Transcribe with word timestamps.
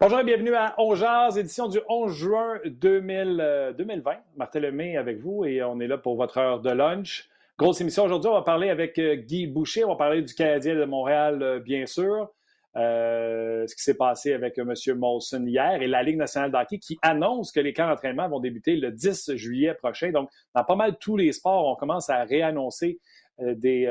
Bonjour 0.00 0.18
et 0.18 0.24
bienvenue 0.24 0.54
à 0.56 0.74
Ongeaz, 0.76 1.38
édition 1.38 1.68
du 1.68 1.78
11 1.88 2.12
juin 2.12 2.58
2000, 2.64 3.74
2020. 3.78 4.10
Euh, 4.10 4.14
Martin 4.36 4.58
Lemay 4.58 4.96
avec 4.96 5.20
vous 5.20 5.44
et 5.44 5.62
on 5.62 5.78
est 5.78 5.86
là 5.86 5.98
pour 5.98 6.16
votre 6.16 6.36
heure 6.36 6.60
de 6.60 6.70
lunch. 6.70 7.28
Grosse 7.56 7.80
émission 7.80 8.02
aujourd'hui, 8.02 8.28
on 8.28 8.34
va 8.34 8.42
parler 8.42 8.70
avec 8.70 8.98
euh, 8.98 9.14
Guy 9.14 9.46
Boucher, 9.46 9.84
on 9.84 9.90
va 9.90 9.96
parler 9.96 10.22
du 10.22 10.34
Canadien 10.34 10.74
de 10.74 10.84
Montréal, 10.84 11.40
euh, 11.42 11.60
bien 11.60 11.86
sûr. 11.86 12.28
ce 12.74 13.72
qui 13.72 13.82
s'est 13.84 13.96
passé 13.96 14.32
avec 14.32 14.58
M. 14.58 14.74
Molson 14.96 15.46
hier 15.46 15.80
et 15.80 15.86
la 15.86 16.02
Ligue 16.02 16.16
nationale 16.16 16.50
d'hockey 16.50 16.78
qui 16.78 16.98
annonce 17.00 17.52
que 17.52 17.60
les 17.60 17.72
camps 17.72 17.86
d'entraînement 17.86 18.28
vont 18.28 18.40
débuter 18.40 18.74
le 18.74 18.90
10 18.90 19.36
juillet 19.36 19.74
prochain. 19.74 20.10
Donc, 20.10 20.28
dans 20.56 20.64
pas 20.64 20.74
mal 20.74 20.96
tous 20.98 21.16
les 21.16 21.30
sports, 21.30 21.68
on 21.68 21.76
commence 21.76 22.10
à 22.10 22.24
réannoncer 22.24 22.98
des 23.38 23.86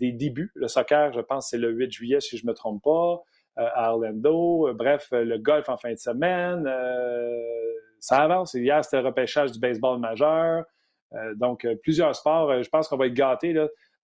débuts. 0.00 0.50
Le 0.54 0.66
soccer, 0.66 1.12
je 1.12 1.20
pense, 1.20 1.50
c'est 1.50 1.58
le 1.58 1.70
8 1.70 1.92
juillet, 1.92 2.20
si 2.20 2.36
je 2.36 2.44
ne 2.44 2.50
me 2.50 2.54
trompe 2.54 2.82
pas. 2.82 3.22
Euh, 3.58 3.66
à 3.74 3.92
Orlando. 3.92 4.68
Euh, 4.68 4.72
bref, 4.74 5.08
euh, 5.12 5.24
le 5.24 5.38
golf 5.38 5.68
en 5.68 5.76
fin 5.76 5.90
de 5.90 5.98
semaine. 5.98 6.68
ça 7.98 8.18
avance. 8.18 8.54
Hier, 8.54 8.82
c'était 8.84 9.02
le 9.02 9.08
repêchage 9.08 9.52
du 9.52 9.58
baseball 9.58 9.98
majeur. 9.98 10.64
donc, 11.34 11.66
plusieurs 11.82 12.14
sports. 12.14 12.62
je 12.62 12.68
pense 12.68 12.88
qu'on 12.88 12.96
va 12.96 13.06
être 13.06 13.14
gâtés. 13.14 13.54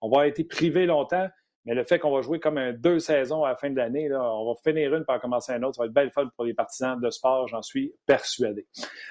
On 0.01 0.11
va 0.11 0.27
être 0.27 0.43
privé 0.49 0.87
longtemps. 0.87 1.29
Mais 1.65 1.75
le 1.75 1.85
fait 1.85 1.99
qu'on 1.99 2.15
va 2.15 2.21
jouer 2.21 2.39
comme 2.39 2.73
deux 2.73 2.99
saisons 2.99 3.45
à 3.45 3.51
la 3.51 3.57
fin 3.57 3.71
de 3.71 3.77
l'année, 3.77 4.09
on 4.15 4.53
va 4.53 4.55
finir 4.63 4.95
une 4.95 5.05
pour 5.05 5.19
commencer 5.21 5.53
une 5.53 5.65
autre. 5.65 5.77
Ça 5.77 5.83
va 5.83 5.87
être 5.87 5.95
belle 5.95 6.11
fun 6.11 6.29
pour 6.37 6.45
les 6.45 6.55
partisans 6.55 7.01
de 7.01 7.11
sport, 7.11 7.49
j'en 7.49 7.63
suis 7.63 7.95
persuadé. 8.07 8.67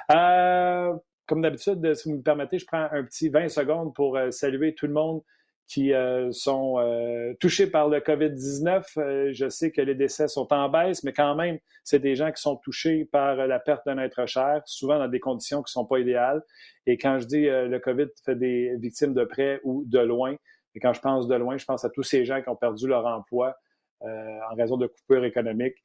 comme 0.07 1.41
d'habitude, 1.41 1.95
si 1.95 2.09
vous 2.09 2.17
me 2.17 2.21
permettez, 2.21 2.59
je 2.59 2.65
prends 2.65 2.87
un 2.91 3.03
petit 3.03 3.29
20 3.29 3.49
secondes 3.49 3.95
pour 3.95 4.19
saluer 4.29 4.75
tout 4.75 4.87
le 4.87 4.93
monde 4.93 5.21
qui 5.67 5.93
euh, 5.93 6.31
sont 6.31 6.75
euh, 6.77 7.33
touchés 7.39 7.67
par 7.67 7.89
le 7.89 7.99
COVID-19. 7.99 8.85
Euh, 8.97 9.29
je 9.33 9.49
sais 9.49 9.71
que 9.71 9.81
les 9.81 9.95
décès 9.95 10.27
sont 10.27 10.51
en 10.53 10.69
baisse, 10.69 11.03
mais 11.03 11.11
quand 11.11 11.35
même, 11.35 11.57
c'est 11.83 11.99
des 11.99 12.15
gens 12.15 12.31
qui 12.31 12.41
sont 12.41 12.57
touchés 12.57 13.05
par 13.05 13.35
la 13.35 13.59
perte 13.59 13.85
d'un 13.85 13.97
être 13.97 14.27
cher, 14.27 14.61
souvent 14.65 14.99
dans 14.99 15.07
des 15.07 15.19
conditions 15.19 15.59
qui 15.63 15.69
ne 15.69 15.81
sont 15.81 15.85
pas 15.85 15.99
idéales. 15.99 16.43
Et 16.85 16.97
quand 16.97 17.19
je 17.19 17.25
dis 17.25 17.45
le 17.47 17.77
COVID 17.79 18.07
fait 18.23 18.35
des 18.35 18.75
victimes 18.77 19.13
de 19.13 19.23
près 19.23 19.59
ou 19.63 19.83
de 19.85 19.99
loin, 19.99 20.35
et 20.75 20.79
quand 20.79 20.93
je 20.93 21.01
pense 21.01 21.27
de 21.27 21.35
loin, 21.35 21.57
je 21.57 21.65
pense 21.65 21.83
à 21.83 21.89
tous 21.89 22.03
ces 22.03 22.25
gens 22.25 22.41
qui 22.41 22.49
ont 22.49 22.55
perdu 22.55 22.87
leur 22.87 23.05
emploi 23.05 23.55
en 24.01 24.55
raison 24.55 24.77
de 24.77 24.87
coupures 24.87 25.25
économiques. 25.25 25.77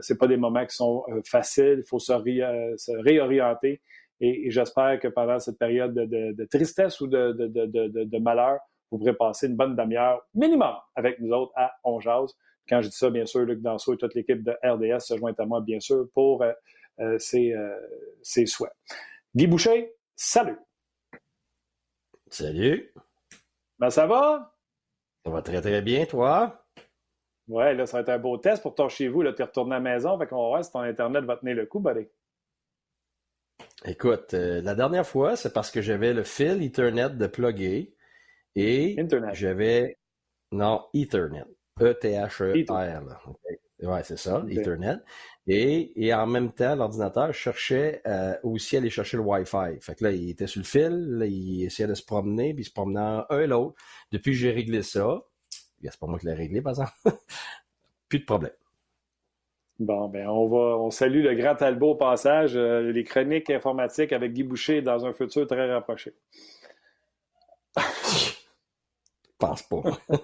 c'est 0.00 0.18
pas 0.18 0.26
des 0.26 0.36
moments 0.36 0.64
qui 0.64 0.76
sont 0.76 1.04
faciles. 1.24 1.78
Il 1.78 1.84
faut 1.86 1.98
se, 1.98 2.12
réorienter. 3.02 3.82
Et, 4.20 4.50
j'espère 4.50 5.00
que 5.00 5.08
pendant 5.08 5.38
cette 5.38 5.58
période 5.58 5.94
de, 5.94 6.44
tristesse 6.44 7.00
ou 7.00 7.08
de, 7.08 7.32
de 7.32 8.18
malheur, 8.18 8.58
vous 8.90 8.98
pourrez 8.98 9.14
passer 9.14 9.46
une 9.46 9.56
bonne 9.56 9.76
demi-heure 9.76 10.26
minimum 10.34 10.74
avec 10.94 11.20
nous 11.20 11.32
autres 11.32 11.52
à 11.56 11.72
On 11.84 11.98
Quand 12.00 12.82
je 12.82 12.88
dis 12.88 12.96
ça, 12.96 13.10
bien 13.10 13.26
sûr, 13.26 13.40
Luc 13.40 13.60
Danseau 13.60 13.94
et 13.94 13.98
toute 13.98 14.14
l'équipe 14.14 14.42
de 14.42 14.52
RDS 14.62 15.00
se 15.00 15.16
joignent 15.16 15.34
à 15.38 15.44
moi, 15.44 15.60
bien 15.60 15.80
sûr, 15.80 16.08
pour 16.14 16.42
euh, 16.42 16.52
euh, 17.00 17.18
euh, 17.34 17.80
ses, 18.22 18.46
souhaits. 18.46 18.72
Guy 19.34 19.46
Boucher, 19.46 19.94
salut! 20.16 20.58
Salut! 22.30 22.92
Ben, 23.78 23.90
ça 23.90 24.06
va? 24.06 24.54
Ça 25.24 25.30
va 25.30 25.42
très, 25.42 25.60
très 25.60 25.82
bien, 25.82 26.06
toi? 26.06 26.64
Ouais, 27.46 27.74
là, 27.74 27.86
ça 27.86 27.98
va 27.98 28.00
être 28.00 28.08
un 28.08 28.18
beau 28.18 28.36
test 28.38 28.62
pour 28.62 28.74
toi 28.74 28.88
chez 28.88 29.08
vous. 29.08 29.22
Tu 29.22 29.42
es 29.42 29.44
retourné 29.44 29.76
à 29.76 29.78
la 29.78 29.80
maison, 29.80 30.18
fait 30.18 30.26
qu'on 30.26 30.42
va 30.42 30.48
voir 30.48 30.64
si 30.64 30.70
ton 30.70 30.80
Internet 30.80 31.24
va 31.24 31.36
tenir 31.36 31.56
le 31.56 31.66
coup, 31.66 31.80
buddy. 31.80 32.06
Écoute, 33.84 34.32
la 34.32 34.74
dernière 34.74 35.06
fois, 35.06 35.36
c'est 35.36 35.52
parce 35.52 35.70
que 35.70 35.80
j'avais 35.80 36.12
le 36.12 36.24
fil 36.24 36.62
Ethernet 36.62 37.10
de 37.10 37.26
plugger 37.26 37.94
et 38.58 38.96
j'avais. 39.32 39.96
Non, 40.50 40.84
Ethernet. 40.94 41.44
E-T-H-E-R. 41.80 43.36
Ouais, 43.80 44.02
c'est 44.02 44.18
ça, 44.18 44.44
Ethernet. 44.48 44.96
Et, 45.46 45.92
et 46.04 46.12
en 46.12 46.26
même 46.26 46.52
temps, 46.52 46.74
l'ordinateur 46.74 47.32
cherchait 47.32 48.02
euh, 48.06 48.34
aussi 48.42 48.76
à 48.76 48.80
aller 48.80 48.90
chercher 48.90 49.16
le 49.16 49.22
Wi-Fi. 49.22 49.80
Fait 49.80 49.94
que 49.94 50.04
là, 50.04 50.10
il 50.10 50.30
était 50.30 50.46
sur 50.46 50.60
le 50.60 50.64
fil, 50.64 51.24
il 51.26 51.64
essayait 51.64 51.88
de 51.88 51.94
se 51.94 52.04
promener, 52.04 52.52
puis 52.52 52.62
il 52.62 52.66
se 52.66 52.72
promenait 52.72 53.22
un 53.30 53.40
et 53.40 53.46
l'autre. 53.46 53.76
Depuis 54.10 54.32
que 54.32 54.36
j'ai 54.36 54.50
réglé 54.50 54.82
ça, 54.82 55.22
c'est 55.80 55.98
pas 55.98 56.06
moi 56.06 56.18
qui 56.18 56.26
l'ai 56.26 56.34
réglé, 56.34 56.60
par 56.60 56.72
exemple, 56.72 56.92
plus 58.08 58.18
de 58.18 58.24
problème. 58.24 58.52
Bon, 59.78 60.08
ben 60.08 60.26
on 60.26 60.48
va 60.48 60.76
on 60.76 60.90
salue 60.90 61.22
le 61.22 61.34
grand 61.34 61.54
Talbot 61.54 61.90
au 61.90 61.94
passage, 61.94 62.56
euh, 62.56 62.90
les 62.90 63.04
chroniques 63.04 63.48
informatiques 63.48 64.12
avec 64.12 64.32
Guy 64.32 64.42
Boucher 64.42 64.82
dans 64.82 65.06
un 65.06 65.12
futur 65.12 65.46
très 65.46 65.72
rapproché. 65.72 66.14
Pense 69.38 69.62
pas. 69.62 69.82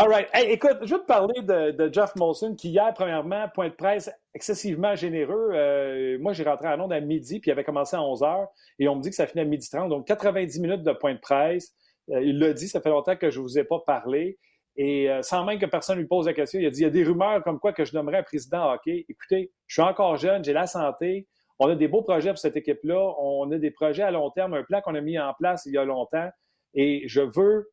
All 0.00 0.08
right. 0.08 0.28
écoute, 0.48 0.78
je 0.82 0.94
veux 0.94 1.00
te 1.00 1.06
parler 1.06 1.42
de, 1.42 1.90
Jeff 1.92 2.14
Molson 2.14 2.54
qui, 2.54 2.70
hier, 2.70 2.94
premièrement, 2.94 3.48
point 3.52 3.68
de 3.68 3.74
presse 3.74 4.08
excessivement 4.32 4.94
généreux. 4.94 5.50
Euh, 5.54 6.18
moi, 6.20 6.32
j'ai 6.32 6.44
rentré 6.44 6.68
à 6.68 6.76
Londres 6.76 6.94
à 6.94 7.00
midi, 7.00 7.40
puis 7.40 7.48
il 7.48 7.52
avait 7.52 7.64
commencé 7.64 7.96
à 7.96 8.02
11 8.02 8.22
h, 8.22 8.46
et 8.78 8.88
on 8.88 8.94
me 8.94 9.02
dit 9.02 9.10
que 9.10 9.16
ça 9.16 9.26
finit 9.26 9.42
à 9.42 9.44
midi 9.44 9.68
30, 9.68 9.88
donc 9.88 10.06
90 10.06 10.60
minutes 10.60 10.82
de 10.84 10.92
point 10.92 11.14
de 11.14 11.18
presse. 11.18 11.74
Euh, 12.10 12.22
il 12.22 12.38
l'a 12.38 12.52
dit, 12.52 12.68
ça 12.68 12.80
fait 12.80 12.90
longtemps 12.90 13.16
que 13.16 13.30
je 13.30 13.40
ne 13.40 13.42
vous 13.42 13.58
ai 13.58 13.64
pas 13.64 13.80
parlé. 13.80 14.38
Et 14.76 15.10
euh, 15.10 15.22
sans 15.22 15.44
même 15.44 15.58
que 15.58 15.66
personne 15.66 15.98
lui 15.98 16.06
pose 16.06 16.26
la 16.26 16.32
question, 16.32 16.60
il 16.60 16.66
a 16.66 16.70
dit 16.70 16.82
il 16.82 16.84
y 16.84 16.86
a 16.86 16.90
des 16.90 17.02
rumeurs 17.02 17.42
comme 17.42 17.58
quoi 17.58 17.72
que 17.72 17.84
je 17.84 17.92
nommerais 17.96 18.18
un 18.18 18.22
président 18.22 18.72
hockey. 18.72 19.04
Écoutez, 19.08 19.50
je 19.66 19.74
suis 19.74 19.82
encore 19.82 20.16
jeune, 20.16 20.44
j'ai 20.44 20.52
la 20.52 20.68
santé. 20.68 21.26
On 21.58 21.68
a 21.68 21.74
des 21.74 21.88
beaux 21.88 22.02
projets 22.02 22.28
pour 22.28 22.38
cette 22.38 22.56
équipe-là. 22.56 23.14
On 23.18 23.50
a 23.50 23.58
des 23.58 23.72
projets 23.72 24.04
à 24.04 24.12
long 24.12 24.30
terme, 24.30 24.54
un 24.54 24.62
plan 24.62 24.80
qu'on 24.80 24.94
a 24.94 25.00
mis 25.00 25.18
en 25.18 25.34
place 25.34 25.66
il 25.66 25.72
y 25.72 25.78
a 25.78 25.84
longtemps. 25.84 26.28
Et 26.74 27.02
je 27.08 27.20
veux 27.20 27.68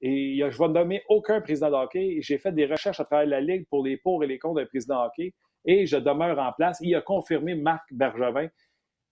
et 0.00 0.38
je 0.38 0.44
ne 0.44 0.68
vais 0.68 0.80
nommer 0.80 1.02
aucun 1.08 1.40
président 1.40 1.70
de 1.70 1.74
hockey. 1.74 2.18
J'ai 2.20 2.38
fait 2.38 2.52
des 2.52 2.66
recherches 2.66 3.00
à 3.00 3.04
travers 3.04 3.26
la 3.26 3.40
Ligue 3.40 3.66
pour 3.68 3.84
les 3.84 3.96
pour 3.96 4.22
et 4.22 4.26
les 4.26 4.38
contre 4.38 4.60
d'un 4.60 4.66
président 4.66 5.02
de 5.02 5.06
hockey 5.06 5.34
et 5.64 5.86
je 5.86 5.96
demeure 5.96 6.38
en 6.38 6.52
place. 6.52 6.78
Il 6.80 6.94
a 6.94 7.00
confirmé 7.00 7.54
Marc 7.54 7.82
Bergevin. 7.92 8.48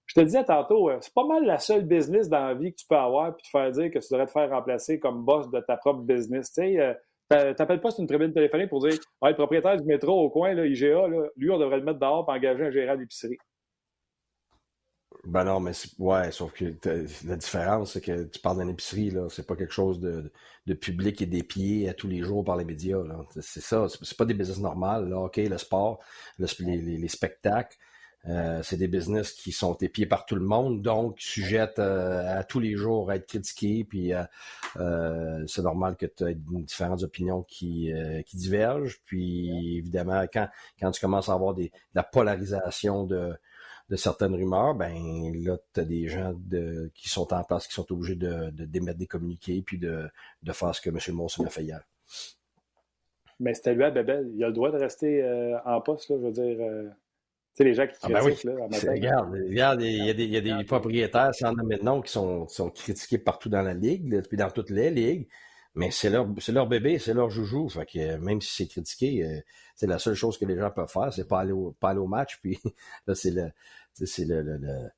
Je 0.06 0.14
te 0.14 0.20
disais 0.20 0.44
tantôt, 0.44 0.88
euh, 0.88 0.98
c'est 1.00 1.12
pas 1.12 1.26
mal 1.26 1.44
la 1.44 1.58
seule 1.58 1.84
business 1.84 2.28
dans 2.28 2.46
la 2.46 2.54
vie 2.54 2.70
que 2.72 2.76
tu 2.76 2.86
peux 2.88 2.96
avoir 2.96 3.34
puis 3.34 3.42
te 3.42 3.48
faire 3.48 3.70
dire 3.72 3.90
que 3.90 3.98
tu 3.98 4.06
devrais 4.10 4.26
te 4.26 4.30
faire 4.30 4.50
remplacer 4.50 5.00
comme 5.00 5.24
boss 5.24 5.50
de 5.50 5.60
ta 5.60 5.76
propre 5.76 6.02
business. 6.02 6.52
Tu 6.52 6.62
sais, 6.62 6.78
euh, 7.32 7.54
t'appelles 7.54 7.80
pas 7.80 7.90
sur 7.90 8.02
une 8.02 8.06
tribune 8.06 8.32
téléphonique 8.32 8.68
pour 8.68 8.86
dire 8.86 8.96
ah, 9.20 9.30
le 9.30 9.34
propriétaire 9.34 9.76
du 9.76 9.84
métro 9.84 10.12
au 10.12 10.30
coin, 10.30 10.54
là, 10.54 10.64
IGA, 10.64 11.08
lui, 11.36 11.50
on 11.50 11.58
devrait 11.58 11.78
le 11.78 11.84
mettre 11.84 11.98
dehors 11.98 12.24
pour 12.24 12.32
engager 12.32 12.66
un 12.66 12.70
gérant 12.70 12.96
d'épicerie. 12.96 13.38
Ben 15.26 15.42
non, 15.42 15.58
mais 15.58 15.72
ouais, 15.98 16.30
sauf 16.30 16.52
que 16.52 16.74
la 17.26 17.36
différence, 17.36 17.94
c'est 17.94 18.00
que 18.00 18.24
tu 18.24 18.38
parles 18.38 18.60
d'une 18.60 18.70
épicerie, 18.70 19.10
là, 19.10 19.26
c'est 19.28 19.44
pas 19.44 19.56
quelque 19.56 19.72
chose 19.72 19.98
de, 19.98 20.30
de 20.66 20.74
public 20.74 21.20
et 21.20 21.42
pieds 21.42 21.88
à 21.88 21.94
tous 21.94 22.06
les 22.06 22.22
jours 22.22 22.44
par 22.44 22.56
les 22.56 22.64
médias. 22.64 22.98
C'est 23.40 23.60
ça, 23.60 23.86
c'est 23.88 24.16
pas 24.16 24.24
des 24.24 24.34
business 24.34 24.60
normales. 24.60 25.08
Là. 25.08 25.18
OK, 25.18 25.38
le 25.38 25.58
sport, 25.58 25.98
les, 26.38 26.80
les, 26.80 27.08
spectacles, 27.08 27.76
euh, 28.28 28.62
c'est 28.62 28.76
des 28.76 28.86
business 28.86 29.32
qui 29.32 29.50
sont 29.50 29.74
épiés 29.78 30.06
par 30.06 30.26
tout 30.26 30.36
le 30.36 30.44
monde, 30.44 30.80
donc 30.80 31.16
sujettes 31.18 31.80
euh, 31.80 32.38
à 32.38 32.44
tous 32.44 32.60
les 32.60 32.76
jours 32.76 33.10
à 33.10 33.16
être 33.16 33.26
critiqués, 33.26 33.82
puis 33.82 34.12
euh, 34.14 35.44
c'est 35.48 35.62
normal 35.62 35.96
que 35.96 36.06
tu 36.06 36.24
aies 36.24 36.36
différentes 36.36 37.02
opinions 37.02 37.42
qui, 37.42 37.92
qui 38.26 38.36
divergent. 38.36 39.00
Puis 39.06 39.78
évidemment, 39.78 40.24
quand, 40.32 40.48
quand 40.78 40.92
tu 40.92 41.00
commences 41.00 41.28
à 41.28 41.32
avoir 41.32 41.54
des, 41.54 41.66
de 41.66 41.70
la 41.96 42.04
polarisation 42.04 43.04
de 43.04 43.36
de 43.88 43.96
certaines 43.96 44.34
rumeurs, 44.34 44.74
ben 44.74 44.94
là, 45.44 45.56
tu 45.72 45.80
as 45.80 45.84
des 45.84 46.08
gens 46.08 46.34
de, 46.36 46.90
qui 46.94 47.08
sont 47.08 47.32
en 47.32 47.44
place, 47.44 47.66
qui 47.68 47.74
sont 47.74 47.90
obligés 47.92 48.16
de, 48.16 48.50
de 48.50 48.64
démettre 48.64 48.98
des 48.98 49.06
communiqués 49.06 49.62
puis 49.64 49.78
de, 49.78 50.08
de 50.42 50.52
faire 50.52 50.74
ce 50.74 50.80
que 50.80 50.90
M. 50.90 50.98
Monson 51.14 51.44
a 51.44 51.50
fait 51.50 51.62
hier. 51.62 51.82
Mais 53.38 53.54
c'était 53.54 53.74
lui 53.74 53.84
à 53.84 53.90
Bebel. 53.90 54.30
Il 54.34 54.42
a 54.42 54.48
le 54.48 54.52
droit 54.52 54.70
de 54.70 54.78
rester 54.78 55.22
euh, 55.22 55.58
en 55.64 55.80
poste, 55.80 56.10
là, 56.10 56.16
je 56.18 56.26
veux 56.26 56.32
dire. 56.32 56.56
Euh, 56.60 56.88
tu 57.54 57.62
sais, 57.62 57.64
les 57.64 57.74
gens 57.74 57.86
qui 57.86 57.94
ah 58.02 58.08
ben 58.08 58.20
critiquent, 58.20 58.44
là, 58.44 58.52
Regarde, 58.90 59.32
regarde, 59.32 59.82
il 59.82 60.04
y 60.04 60.10
a 60.10 60.14
des, 60.14 60.24
il 60.24 60.30
y 60.30 60.36
a 60.36 60.40
des 60.40 60.64
propriétaires, 60.64 61.34
sans 61.34 61.52
nommer 61.52 61.76
de 61.76 62.02
qui 62.02 62.12
sont, 62.12 62.48
sont 62.48 62.70
critiqués 62.70 63.18
partout 63.18 63.48
dans 63.48 63.62
la 63.62 63.72
ligue, 63.72 64.22
puis 64.28 64.36
dans 64.36 64.50
toutes 64.50 64.70
les 64.70 64.90
ligues. 64.90 65.28
Mais 65.76 65.90
c'est 65.90 66.10
leur, 66.10 66.26
c'est 66.38 66.52
leur 66.52 66.66
bébé, 66.66 66.98
c'est 66.98 67.14
leur 67.14 67.30
joujou. 67.30 67.68
Fait 67.68 67.86
que 67.86 68.16
même 68.16 68.40
si 68.40 68.54
c'est 68.54 68.66
critiqué, 68.66 69.42
c'est 69.76 69.86
la 69.86 69.98
seule 69.98 70.14
chose 70.14 70.38
que 70.38 70.44
les 70.44 70.56
gens 70.56 70.70
peuvent 70.70 70.90
faire, 70.90 71.12
c'est 71.12 71.28
pas 71.28 71.40
aller 71.40 71.52
au, 71.52 71.76
pas 71.78 71.90
aller 71.90 72.00
au 72.00 72.06
match. 72.06 72.38
Puis 72.42 72.58
là, 73.06 73.14
c'est 73.14 73.30
le, 73.30 73.50
c'est 73.94 74.24
le, 74.24 74.42
le, 74.42 74.90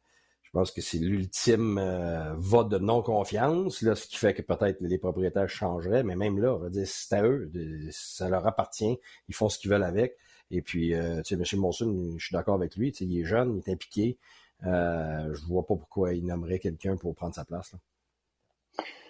je 0.48 0.52
pense 0.52 0.70
que 0.70 0.80
c'est 0.80 0.96
l'ultime 0.96 1.76
euh, 1.76 2.32
vote 2.36 2.70
de 2.70 2.78
non-confiance, 2.78 3.82
là, 3.82 3.94
ce 3.94 4.06
qui 4.06 4.16
fait 4.16 4.32
que 4.32 4.40
peut-être 4.40 4.80
les 4.80 4.96
propriétaires 4.96 5.50
changeraient, 5.50 6.02
mais 6.02 6.16
même 6.16 6.38
là, 6.38 6.54
on 6.54 6.58
va 6.58 6.70
dire, 6.70 6.86
c'est 6.86 7.16
à 7.16 7.22
eux, 7.22 7.50
ça 7.90 8.30
leur 8.30 8.46
appartient, 8.46 8.98
ils 9.28 9.34
font 9.34 9.50
ce 9.50 9.58
qu'ils 9.58 9.70
veulent 9.70 9.82
avec. 9.82 10.16
Et 10.50 10.62
puis, 10.62 10.94
euh, 10.94 11.20
tu 11.20 11.36
sais, 11.36 11.54
M. 11.56 11.60
Monson, 11.60 12.14
je 12.16 12.24
suis 12.24 12.32
d'accord 12.32 12.54
avec 12.54 12.76
lui, 12.76 12.92
tu 12.92 12.98
sais, 12.98 13.04
il 13.04 13.20
est 13.20 13.26
jeune, 13.26 13.56
il 13.56 13.58
est 13.58 13.72
impliqué. 13.74 14.16
Euh, 14.64 15.34
je 15.34 15.44
vois 15.44 15.66
pas 15.66 15.76
pourquoi 15.76 16.14
il 16.14 16.24
nommerait 16.24 16.58
quelqu'un 16.58 16.96
pour 16.96 17.14
prendre 17.14 17.34
sa 17.34 17.44
place. 17.44 17.72
Là. 17.72 17.78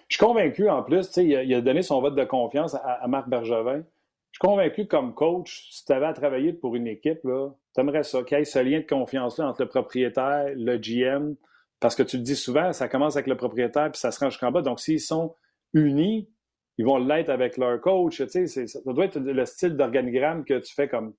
Je 0.08 0.16
suis 0.16 0.24
convaincu, 0.24 0.68
en 0.68 0.82
plus, 0.82 1.08
il 1.18 1.36
a, 1.36 1.42
il 1.42 1.54
a 1.54 1.60
donné 1.60 1.82
son 1.82 2.00
vote 2.00 2.14
de 2.14 2.24
confiance 2.24 2.74
à, 2.74 3.06
Marc 3.08 3.28
Bergevin. 3.28 3.82
Je 4.30 4.38
suis 4.40 4.40
convaincu 4.40 4.86
comme 4.86 5.14
coach, 5.14 5.68
si 5.70 5.84
tu 5.84 5.92
avais 5.92 6.06
à 6.06 6.12
travailler 6.12 6.52
pour 6.52 6.76
une 6.76 6.86
équipe, 6.86 7.20
tu 7.22 7.80
aimerais 7.80 8.02
ça, 8.02 8.22
qu'il 8.22 8.38
y 8.38 8.40
ait 8.40 8.44
ce 8.44 8.58
lien 8.58 8.80
de 8.80 8.86
confiance-là 8.86 9.46
entre 9.46 9.62
le 9.62 9.68
propriétaire, 9.68 10.46
le 10.54 10.76
GM, 10.78 11.34
parce 11.80 11.94
que 11.94 12.02
tu 12.02 12.16
le 12.16 12.22
dis 12.22 12.36
souvent, 12.36 12.72
ça 12.72 12.88
commence 12.88 13.16
avec 13.16 13.26
le 13.26 13.36
propriétaire 13.36 13.90
puis 13.90 14.00
ça 14.00 14.10
se 14.10 14.18
range 14.18 14.32
jusqu'en 14.32 14.50
bas. 14.50 14.62
Donc, 14.62 14.80
s'ils 14.80 15.00
sont 15.00 15.34
unis, 15.74 16.28
ils 16.78 16.84
vont 16.84 16.98
l'être 16.98 17.30
avec 17.30 17.56
leur 17.56 17.80
coach. 17.80 18.22
Tu 18.30 18.46
sais, 18.46 18.66
ça 18.66 18.80
doit 18.86 19.04
être 19.04 19.18
le 19.18 19.44
style 19.44 19.76
d'organigramme 19.76 20.44
que 20.44 20.58
tu 20.58 20.74
fais 20.74 20.88
comme 20.88 21.14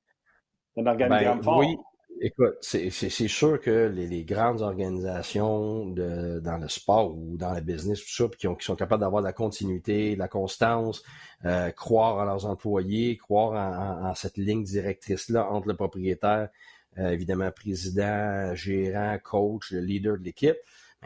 un 0.77 0.85
organigramme 0.85 1.39
ben, 1.39 1.43
fort. 1.43 1.57
Oui, 1.59 1.77
écoute, 2.21 2.57
c'est 2.61 2.89
sûr 3.27 3.59
que 3.59 3.87
les, 3.87 4.23
grandes 4.23 4.61
organisations 4.61 5.87
dans 5.87 6.57
le 6.61 6.67
sport 6.67 7.17
ou 7.17 7.37
dans 7.37 7.53
le 7.53 7.61
business, 7.61 7.99
tout 8.01 8.09
ça, 8.09 8.25
qui, 8.37 8.47
qui 8.47 8.65
sont 8.65 8.75
capables 8.75 9.01
d'avoir 9.01 9.21
de 9.21 9.27
la 9.27 9.33
continuité, 9.33 10.15
de 10.15 10.19
la 10.19 10.27
constance, 10.27 11.03
euh, 11.45 11.71
croire 11.71 12.17
en 12.17 12.25
leurs 12.25 12.45
employés, 12.45 13.17
croire 13.17 14.03
en, 14.03 14.15
cette 14.15 14.37
ligne 14.37 14.63
directrice-là 14.63 15.49
entre 15.49 15.67
le 15.67 15.75
propriétaire, 15.75 16.49
euh, 16.97 17.11
évidemment 17.11 17.51
président, 17.51 18.53
gérant, 18.55 19.17
coach, 19.23 19.71
le 19.71 19.81
leader 19.81 20.17
de 20.17 20.23
l'équipe 20.23 20.57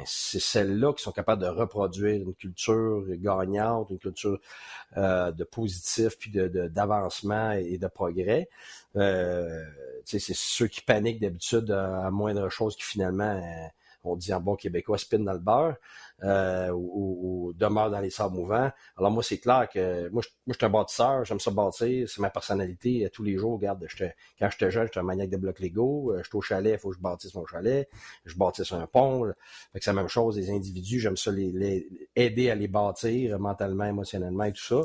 c'est 0.05 0.39
celles-là 0.39 0.93
qui 0.93 1.03
sont 1.03 1.11
capables 1.11 1.41
de 1.41 1.47
reproduire 1.47 2.15
une 2.15 2.33
culture 2.33 3.05
gagnante, 3.09 3.89
une 3.91 3.99
culture 3.99 4.39
euh, 4.97 5.31
de 5.31 5.43
positif, 5.43 6.17
puis 6.17 6.31
d'avancement 6.31 7.51
et 7.51 7.77
de 7.77 7.87
progrès. 7.87 8.49
Euh, 8.95 9.63
c'est 10.05 10.19
ceux 10.19 10.67
qui 10.67 10.81
paniquent 10.81 11.21
d'habitude 11.21 11.71
à, 11.71 12.09
moindre 12.11 12.49
chose 12.49 12.75
qui 12.75 12.83
finalement 12.83 13.23
euh, 13.23 13.67
on 14.03 14.15
dit 14.15 14.33
en 14.33 14.39
bon 14.39 14.55
québécois, 14.55 14.97
spin 14.97 15.19
dans 15.19 15.33
le 15.33 15.39
beurre, 15.39 15.75
euh, 16.23 16.69
ou, 16.71 17.53
demeure 17.55 17.89
dans 17.89 17.99
les 17.99 18.09
sables 18.09 18.35
mouvants. 18.35 18.71
Alors 18.97 19.11
moi, 19.11 19.23
c'est 19.23 19.39
clair 19.39 19.67
que 19.71 20.09
moi, 20.09 20.21
je, 20.21 20.29
moi, 20.45 20.53
je 20.53 20.53
suis 20.53 20.65
un 20.65 20.69
bâtisseur, 20.69 21.25
j'aime 21.25 21.39
ça 21.39 21.51
bâtir, 21.51 22.09
c'est 22.09 22.21
ma 22.21 22.29
personnalité 22.29 23.09
tous 23.11 23.23
les 23.23 23.37
jours. 23.37 23.53
Regarde, 23.53 23.85
quand 24.39 24.49
j'étais 24.49 24.71
jeune, 24.71 24.85
j'étais 24.85 24.99
un 24.99 25.03
maniaque 25.03 25.29
de 25.29 25.37
blocs 25.37 25.59
Lego, 25.59 26.13
euh, 26.13 26.19
je 26.23 26.27
suis 26.27 26.37
au 26.37 26.41
chalet, 26.41 26.73
il 26.73 26.79
faut 26.79 26.89
que 26.89 26.95
je 26.95 27.01
bâtisse 27.01 27.33
mon 27.35 27.45
chalet, 27.45 27.89
je 28.25 28.35
bâtisse 28.35 28.71
un 28.71 28.87
pont. 28.87 29.31
c'est 29.73 29.87
la 29.87 29.93
même 29.93 30.07
chose, 30.07 30.37
les 30.37 30.49
individus, 30.49 30.99
j'aime 30.99 31.17
ça 31.17 31.31
les, 31.31 31.87
aider 32.15 32.49
à 32.49 32.55
les 32.55 32.67
bâtir 32.67 33.39
mentalement, 33.39 33.85
émotionnellement 33.85 34.45
et 34.45 34.53
tout 34.53 34.63
ça. 34.63 34.81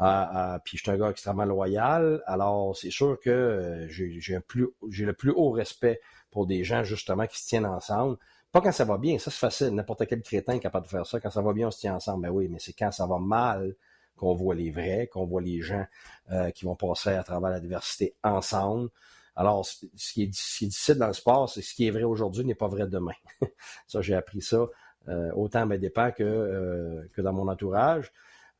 Euh, 0.00 0.58
puis 0.64 0.76
je 0.76 0.82
suis 0.82 0.90
un 0.90 0.98
gars 0.98 1.10
extrêmement 1.10 1.44
loyal, 1.44 2.22
alors 2.26 2.76
c'est 2.76 2.90
sûr 2.90 3.18
que 3.20 3.86
j'ai 3.88 4.20
j'ai 4.20 5.04
le 5.04 5.12
plus 5.12 5.30
haut 5.30 5.50
respect 5.50 6.00
pour 6.30 6.46
des 6.46 6.64
gens 6.64 6.84
justement 6.84 7.26
qui 7.26 7.40
se 7.40 7.46
tiennent 7.46 7.66
ensemble. 7.66 8.18
Pas 8.56 8.62
quand 8.62 8.72
ça 8.72 8.86
va 8.86 8.96
bien, 8.96 9.18
ça 9.18 9.30
c'est 9.30 9.36
facile. 9.36 9.68
N'importe 9.68 10.06
quel 10.06 10.22
crétin 10.22 10.54
est 10.54 10.60
capable 10.60 10.86
de 10.86 10.90
faire 10.90 11.06
ça. 11.06 11.20
Quand 11.20 11.28
ça 11.28 11.42
va 11.42 11.52
bien, 11.52 11.68
on 11.68 11.70
se 11.70 11.78
tient 11.78 11.94
ensemble. 11.94 12.22
Ben 12.22 12.30
oui, 12.30 12.48
mais 12.48 12.58
c'est 12.58 12.72
quand 12.72 12.90
ça 12.90 13.06
va 13.06 13.18
mal 13.18 13.76
qu'on 14.16 14.34
voit 14.34 14.54
les 14.54 14.70
vrais, 14.70 15.08
qu'on 15.12 15.26
voit 15.26 15.42
les 15.42 15.60
gens 15.60 15.84
euh, 16.32 16.50
qui 16.52 16.64
vont 16.64 16.74
passer 16.74 17.10
à 17.10 17.22
travers 17.22 17.50
la 17.50 17.60
diversité 17.60 18.14
ensemble. 18.24 18.88
Alors, 19.34 19.66
ce 19.66 19.84
qui 20.14 20.22
est, 20.22 20.26
difficile 20.28 20.94
dans 20.94 21.08
le 21.08 21.12
sport, 21.12 21.50
c'est 21.50 21.60
ce 21.60 21.74
qui 21.74 21.86
est 21.86 21.90
vrai 21.90 22.04
aujourd'hui 22.04 22.46
n'est 22.46 22.54
pas 22.54 22.66
vrai 22.66 22.86
demain. 22.86 23.12
ça, 23.86 24.00
j'ai 24.00 24.14
appris 24.14 24.40
ça 24.40 24.66
euh, 25.08 25.30
autant 25.34 25.60
à 25.60 25.66
mes 25.66 25.76
dépens 25.76 26.10
que, 26.12 26.24
euh, 26.24 27.06
dans 27.18 27.34
mon 27.34 27.48
entourage. 27.48 28.10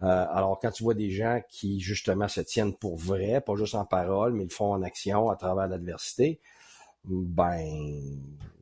alors, 0.01 0.59
quand 0.61 0.73
tu 0.73 0.83
vois 0.83 0.93
des 0.93 1.09
gens 1.09 1.41
qui, 1.49 1.81
justement, 1.81 2.29
se 2.29 2.43
tiennent 2.43 2.75
pour 2.77 2.99
vrai, 2.99 3.41
pas 3.41 3.55
juste 3.57 3.75
en 3.75 3.87
parole, 3.87 4.35
mais 4.35 4.45
ils 4.45 4.53
font 4.53 4.75
en 4.75 4.83
action 4.83 5.31
à 5.31 5.37
travers 5.37 5.69
l'adversité, 5.69 6.39
ben, 7.07 7.91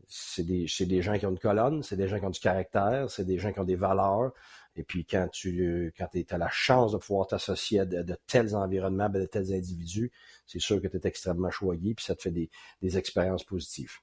c'est 0.09 0.45
des, 0.45 0.67
des, 0.81 1.03
gens 1.03 1.19
qui 1.19 1.27
ont 1.27 1.31
une 1.31 1.39
colonne, 1.39 1.83
c'est 1.83 1.97
des 1.97 2.09
gens 2.09 2.19
qui 2.19 2.25
ont 2.25 2.31
du 2.31 2.41
caractère, 2.41 3.11
c'est 3.11 3.25
des 3.25 3.39
gens 3.39 3.53
qui 3.53 3.61
ont 3.61 3.65
des 3.65 3.77
valeurs. 3.77 4.33
Et 4.77 4.83
puis 4.83 5.05
quand 5.05 5.29
tu 5.33 5.93
quand 5.97 6.09
as 6.31 6.39
la 6.39 6.51
chance 6.51 6.93
de 6.93 6.99
pouvoir 6.99 7.27
t'associer 7.27 7.81
à 7.81 7.85
de, 7.85 8.17
tels 8.27 8.57
environnements, 8.57 9.09
ben, 9.09 9.21
de 9.21 9.27
tels 9.27 9.53
individus, 9.53 10.11
c'est 10.47 10.61
sûr 10.61 10.81
que 10.81 10.89
tu 10.89 10.97
es 10.97 11.01
extrêmement 11.05 11.51
choyé, 11.51 11.95
puis 11.95 12.05
ça 12.05 12.15
te 12.15 12.23
fait 12.23 12.31
des, 12.31 12.51
des 12.83 12.99
expériences 12.99 13.45
positives. 13.45 13.99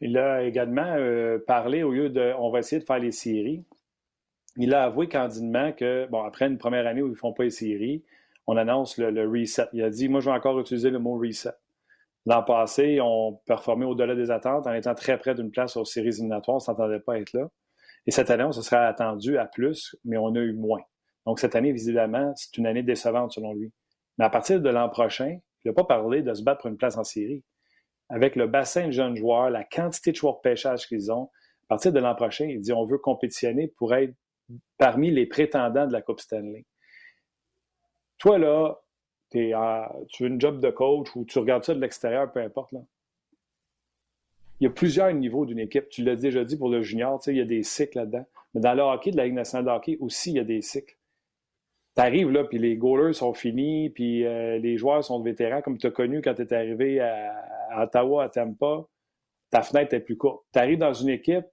Il 0.00 0.18
a 0.18 0.42
également 0.42 0.96
euh, 0.96 1.38
parlé, 1.46 1.82
au 1.82 1.92
lieu 1.92 2.08
de 2.10 2.32
on 2.38 2.50
va 2.50 2.60
essayer 2.60 2.80
de 2.80 2.86
faire 2.86 2.98
les 2.98 3.12
séries, 3.12 3.64
il 4.56 4.74
a 4.74 4.84
avoué 4.84 5.08
candidement 5.08 5.72
que, 5.72 6.06
bon, 6.10 6.22
après 6.22 6.46
une 6.46 6.58
première 6.58 6.86
année 6.86 7.02
où 7.02 7.06
ils 7.06 7.12
ne 7.12 7.16
font 7.16 7.32
pas 7.32 7.44
les 7.44 7.50
séries, 7.50 8.02
on 8.46 8.56
annonce 8.56 8.98
le, 8.98 9.26
reset. 9.28 9.68
Il 9.72 9.82
a 9.82 9.90
dit, 9.90 10.08
moi, 10.08 10.20
je 10.20 10.28
vais 10.28 10.36
encore 10.36 10.58
utiliser 10.60 10.90
le 10.90 10.98
mot 10.98 11.16
reset. 11.16 11.52
L'an 12.26 12.42
passé, 12.42 13.00
on 13.00 13.40
performé 13.46 13.84
au-delà 13.84 14.14
des 14.14 14.30
attentes 14.30 14.66
en 14.66 14.72
étant 14.72 14.94
très 14.94 15.18
près 15.18 15.34
d'une 15.34 15.50
place 15.50 15.76
aux 15.76 15.84
séries 15.84 16.08
éliminatoires. 16.08 16.54
On 16.54 16.58
ne 16.58 16.64
s'entendait 16.64 17.00
pas 17.00 17.18
être 17.18 17.32
là. 17.32 17.48
Et 18.06 18.10
cette 18.10 18.30
année, 18.30 18.44
on 18.44 18.52
se 18.52 18.62
serait 18.62 18.84
attendu 18.84 19.38
à 19.38 19.46
plus, 19.46 19.96
mais 20.04 20.16
on 20.16 20.34
a 20.34 20.38
eu 20.38 20.52
moins. 20.52 20.82
Donc, 21.26 21.38
cette 21.38 21.54
année, 21.54 21.72
visiblement, 21.72 22.32
c'est 22.36 22.56
une 22.58 22.66
année 22.66 22.82
décevante 22.82 23.32
selon 23.32 23.54
lui. 23.54 23.72
Mais 24.18 24.24
à 24.24 24.30
partir 24.30 24.60
de 24.60 24.68
l'an 24.68 24.88
prochain, 24.88 25.38
il 25.64 25.68
n'a 25.68 25.74
pas 25.74 25.84
parlé 25.84 26.22
de 26.22 26.34
se 26.34 26.42
battre 26.42 26.62
pour 26.62 26.70
une 26.70 26.76
place 26.76 26.96
en 26.96 27.04
série. 27.04 27.44
Avec 28.08 28.36
le 28.36 28.46
bassin 28.46 28.88
de 28.88 28.92
jeunes 28.92 29.16
joueurs, 29.16 29.50
la 29.50 29.64
quantité 29.64 30.10
de 30.10 30.16
joueurs 30.16 30.40
pêchage 30.40 30.86
qu'ils 30.86 31.10
ont, 31.12 31.30
à 31.64 31.68
partir 31.68 31.92
de 31.92 32.00
l'an 32.00 32.14
prochain, 32.14 32.46
il 32.46 32.60
dit 32.60 32.72
on 32.72 32.84
veut 32.84 32.98
compétitionner 32.98 33.68
pour 33.68 33.94
être 33.94 34.14
parmi 34.78 35.10
les 35.10 35.26
prétendants 35.26 35.86
de 35.86 35.92
la 35.92 36.02
Coupe 36.02 36.20
Stanley. 36.20 36.66
Toi, 38.18 38.38
là, 38.38 38.81
tu 39.32 40.22
veux 40.22 40.28
une 40.28 40.40
job 40.40 40.60
de 40.60 40.70
coach 40.70 41.14
ou 41.16 41.24
tu 41.24 41.38
regardes 41.38 41.64
ça 41.64 41.74
de 41.74 41.80
l'extérieur, 41.80 42.30
peu 42.30 42.40
importe. 42.40 42.72
Là. 42.72 42.80
Il 44.60 44.64
y 44.64 44.66
a 44.68 44.70
plusieurs 44.70 45.12
niveaux 45.12 45.44
d'une 45.44 45.58
équipe. 45.58 45.88
Tu 45.88 46.04
l'as 46.04 46.14
déjà 46.14 46.44
dit 46.44 46.56
pour 46.56 46.68
le 46.68 46.82
junior, 46.82 47.20
il 47.26 47.36
y 47.36 47.40
a 47.40 47.44
des 47.44 47.64
cycles 47.64 47.98
là-dedans. 47.98 48.24
Mais 48.54 48.60
dans 48.60 48.74
le 48.74 48.82
hockey, 48.82 49.10
de 49.10 49.16
la 49.16 49.24
Ligue 49.24 49.34
nationale 49.34 49.64
de 49.64 49.70
hockey 49.70 49.98
aussi, 50.00 50.30
il 50.30 50.36
y 50.36 50.40
a 50.40 50.44
des 50.44 50.62
cycles. 50.62 50.96
Tu 51.96 52.00
arrives 52.00 52.30
là, 52.30 52.44
puis 52.44 52.58
les 52.58 52.76
goalers 52.76 53.12
sont 53.12 53.34
finis, 53.34 53.90
puis 53.90 54.24
euh, 54.24 54.58
les 54.58 54.76
joueurs 54.76 55.02
sont 55.04 55.20
vétérans, 55.20 55.62
comme 55.62 55.78
tu 55.78 55.88
as 55.88 55.90
connu 55.90 56.22
quand 56.22 56.34
tu 56.34 56.42
es 56.42 56.52
arrivé 56.54 57.00
à, 57.00 57.82
Ottawa, 57.82 58.24
à 58.24 58.28
Tampa. 58.28 58.86
Ta 59.50 59.62
fenêtre 59.62 59.94
est 59.94 60.00
plus 60.00 60.16
courte. 60.16 60.44
Tu 60.52 60.58
arrives 60.58 60.78
dans 60.78 60.94
une 60.94 61.08
équipe, 61.08 61.44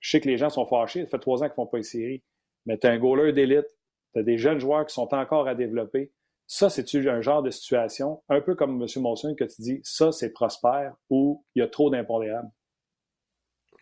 je 0.00 0.10
sais 0.10 0.20
que 0.20 0.28
les 0.28 0.36
gens 0.36 0.50
sont 0.50 0.66
fâchés, 0.66 1.04
ça 1.04 1.10
fait 1.10 1.18
trois 1.18 1.42
ans 1.42 1.46
qu'ils 1.46 1.52
ne 1.52 1.54
font 1.54 1.66
pas 1.66 1.78
une 1.78 1.82
série, 1.84 2.22
mais 2.66 2.76
tu 2.76 2.86
as 2.86 2.90
un 2.90 2.98
goaler 2.98 3.32
d'élite, 3.32 3.66
tu 4.12 4.20
as 4.20 4.22
des 4.22 4.36
jeunes 4.36 4.60
joueurs 4.60 4.84
qui 4.84 4.94
sont 4.94 5.12
encore 5.14 5.48
à 5.48 5.54
développer. 5.54 6.12
Ça, 6.46 6.68
c'est-tu 6.68 7.08
un 7.08 7.20
genre 7.20 7.42
de 7.42 7.50
situation, 7.50 8.22
un 8.28 8.40
peu 8.40 8.54
comme 8.54 8.82
M. 8.82 8.86
Monson, 8.96 9.34
que 9.34 9.44
tu 9.44 9.62
dis, 9.62 9.80
ça, 9.84 10.12
c'est 10.12 10.30
prospère 10.30 10.94
ou 11.08 11.44
il 11.54 11.60
y 11.60 11.62
a 11.62 11.68
trop 11.68 11.90
d'impondérables? 11.90 12.50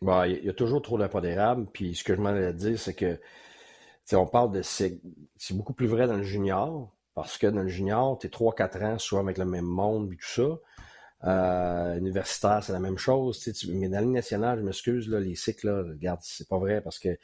Bah, 0.03 0.29
il 0.29 0.45
y 0.45 0.49
a 0.49 0.53
toujours 0.55 0.81
trop 0.81 0.99
d'impondérables. 0.99 1.67
Puis 1.73 1.95
ce 1.95 2.05
que 2.05 2.15
je 2.15 2.21
m'en 2.21 2.31
allais 2.31 2.55
dire, 2.55 2.79
c'est 2.79 2.95
que 2.95 3.19
on 4.17 4.27
parle 4.27 4.53
de. 4.53 4.63
C'est 4.63 5.01
beaucoup 5.53 5.73
plus 5.73 5.87
vrai 5.87 6.07
dans 6.07 6.17
le 6.17 6.23
junior, 6.23 6.95
parce 7.15 7.39
que 7.39 7.47
dans 7.47 7.63
le 7.63 7.69
junior, 7.69 8.19
tu 8.19 8.27
es 8.27 8.31
3-4 8.31 8.83
ans, 8.85 8.99
souvent 8.99 9.23
avec 9.23 9.39
le 9.39 9.45
même 9.45 9.65
monde, 9.65 10.13
et 10.13 10.17
tout 10.17 10.27
ça. 10.27 10.59
Euh, 11.23 11.99
universitaire, 11.99 12.65
c'est 12.65 12.73
la 12.73 12.81
même 12.81 12.97
chose. 12.99 13.47
mais 13.69 13.89
dans 13.89 13.97
la 13.97 14.01
ligne 14.01 14.13
nationale, 14.13 14.59
je 14.59 14.65
m'excuse, 14.65 15.09
les 15.09 15.35
cycles, 15.35 15.67
là, 15.67 15.83
regarde, 15.83 16.21
c'est 16.23 16.49
pas 16.49 16.59
vrai 16.59 16.81
parce 16.81 16.99
que 16.99 17.19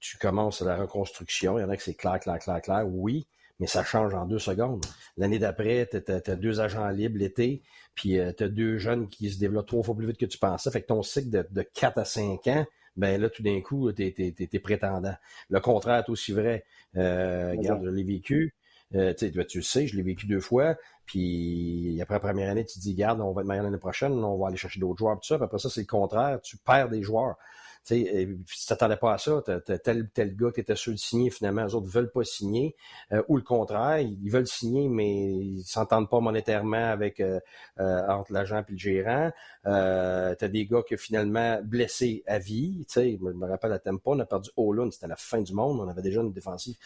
tu 0.00 0.18
commences 0.18 0.62
la 0.62 0.76
reconstruction. 0.76 1.58
Il 1.58 1.62
y 1.62 1.64
en 1.64 1.70
a 1.70 1.76
que 1.76 1.82
c'est 1.82 1.94
clair, 1.94 2.18
clair, 2.18 2.38
clair, 2.38 2.60
clair. 2.60 2.86
Oui, 2.88 3.28
mais 3.60 3.66
ça 3.66 3.84
change 3.84 4.14
en 4.14 4.24
deux 4.24 4.38
secondes. 4.38 4.84
L'année 5.18 5.38
d'après, 5.38 5.88
tu 5.88 6.12
as, 6.12 6.36
deux 6.36 6.60
agents 6.60 6.88
libres 6.88 7.18
l'été, 7.18 7.62
puis 7.94 8.18
euh, 8.18 8.32
tu 8.36 8.44
as 8.44 8.48
deux 8.48 8.78
jeunes 8.78 9.08
qui 9.08 9.30
se 9.30 9.38
développent 9.38 9.68
trois 9.68 9.82
fois 9.82 9.94
plus 9.94 10.06
vite 10.06 10.16
que 10.16 10.26
tu 10.26 10.38
pensais. 10.38 10.70
Fait 10.70 10.80
que 10.80 10.86
ton 10.86 11.02
cycle 11.02 11.30
de, 11.30 11.46
de 11.50 11.62
4 11.62 11.98
à 11.98 12.04
5 12.04 12.46
ans, 12.48 12.66
ben 12.96 13.20
là, 13.20 13.28
tout 13.28 13.42
d'un 13.42 13.60
coup, 13.60 13.92
tu 13.92 14.02
es, 14.02 14.58
prétendant. 14.58 15.14
Le 15.48 15.60
contraire 15.60 16.04
est 16.06 16.10
aussi 16.10 16.32
vrai. 16.32 16.64
Euh, 16.96 17.52
regarde, 17.52 17.84
je 17.84 17.90
l'ai 17.90 18.02
vécu. 18.02 18.54
Euh, 18.96 19.14
tu 19.14 19.30
le 19.30 19.62
sais, 19.62 19.86
je 19.86 19.96
l'ai 19.96 20.02
vécu 20.02 20.26
deux 20.26 20.40
fois. 20.40 20.76
Puis 21.06 21.98
après 22.02 22.14
la 22.14 22.20
première 22.20 22.50
année, 22.50 22.64
tu 22.64 22.74
te 22.74 22.80
dis, 22.80 22.94
garde, 22.94 23.20
on 23.20 23.32
va 23.32 23.42
être 23.42 23.48
meilleur 23.48 23.64
l'année 23.64 23.78
prochaine, 23.78 24.12
on 24.12 24.38
va 24.38 24.48
aller 24.48 24.56
chercher 24.56 24.80
d'autres 24.80 24.98
joueurs, 24.98 25.16
tout 25.16 25.26
ça. 25.26 25.36
Puis 25.36 25.44
après 25.44 25.58
ça, 25.58 25.70
c'est 25.70 25.82
le 25.82 25.86
contraire. 25.86 26.40
Tu 26.40 26.56
perds 26.56 26.88
des 26.88 27.02
joueurs 27.02 27.36
tu 27.84 28.38
t'attendais 28.68 28.96
pas 28.96 29.14
à 29.14 29.18
ça, 29.18 29.42
t'as, 29.44 29.78
tel 29.78 30.08
tel 30.10 30.36
gars 30.36 30.50
qui 30.52 30.60
était 30.60 30.76
sûr 30.76 30.92
de 30.92 30.98
signer, 30.98 31.30
finalement, 31.30 31.66
eux 31.66 31.74
autres 31.74 31.88
veulent 31.88 32.10
pas 32.10 32.24
signer, 32.24 32.76
euh, 33.12 33.22
ou 33.28 33.36
le 33.36 33.42
contraire, 33.42 33.98
ils 33.98 34.30
veulent 34.30 34.46
signer, 34.46 34.88
mais 34.88 35.10
ils 35.10 35.62
s'entendent 35.64 36.08
pas 36.08 36.20
monétairement 36.20 36.90
avec 36.90 37.20
euh, 37.20 37.40
entre 37.78 38.32
l'agent 38.32 38.58
et 38.58 38.72
le 38.72 38.78
gérant. 38.78 39.32
Euh, 39.66 40.34
t'as 40.38 40.48
des 40.48 40.66
gars 40.66 40.82
qui 40.86 40.96
finalement 40.96 41.60
blessés 41.62 42.22
à 42.26 42.38
vie. 42.38 42.86
Tu 42.90 43.00
je 43.00 43.24
me 43.24 43.48
rappelle 43.48 43.72
à 43.72 43.78
Tempo, 43.78 44.12
on 44.14 44.18
a 44.18 44.26
perdu 44.26 44.50
Olun, 44.56 44.90
c'était 44.90 45.08
la 45.08 45.16
fin 45.16 45.40
du 45.40 45.54
monde. 45.54 45.80
On 45.80 45.88
avait 45.88 46.02
déjà 46.02 46.20
une 46.20 46.32
défensive 46.32 46.76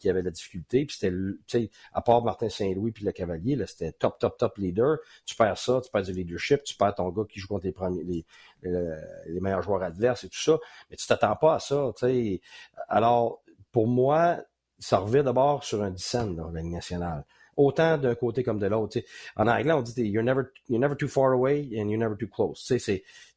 qui 0.00 0.08
avait 0.08 0.20
de 0.20 0.26
la 0.26 0.30
difficulté. 0.30 0.84
Puis 0.84 0.96
c'était, 0.98 1.14
tu 1.14 1.38
sais, 1.46 1.70
à 1.92 2.00
part 2.00 2.22
Martin 2.22 2.48
Saint-Louis 2.48 2.92
puis 2.92 3.04
le 3.04 3.12
Cavalier, 3.12 3.56
là, 3.56 3.66
c'était 3.66 3.92
top, 3.92 4.18
top, 4.18 4.38
top 4.38 4.58
leader. 4.58 4.98
Tu 5.24 5.36
perds 5.36 5.58
ça, 5.58 5.80
tu 5.82 5.90
perds 5.90 6.02
du 6.02 6.12
leadership, 6.12 6.62
tu 6.64 6.74
perds 6.74 6.96
ton 6.96 7.08
gars 7.10 7.24
qui 7.28 7.40
joue 7.40 7.48
contre 7.48 7.66
les 7.66 7.72
premiers, 7.72 8.02
les, 8.04 8.24
les 8.62 9.40
meilleurs 9.40 9.62
joueurs 9.62 9.82
adverses 9.82 10.24
et 10.24 10.28
tout 10.28 10.40
ça, 10.40 10.58
mais 10.90 10.96
tu 10.96 11.06
t'attends 11.06 11.36
pas 11.36 11.56
à 11.56 11.58
ça. 11.58 11.92
sais. 11.96 12.40
Alors, 12.88 13.42
pour 13.72 13.86
moi, 13.86 14.38
ça 14.78 14.98
revient 14.98 15.22
d'abord 15.24 15.64
sur 15.64 15.82
un 15.82 15.90
dissent 15.90 16.34
dans 16.34 16.50
la 16.50 16.60
Ligue 16.60 16.72
nationale. 16.72 17.24
Autant 17.56 17.98
d'un 17.98 18.14
côté 18.14 18.42
comme 18.42 18.58
de 18.58 18.66
l'autre. 18.66 18.98
En 19.36 19.46
anglais, 19.46 19.72
on 19.72 19.82
dit 19.82 19.92
you're 20.04 20.24
never, 20.24 20.44
you're 20.68 20.80
never 20.80 20.96
too 20.96 21.08
far 21.08 21.32
away 21.32 21.68
and 21.76 21.90
you're 21.90 21.98
never 21.98 22.16
too 22.16 22.28
close. 22.28 22.66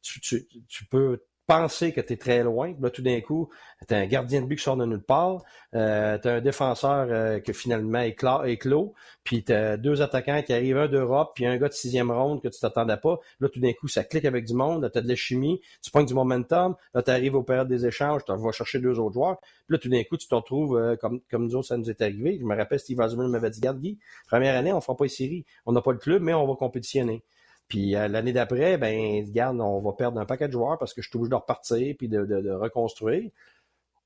Tu, 0.02 0.20
tu, 0.20 0.46
tu 0.68 0.86
peux 0.86 1.22
penser 1.46 1.92
que 1.92 2.00
tu 2.00 2.18
très 2.18 2.42
loin. 2.42 2.74
Là, 2.80 2.90
tout 2.90 3.02
d'un 3.02 3.20
coup, 3.20 3.50
tu 3.86 3.94
un 3.94 4.06
gardien 4.06 4.42
de 4.42 4.46
but 4.46 4.56
qui 4.56 4.62
sort 4.62 4.76
de 4.76 4.84
nulle 4.84 5.02
part. 5.02 5.42
Euh, 5.74 6.18
tu 6.18 6.28
un 6.28 6.40
défenseur 6.40 7.06
euh, 7.10 7.40
qui 7.40 7.52
finalement 7.54 8.00
est, 8.00 8.14
clos. 8.58 8.94
Puis 9.22 9.44
tu 9.44 9.52
deux 9.78 10.02
attaquants 10.02 10.42
qui 10.42 10.52
arrivent, 10.52 10.76
un 10.78 10.88
d'Europe, 10.88 11.32
puis 11.34 11.46
un 11.46 11.56
gars 11.56 11.68
de 11.68 11.72
sixième 11.72 12.10
ronde 12.10 12.42
que 12.42 12.48
tu 12.48 12.58
t'attendais 12.58 12.96
pas. 12.96 13.18
Là, 13.40 13.48
tout 13.48 13.60
d'un 13.60 13.72
coup, 13.72 13.88
ça 13.88 14.04
clique 14.04 14.24
avec 14.24 14.44
du 14.44 14.54
monde. 14.54 14.88
Tu 14.92 14.98
as 14.98 15.02
de 15.02 15.08
la 15.08 15.14
chimie. 15.14 15.60
Tu 15.82 15.90
prends 15.90 16.02
du 16.02 16.14
momentum. 16.14 16.74
Là, 16.94 17.02
tu 17.02 17.10
arrives 17.10 17.36
au 17.36 17.42
période 17.42 17.68
des 17.68 17.86
échanges. 17.86 18.24
Tu 18.24 18.32
vas 18.32 18.52
chercher 18.52 18.80
deux 18.80 18.98
autres 18.98 19.14
joueurs. 19.14 19.38
Puis 19.40 19.74
là, 19.74 19.78
tout 19.78 19.88
d'un 19.88 20.02
coup, 20.04 20.16
tu 20.16 20.26
te 20.26 20.34
retrouves 20.34 20.76
euh, 20.76 20.96
comme, 20.96 21.20
comme 21.30 21.44
nous 21.44 21.54
autres, 21.56 21.68
ça 21.68 21.76
nous 21.76 21.90
est 21.90 22.00
arrivé. 22.02 22.38
Je 22.40 22.44
me 22.44 22.56
rappelle, 22.56 22.80
Steve 22.80 22.98
Osmond 22.98 23.28
m'avait 23.28 23.50
dit, 23.50 23.60
garde 23.60 23.80
Guy, 23.80 23.98
première 24.26 24.56
année, 24.56 24.72
on 24.72 24.80
fera 24.80 24.96
pas 24.96 25.04
les 25.04 25.10
séries. 25.10 25.44
On 25.64 25.72
n'a 25.72 25.80
pas 25.80 25.92
le 25.92 25.98
club, 25.98 26.22
mais 26.22 26.34
on 26.34 26.46
va 26.46 26.54
compétitionner. 26.54 27.22
Puis 27.68 27.96
euh, 27.96 28.08
l'année 28.08 28.32
d'après, 28.32 28.78
ben, 28.78 29.24
regarde, 29.26 29.60
on 29.60 29.80
va 29.80 29.92
perdre 29.92 30.20
un 30.20 30.24
paquet 30.24 30.46
de 30.46 30.52
joueurs 30.52 30.78
parce 30.78 30.94
que 30.94 31.02
je 31.02 31.08
suis 31.08 31.16
obligé 31.16 31.30
de 31.30 31.34
repartir 31.34 31.94
puis 31.98 32.08
de, 32.08 32.24
de, 32.24 32.50
reconstruire. 32.52 33.30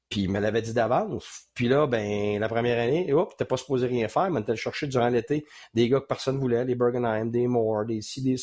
Puis 0.09 0.23
il 0.23 0.31
me 0.31 0.41
l'avait 0.41 0.63
dit 0.63 0.73
d'avance. 0.75 1.49
Puis 1.55 1.69
là, 1.69 1.87
ben, 1.87 2.41
la 2.41 2.49
première 2.49 2.79
année, 2.81 3.13
hop, 3.13 3.37
t'es 3.37 3.45
pas 3.45 3.57
supposé 3.57 3.87
rien 3.87 4.09
faire, 4.09 4.31
mais 4.31 4.43
t'as 4.43 4.57
cherché 4.57 4.89
durant 4.89 5.09
l'été 5.09 5.47
des 5.75 5.89
gars 5.89 6.01
que 6.01 6.07
personne 6.07 6.39
voulait, 6.39 6.65
des 6.65 6.75
Bergenheim, 6.75 7.31
des 7.31 7.47
Moore, 7.47 7.85
des 7.85 8.03
C, 8.03 8.21
des 8.23 8.37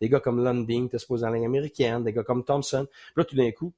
des 0.00 0.08
gars 0.08 0.20
comme 0.20 0.44
Lunding, 0.44 0.88
t'es 0.88 0.98
supposé 0.98 1.26
en 1.26 1.30
ligne 1.30 1.46
américaine, 1.46 2.04
des 2.04 2.12
gars 2.12 2.22
comme 2.22 2.44
Thompson. 2.44 2.86
Puis 2.88 3.14
là, 3.16 3.24
tout 3.24 3.36
d'un 3.36 3.50
coup, 3.50 3.72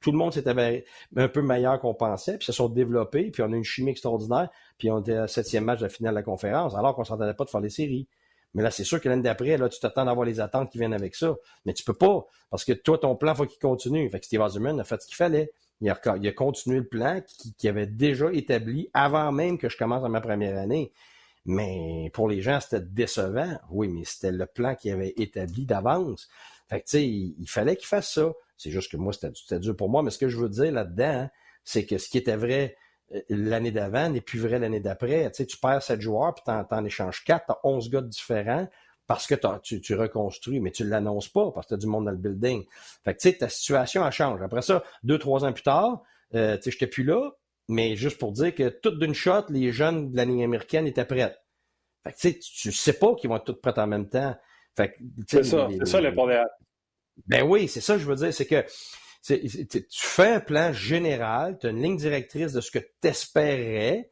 tout 0.00 0.12
le 0.12 0.18
monde 0.18 0.34
s'était 0.34 0.84
un 1.16 1.28
peu 1.28 1.40
meilleur 1.42 1.80
qu'on 1.80 1.94
pensait, 1.94 2.36
puis 2.36 2.44
se 2.44 2.52
sont 2.52 2.68
développés, 2.68 3.30
puis 3.30 3.42
on 3.42 3.52
a 3.52 3.56
une 3.56 3.64
chimie 3.64 3.92
extraordinaire, 3.92 4.50
puis 4.76 4.90
on 4.90 5.00
était 5.00 5.14
à 5.14 5.28
septième 5.28 5.64
match 5.64 5.78
de 5.78 5.84
la 5.84 5.88
finale 5.88 6.12
de 6.12 6.18
la 6.18 6.22
conférence, 6.22 6.74
alors 6.74 6.94
qu'on 6.94 7.04
s'entendait 7.04 7.34
pas 7.34 7.44
de 7.44 7.50
faire 7.50 7.60
les 7.60 7.70
séries. 7.70 8.06
Mais 8.54 8.62
là, 8.62 8.70
c'est 8.70 8.84
sûr 8.84 9.00
que 9.00 9.08
l'année 9.08 9.22
d'après, 9.22 9.56
là, 9.56 9.68
tu 9.68 9.80
t'attends 9.80 10.04
d'avoir 10.04 10.26
les 10.26 10.40
attentes 10.40 10.70
qui 10.70 10.78
viennent 10.78 10.92
avec 10.92 11.14
ça. 11.14 11.36
Mais 11.64 11.72
tu 11.72 11.84
peux 11.84 11.94
pas, 11.94 12.26
parce 12.50 12.64
que 12.64 12.72
toi, 12.72 12.98
ton 12.98 13.16
plan, 13.16 13.34
faut 13.34 13.46
qu'il 13.46 13.58
continue. 13.58 14.08
Fait 14.10 14.20
que 14.20 14.26
Steve 14.26 14.40
Osman 14.40 14.78
a 14.78 14.84
fait 14.84 15.00
ce 15.00 15.06
qu'il 15.06 15.16
fallait. 15.16 15.52
Il 15.80 15.90
a, 15.90 16.00
a, 16.04 16.32
continué 16.32 16.78
le 16.78 16.86
plan 16.86 17.20
qui, 17.58 17.68
avait 17.68 17.86
déjà 17.86 18.32
établi 18.32 18.88
avant 18.94 19.32
même 19.32 19.58
que 19.58 19.68
je 19.68 19.76
commence 19.76 20.08
ma 20.08 20.20
première 20.20 20.56
année. 20.56 20.92
Mais 21.44 22.10
pour 22.12 22.28
les 22.28 22.40
gens, 22.40 22.60
c'était 22.60 22.84
décevant. 22.84 23.58
Oui, 23.70 23.88
mais 23.88 24.04
c'était 24.04 24.30
le 24.30 24.46
plan 24.46 24.76
qu'il 24.76 24.92
avait 24.92 25.14
établi 25.16 25.66
d'avance. 25.66 26.28
Fait 26.68 26.80
que, 26.80 26.84
tu 26.84 26.90
sais, 26.90 27.06
il, 27.06 27.46
fallait 27.48 27.76
qu'il 27.76 27.88
fasse 27.88 28.12
ça. 28.12 28.32
C'est 28.56 28.70
juste 28.70 28.92
que 28.92 28.96
moi, 28.96 29.12
c'était 29.12 29.58
dur 29.58 29.74
pour 29.74 29.88
moi. 29.88 30.02
Mais 30.02 30.10
ce 30.10 30.18
que 30.18 30.28
je 30.28 30.38
veux 30.38 30.48
dire 30.48 30.70
là-dedans, 30.70 31.28
c'est 31.64 31.84
que 31.84 31.98
ce 31.98 32.08
qui 32.08 32.18
était 32.18 32.36
vrai 32.36 32.76
l'année 33.28 33.70
d'avant 33.70 34.08
n'est 34.08 34.20
plus 34.20 34.38
vrai 34.38 34.58
l'année 34.58 34.80
d'après. 34.80 35.30
Tu, 35.30 35.36
sais, 35.38 35.46
tu 35.46 35.56
perds 35.58 35.82
sept 35.82 36.00
joueurs, 36.00 36.34
puis 36.34 36.44
tu 36.46 36.74
en, 36.74 36.84
échanges 36.84 37.24
quatre, 37.24 37.46
tu 37.46 37.52
as 37.52 37.58
11 37.64 37.90
gars 37.90 38.02
différents 38.02 38.68
parce 39.06 39.26
que 39.26 39.34
tu, 39.62 39.80
tu, 39.80 39.94
reconstruis, 39.94 40.60
mais 40.60 40.70
tu 40.70 40.84
ne 40.84 40.88
l'annonces 40.88 41.28
pas 41.28 41.50
parce 41.50 41.66
que 41.66 41.70
tu 41.70 41.74
as 41.74 41.78
du 41.78 41.86
monde 41.86 42.06
dans 42.06 42.12
le 42.12 42.16
building. 42.16 42.64
Fait 43.04 43.14
que 43.14 43.20
tu 43.20 43.28
sais, 43.28 43.36
ta 43.36 43.48
situation, 43.48 44.06
elle 44.06 44.12
change. 44.12 44.40
Après 44.42 44.62
ça, 44.62 44.82
deux, 45.02 45.18
trois 45.18 45.44
ans 45.44 45.52
plus 45.52 45.62
tard, 45.62 46.02
euh, 46.34 46.56
tu 46.56 46.64
sais, 46.64 46.70
j'étais 46.70 46.86
plus 46.86 47.04
là, 47.04 47.32
mais 47.68 47.96
juste 47.96 48.18
pour 48.18 48.32
dire 48.32 48.54
que 48.54 48.68
tout 48.68 48.92
d'une 48.92 49.14
shot, 49.14 49.44
les 49.48 49.72
jeunes 49.72 50.10
de 50.10 50.16
la 50.16 50.24
ligne 50.24 50.44
américaine 50.44 50.86
étaient 50.86 51.04
prêts. 51.04 51.36
Fait 52.04 52.12
que 52.12 52.16
tu 52.16 52.32
sais, 52.32 52.38
tu 52.38 52.72
sais 52.72 52.94
pas 52.94 53.14
qu'ils 53.14 53.28
vont 53.28 53.36
être 53.36 53.44
tous 53.44 53.60
prêts 53.60 53.78
en 53.78 53.86
même 53.86 54.08
temps. 54.08 54.36
Fait 54.76 54.96
c'est 55.28 55.44
ça, 55.44 55.68
c'est 55.70 55.86
ça 55.86 56.00
le 56.00 56.12
problème. 56.14 56.46
Ben 57.26 57.42
oui, 57.42 57.68
c'est 57.68 57.80
ça 57.80 57.94
que 57.94 58.00
je 58.00 58.06
veux 58.06 58.16
dire, 58.16 58.32
c'est 58.32 58.46
que 58.46 58.64
tu 59.22 59.84
fais 59.90 60.28
un 60.28 60.40
plan 60.40 60.72
général, 60.72 61.58
tu 61.58 61.66
as 61.66 61.70
une 61.70 61.82
ligne 61.82 61.96
directrice 61.96 62.52
de 62.52 62.60
ce 62.60 62.70
que 62.70 62.78
tu 62.78 63.08
espérais, 63.08 64.10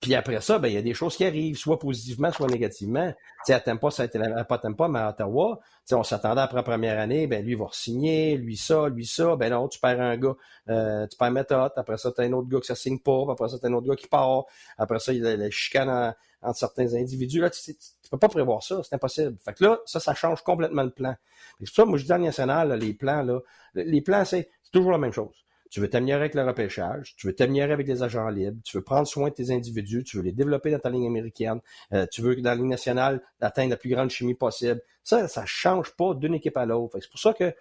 puis 0.00 0.14
après 0.14 0.40
ça, 0.40 0.58
ben, 0.58 0.68
il 0.68 0.74
y 0.74 0.76
a 0.76 0.82
des 0.82 0.92
choses 0.92 1.16
qui 1.16 1.24
arrivent, 1.24 1.56
soit 1.56 1.78
positivement, 1.78 2.30
soit 2.30 2.48
négativement. 2.48 3.10
Tu 3.46 3.54
sais, 3.54 3.54
à 3.54 3.76
pas, 3.76 3.90
ça 3.90 4.02
a 4.02 4.06
été 4.06 4.18
pas 4.18 4.58
pas, 4.58 4.88
mais 4.88 4.98
à 4.98 5.10
Ottawa, 5.10 5.60
on 5.92 6.02
s'attendait 6.02 6.42
après 6.42 6.58
la 6.58 6.62
première 6.62 6.98
année, 6.98 7.26
ben, 7.26 7.42
lui, 7.42 7.52
il 7.52 7.58
va 7.58 7.68
signer, 7.72 8.36
lui 8.36 8.56
ça, 8.56 8.88
lui 8.88 9.06
ça. 9.06 9.36
Ben 9.36 9.50
non, 9.50 9.66
tu 9.68 9.78
perds 9.78 10.00
un 10.00 10.16
gars, 10.18 10.34
euh, 10.68 11.06
tu 11.06 11.16
perds 11.16 11.30
méthode. 11.30 11.72
Après 11.76 11.96
ça, 11.96 12.12
tu 12.12 12.20
as 12.20 12.24
un 12.24 12.32
autre 12.32 12.48
gars 12.48 12.60
qui 12.60 12.66
ça 12.66 12.74
signe 12.74 12.98
pas. 12.98 13.24
Après 13.30 13.48
ça, 13.48 13.58
tu 13.58 13.64
as 13.64 13.68
un 13.70 13.72
autre 13.72 13.86
gars 13.88 13.96
qui 13.96 14.06
part. 14.06 14.44
Après 14.76 14.98
ça, 14.98 15.12
il 15.12 15.22
y 15.22 15.26
a 15.26 15.36
la 15.36 15.50
chicane 15.50 16.14
entre 16.42 16.58
certains 16.58 16.94
individus. 16.94 17.40
Là, 17.40 17.48
tu, 17.48 17.60
tu, 17.62 18.10
peux 18.10 18.18
pas 18.18 18.28
prévoir 18.28 18.62
ça, 18.62 18.82
c'est 18.82 18.94
impossible. 18.94 19.36
Fait 19.42 19.54
que 19.54 19.64
là, 19.64 19.78
ça, 19.86 20.00
ça 20.00 20.14
change 20.14 20.42
complètement 20.42 20.82
le 20.82 20.90
plan. 20.90 21.14
C'est 21.60 21.66
pour 21.66 21.74
ça, 21.74 21.84
moi, 21.86 21.98
je 21.98 22.04
dis 22.04 22.12
le 22.12 22.18
national, 22.18 22.72
les 22.74 22.92
plans, 22.92 23.22
là, 23.22 23.40
les 23.74 24.02
plans, 24.02 24.24
c'est 24.24 24.50
toujours 24.70 24.92
la 24.92 24.98
même 24.98 25.12
chose. 25.12 25.43
Tu 25.70 25.80
veux 25.80 25.88
t'améliorer 25.88 26.20
avec 26.20 26.34
le 26.34 26.44
repêchage, 26.44 27.14
tu 27.16 27.26
veux 27.26 27.34
t'améliorer 27.34 27.72
avec 27.72 27.88
les 27.88 28.02
agents 28.02 28.28
libres, 28.28 28.60
tu 28.64 28.76
veux 28.76 28.82
prendre 28.82 29.06
soin 29.06 29.30
de 29.30 29.34
tes 29.34 29.50
individus, 29.50 30.04
tu 30.04 30.18
veux 30.18 30.22
les 30.22 30.32
développer 30.32 30.70
dans 30.70 30.78
ta 30.78 30.90
ligne 30.90 31.06
américaine, 31.06 31.60
euh, 31.92 32.06
tu 32.10 32.22
veux 32.22 32.36
dans 32.36 32.50
la 32.50 32.56
ligne 32.56 32.68
nationale 32.68 33.22
atteindre 33.40 33.70
la 33.70 33.76
plus 33.76 33.90
grande 33.90 34.10
chimie 34.10 34.34
possible. 34.34 34.80
Ça, 35.02 35.26
ça 35.26 35.44
change 35.46 35.90
pas 35.96 36.14
d'une 36.14 36.34
équipe 36.34 36.56
à 36.56 36.66
l'autre. 36.66 36.98
C'est 37.00 37.10
pour 37.10 37.20
ça 37.20 37.32
que, 37.32 37.52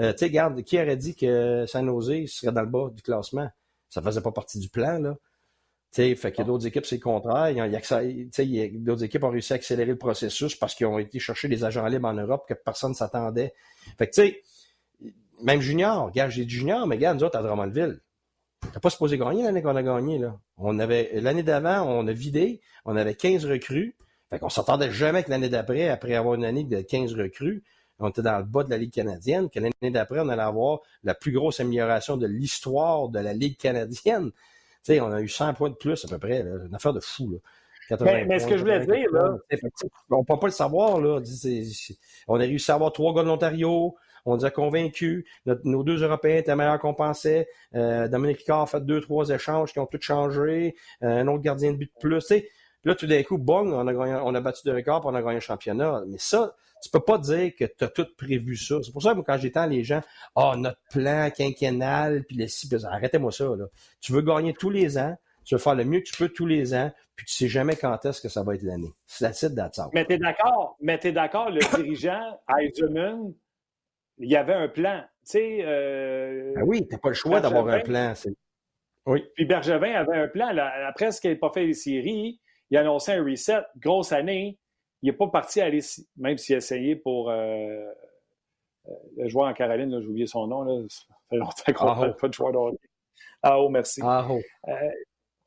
euh, 0.00 0.12
tu 0.12 0.18
sais, 0.18 0.24
regarde, 0.26 0.62
qui 0.62 0.78
aurait 0.80 0.96
dit 0.96 1.14
que 1.14 1.64
San 1.66 1.86
Jose 1.86 2.26
serait 2.26 2.52
dans 2.52 2.62
le 2.62 2.66
bas 2.66 2.90
du 2.92 3.02
classement? 3.02 3.48
Ça 3.88 4.02
faisait 4.02 4.22
pas 4.22 4.32
partie 4.32 4.58
du 4.58 4.68
plan, 4.68 4.98
là. 4.98 5.16
sais, 5.90 6.14
fait 6.14 6.32
que 6.32 6.42
d'autres 6.42 6.66
équipes, 6.66 6.86
c'est 6.86 6.96
le 6.96 7.02
contraire. 7.02 7.50
Il 7.50 7.56
y 7.56 8.60
a, 8.60 8.68
d'autres 8.78 9.04
équipes 9.04 9.24
ont 9.24 9.30
réussi 9.30 9.52
à 9.52 9.56
accélérer 9.56 9.90
le 9.90 9.98
processus 9.98 10.56
parce 10.56 10.74
qu'ils 10.74 10.86
ont 10.86 10.98
été 10.98 11.18
chercher 11.18 11.48
des 11.48 11.64
agents 11.64 11.86
libres 11.86 12.08
en 12.08 12.14
Europe 12.14 12.44
que 12.48 12.54
personne 12.54 12.90
ne 12.90 12.96
s'attendait. 12.96 13.54
Fait 13.98 14.08
que, 14.08 14.14
tu 14.14 14.22
sais, 14.22 14.42
même 15.42 15.60
junior, 15.60 16.10
gars, 16.12 16.28
j'ai 16.28 16.44
du 16.44 16.56
junior, 16.56 16.86
mais 16.86 16.98
gars, 16.98 17.14
nous 17.14 17.24
autres, 17.24 17.38
à 17.38 17.42
Drummondville, 17.42 18.00
t'as 18.72 18.80
pas 18.80 18.90
supposé 18.90 19.18
gagner 19.18 19.42
l'année 19.42 19.62
qu'on 19.62 19.76
a 19.76 19.82
gagné, 19.82 20.18
là. 20.18 20.38
On 20.56 20.78
avait, 20.78 21.10
l'année 21.20 21.42
d'avant, 21.42 21.82
on 21.82 22.06
a 22.06 22.12
vidé, 22.12 22.60
on 22.84 22.96
avait 22.96 23.14
15 23.14 23.46
recrues. 23.46 23.96
Fait 24.30 24.38
qu'on 24.38 24.48
s'attendait 24.48 24.90
jamais 24.90 25.22
que 25.24 25.30
l'année 25.30 25.48
d'après, 25.48 25.88
après 25.88 26.14
avoir 26.14 26.34
une 26.34 26.44
année 26.44 26.64
de 26.64 26.80
15 26.80 27.14
recrues, 27.14 27.62
on 27.98 28.08
était 28.08 28.22
dans 28.22 28.38
le 28.38 28.44
bas 28.44 28.64
de 28.64 28.70
la 28.70 28.78
Ligue 28.78 28.92
canadienne, 28.92 29.50
que 29.50 29.60
l'année 29.60 29.90
d'après, 29.90 30.20
on 30.20 30.28
allait 30.28 30.42
avoir 30.42 30.80
la 31.04 31.14
plus 31.14 31.32
grosse 31.32 31.60
amélioration 31.60 32.16
de 32.16 32.26
l'histoire 32.26 33.08
de 33.08 33.18
la 33.18 33.32
Ligue 33.32 33.56
canadienne. 33.56 34.30
Tu 34.30 34.94
sais, 34.94 35.00
on 35.00 35.12
a 35.12 35.20
eu 35.20 35.28
100 35.28 35.54
points 35.54 35.70
de 35.70 35.74
plus 35.74 36.04
à 36.04 36.08
peu 36.08 36.18
près, 36.18 36.42
là. 36.42 36.64
une 36.66 36.74
affaire 36.74 36.92
de 36.92 37.00
fou, 37.00 37.30
là. 37.30 37.38
Mais, 38.00 38.38
ce 38.38 38.46
que 38.46 38.56
je 38.56 38.62
voulais 38.62 38.86
dire, 38.86 39.12
là. 39.12 39.36
On 40.10 40.24
peut 40.24 40.38
pas 40.38 40.46
le 40.46 40.52
savoir, 40.52 41.00
là. 41.00 41.20
On 42.26 42.36
a 42.36 42.38
réussi 42.38 42.70
à 42.70 42.74
avoir 42.74 42.92
trois 42.92 43.14
gars 43.14 43.22
de 43.22 43.28
l'Ontario, 43.28 43.96
on 44.24 44.36
nous 44.36 44.44
a 44.44 44.50
convaincus. 44.50 45.24
nos 45.64 45.82
deux 45.82 46.02
Européens 46.02 46.36
étaient 46.36 46.56
meilleurs 46.56 46.78
qu'on 46.78 46.94
pensait. 46.94 47.48
Euh, 47.74 48.08
Dominique 48.08 48.38
Ricard 48.38 48.62
a 48.62 48.66
fait 48.66 48.84
deux, 48.84 49.00
trois 49.00 49.28
échanges 49.30 49.72
qui 49.72 49.78
ont 49.78 49.86
tout 49.86 50.00
changé. 50.00 50.74
Euh, 51.02 51.22
un 51.22 51.28
autre 51.28 51.42
gardien 51.42 51.72
de 51.72 51.76
but 51.76 51.90
de 51.94 52.00
plus. 52.00 52.32
Là, 52.84 52.94
tout 52.96 53.06
d'un 53.06 53.22
coup, 53.22 53.38
bong, 53.38 53.72
on 53.72 53.86
a, 53.86 53.94
on 53.94 54.34
a 54.34 54.40
battu 54.40 54.66
de 54.66 54.72
record 54.72 55.02
et 55.04 55.06
on 55.06 55.14
a 55.14 55.22
gagné 55.22 55.36
un 55.36 55.40
championnat. 55.40 56.02
Mais 56.08 56.18
ça, 56.18 56.56
tu 56.82 56.90
peux 56.90 57.00
pas 57.00 57.18
dire 57.18 57.52
que 57.56 57.64
tu 57.64 57.84
as 57.84 57.88
tout 57.88 58.06
prévu 58.16 58.56
ça. 58.56 58.76
C'est 58.82 58.92
pour 58.92 59.02
ça 59.02 59.14
que 59.14 59.20
quand 59.20 59.38
j'étends 59.38 59.66
les 59.66 59.84
gens, 59.84 60.00
ah, 60.34 60.54
notre 60.56 60.80
plan 60.90 61.30
quinquennal, 61.30 62.24
puis 62.24 62.36
les 62.36 62.48
six, 62.48 62.68
arrêtez-moi 62.84 63.30
ça. 63.30 63.44
Là. 63.44 63.66
Tu 64.00 64.12
veux 64.12 64.22
gagner 64.22 64.52
tous 64.52 64.70
les 64.70 64.98
ans, 64.98 65.16
tu 65.44 65.54
veux 65.54 65.60
faire 65.60 65.76
le 65.76 65.84
mieux 65.84 66.00
que 66.00 66.06
tu 66.06 66.16
peux 66.16 66.28
tous 66.28 66.46
les 66.46 66.74
ans, 66.74 66.90
puis 67.14 67.24
tu 67.26 67.34
sais 67.34 67.48
jamais 67.48 67.76
quand 67.76 68.04
est-ce 68.04 68.20
que 68.20 68.28
ça 68.28 68.42
va 68.42 68.56
être 68.56 68.62
l'année. 68.62 68.92
C'est 69.06 69.24
la 69.24 69.30
titre 69.30 69.54
d'attente. 69.54 69.90
Mais 69.94 70.04
tu 70.04 70.14
es 70.14 70.18
d'accord, 70.18 70.76
mais 70.80 70.98
tu 70.98 71.12
d'accord, 71.12 71.50
le 71.50 71.60
dirigeant, 71.76 72.40
Eisenman, 72.58 73.32
il 74.18 74.30
y 74.30 74.36
avait 74.36 74.54
un 74.54 74.68
plan. 74.68 75.02
Tu 75.24 75.32
sais, 75.32 75.58
euh, 75.64 76.54
ah 76.56 76.62
oui, 76.64 76.86
tu 76.86 76.94
n'as 76.94 76.98
pas 76.98 77.08
le 77.08 77.14
choix 77.14 77.40
d'avoir 77.40 77.66
un 77.68 77.80
plan. 77.80 78.12
Oui. 79.06 79.24
Puis 79.34 79.44
Bergevin 79.44 79.92
avait 79.92 80.16
un 80.16 80.28
plan. 80.28 80.56
après 80.86 81.12
ce 81.12 81.20
qu'il 81.20 81.30
n'a 81.30 81.36
pas 81.36 81.50
fait 81.50 81.66
les 81.66 81.74
séries, 81.74 82.40
il 82.70 82.76
a 82.76 82.80
annoncé 82.80 83.12
un 83.12 83.24
reset, 83.24 83.62
grosse 83.78 84.12
année. 84.12 84.58
Il 85.02 85.10
n'est 85.10 85.16
pas 85.16 85.28
parti 85.28 85.60
aller, 85.60 85.80
même 86.16 86.38
s'il 86.38 86.54
a 86.54 86.58
essayé 86.58 86.94
pour 86.94 87.30
euh, 87.30 87.34
euh, 87.34 88.90
le 89.16 89.28
joueur 89.28 89.48
en 89.48 89.52
Caroline, 89.52 90.00
j'ai 90.00 90.06
oublié 90.06 90.26
son 90.26 90.46
nom, 90.46 90.62
là, 90.62 90.80
ça 90.88 91.14
fait 91.28 91.36
longtemps 91.36 91.72
qu'on 91.72 92.06
n'a 92.06 92.12
pas 92.12 92.28
de 92.28 92.32
joueur 92.32 92.52
de 92.52 92.78
Ah 93.42 93.58
oh, 93.58 93.68
merci. 93.68 94.00
Aho. 94.02 94.40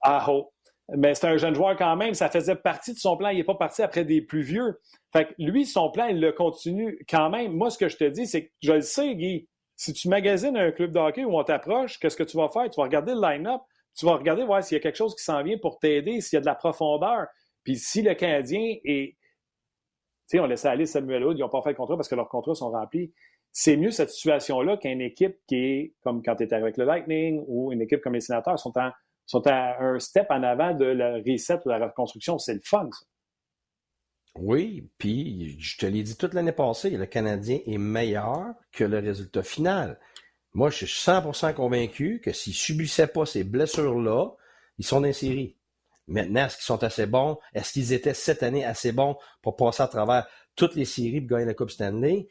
Aho 0.02 0.52
mais 0.90 1.16
c'est 1.16 1.28
un 1.28 1.38
jeune 1.38 1.56
joueur 1.56 1.76
quand 1.76 1.96
même. 1.96 2.14
Ça 2.14 2.30
faisait 2.30 2.56
partie 2.56 2.94
de 2.94 3.00
son 3.00 3.18
plan. 3.18 3.30
Il 3.30 3.38
n'est 3.38 3.44
pas 3.44 3.56
parti 3.56 3.82
après 3.82 4.06
des 4.06 4.22
plus 4.22 4.42
vieux. 4.42 4.80
Fait 5.16 5.28
que 5.28 5.34
lui, 5.38 5.66
son 5.66 5.90
plan, 5.92 6.08
il 6.08 6.20
le 6.20 6.34
continue 6.34 7.00
quand 7.10 7.30
même. 7.30 7.54
Moi, 7.54 7.70
ce 7.70 7.78
que 7.78 7.88
je 7.88 7.96
te 7.96 8.04
dis, 8.04 8.28
c'est 8.28 8.48
que 8.48 8.52
je 8.62 8.74
le 8.74 8.82
sais, 8.82 9.16
Guy. 9.16 9.48
Si 9.78 9.94
tu 9.94 10.10
magasines 10.10 10.58
un 10.58 10.72
club 10.72 10.92
de 10.92 11.00
hockey 11.00 11.24
où 11.24 11.38
on 11.38 11.44
t'approche, 11.46 11.98
qu'est-ce 12.00 12.18
que 12.18 12.24
tu 12.24 12.36
vas 12.36 12.50
faire? 12.50 12.70
Tu 12.70 12.76
vas 12.76 12.84
regarder 12.84 13.14
le 13.14 13.22
line-up. 13.22 13.62
Tu 13.98 14.06
vas 14.06 14.16
regarder 14.16 14.44
voir 14.44 14.62
s'il 14.62 14.76
y 14.76 14.80
a 14.80 14.82
quelque 14.82 14.98
chose 14.98 15.16
qui 15.16 15.24
s'en 15.24 15.42
vient 15.42 15.58
pour 15.58 15.80
t'aider, 15.80 16.20
s'il 16.20 16.36
y 16.36 16.38
a 16.38 16.42
de 16.42 16.46
la 16.46 16.56
profondeur. 16.56 17.28
Puis 17.64 17.78
si 17.78 18.02
le 18.02 18.14
Canadien 18.14 18.76
est. 18.84 19.16
Tu 20.28 20.38
sais, 20.38 20.40
on 20.42 20.48
laissait 20.48 20.68
aller 20.68 20.86
Samuel 20.86 21.24
Hood, 21.24 21.38
ils 21.38 21.42
n'ont 21.42 21.50
pas 21.50 21.62
fait 21.62 21.70
le 21.70 21.76
contrat 21.76 21.96
parce 21.96 22.10
que 22.10 22.16
leurs 22.16 22.28
contrats 22.28 22.56
sont 22.56 22.72
remplis. 22.72 23.14
C'est 23.54 23.78
mieux 23.78 23.92
cette 23.92 24.10
situation-là 24.10 24.76
qu'une 24.76 25.00
équipe 25.00 25.38
qui 25.48 25.56
est 25.56 25.94
comme 26.02 26.24
quand 26.24 26.36
tu 26.36 26.44
étais 26.44 26.56
avec 26.56 26.76
le 26.76 26.84
Lightning 26.84 27.42
ou 27.48 27.72
une 27.72 27.82
équipe 27.82 28.02
comme 28.02 28.16
les 28.16 28.20
Sénateurs 28.20 28.60
sont 28.60 28.78
en 28.78 28.92
à 29.46 29.82
un 29.82 29.98
step 29.98 30.28
en 30.30 30.44
avant 30.44 30.74
de 30.74 30.86
la 30.86 31.14
reset 31.26 31.60
ou 31.66 31.70
la 31.70 31.88
reconstruction. 31.88 32.38
C'est 32.38 32.56
le 32.56 32.62
fun, 32.66 32.90
ça. 32.92 33.06
Oui, 34.36 34.90
puis 34.98 35.58
je 35.60 35.78
te 35.78 35.86
l'ai 35.86 36.04
dit 36.04 36.18
toute 36.18 36.34
l'année 36.34 36.52
passée, 36.52 36.90
le 36.90 37.06
Canadien 37.06 37.60
est 37.66 37.78
meilleur 37.78 38.54
que 38.72 38.84
le 38.84 39.00
résultat 39.00 39.44
final. 39.44 40.00
Moi, 40.54 40.70
je 40.70 40.86
suis 40.86 41.10
100% 41.12 41.54
convaincu 41.54 42.22
que 42.24 42.34
s'ils 42.34 42.54
subissaient 42.54 43.08
pas 43.08 43.26
ces 43.26 43.44
blessures-là, 43.44 44.32
ils 44.78 44.86
sont 44.86 45.02
dans 45.02 45.14
série. 45.14 45.56
Maintenant, 46.08 46.46
est-ce 46.46 46.58
qu'ils 46.58 46.66
sont 46.66 46.84
assez 46.84 47.06
bons? 47.06 47.40
Est-ce 47.54 47.74
qu'ils 47.74 47.94
étaient 47.94 48.14
cette 48.14 48.44
année 48.44 48.66
assez 48.66 48.92
bons 48.92 49.18
pour 49.42 49.56
passer 49.56 49.84
à 49.84 49.88
travers 49.88 50.28
toutes 50.56 50.76
les 50.76 50.86
séries 50.86 51.22
de 51.22 51.28
gagner 51.28 51.46
la 51.46 51.54
Coupe 51.54 51.72
Stanley? 51.72 52.28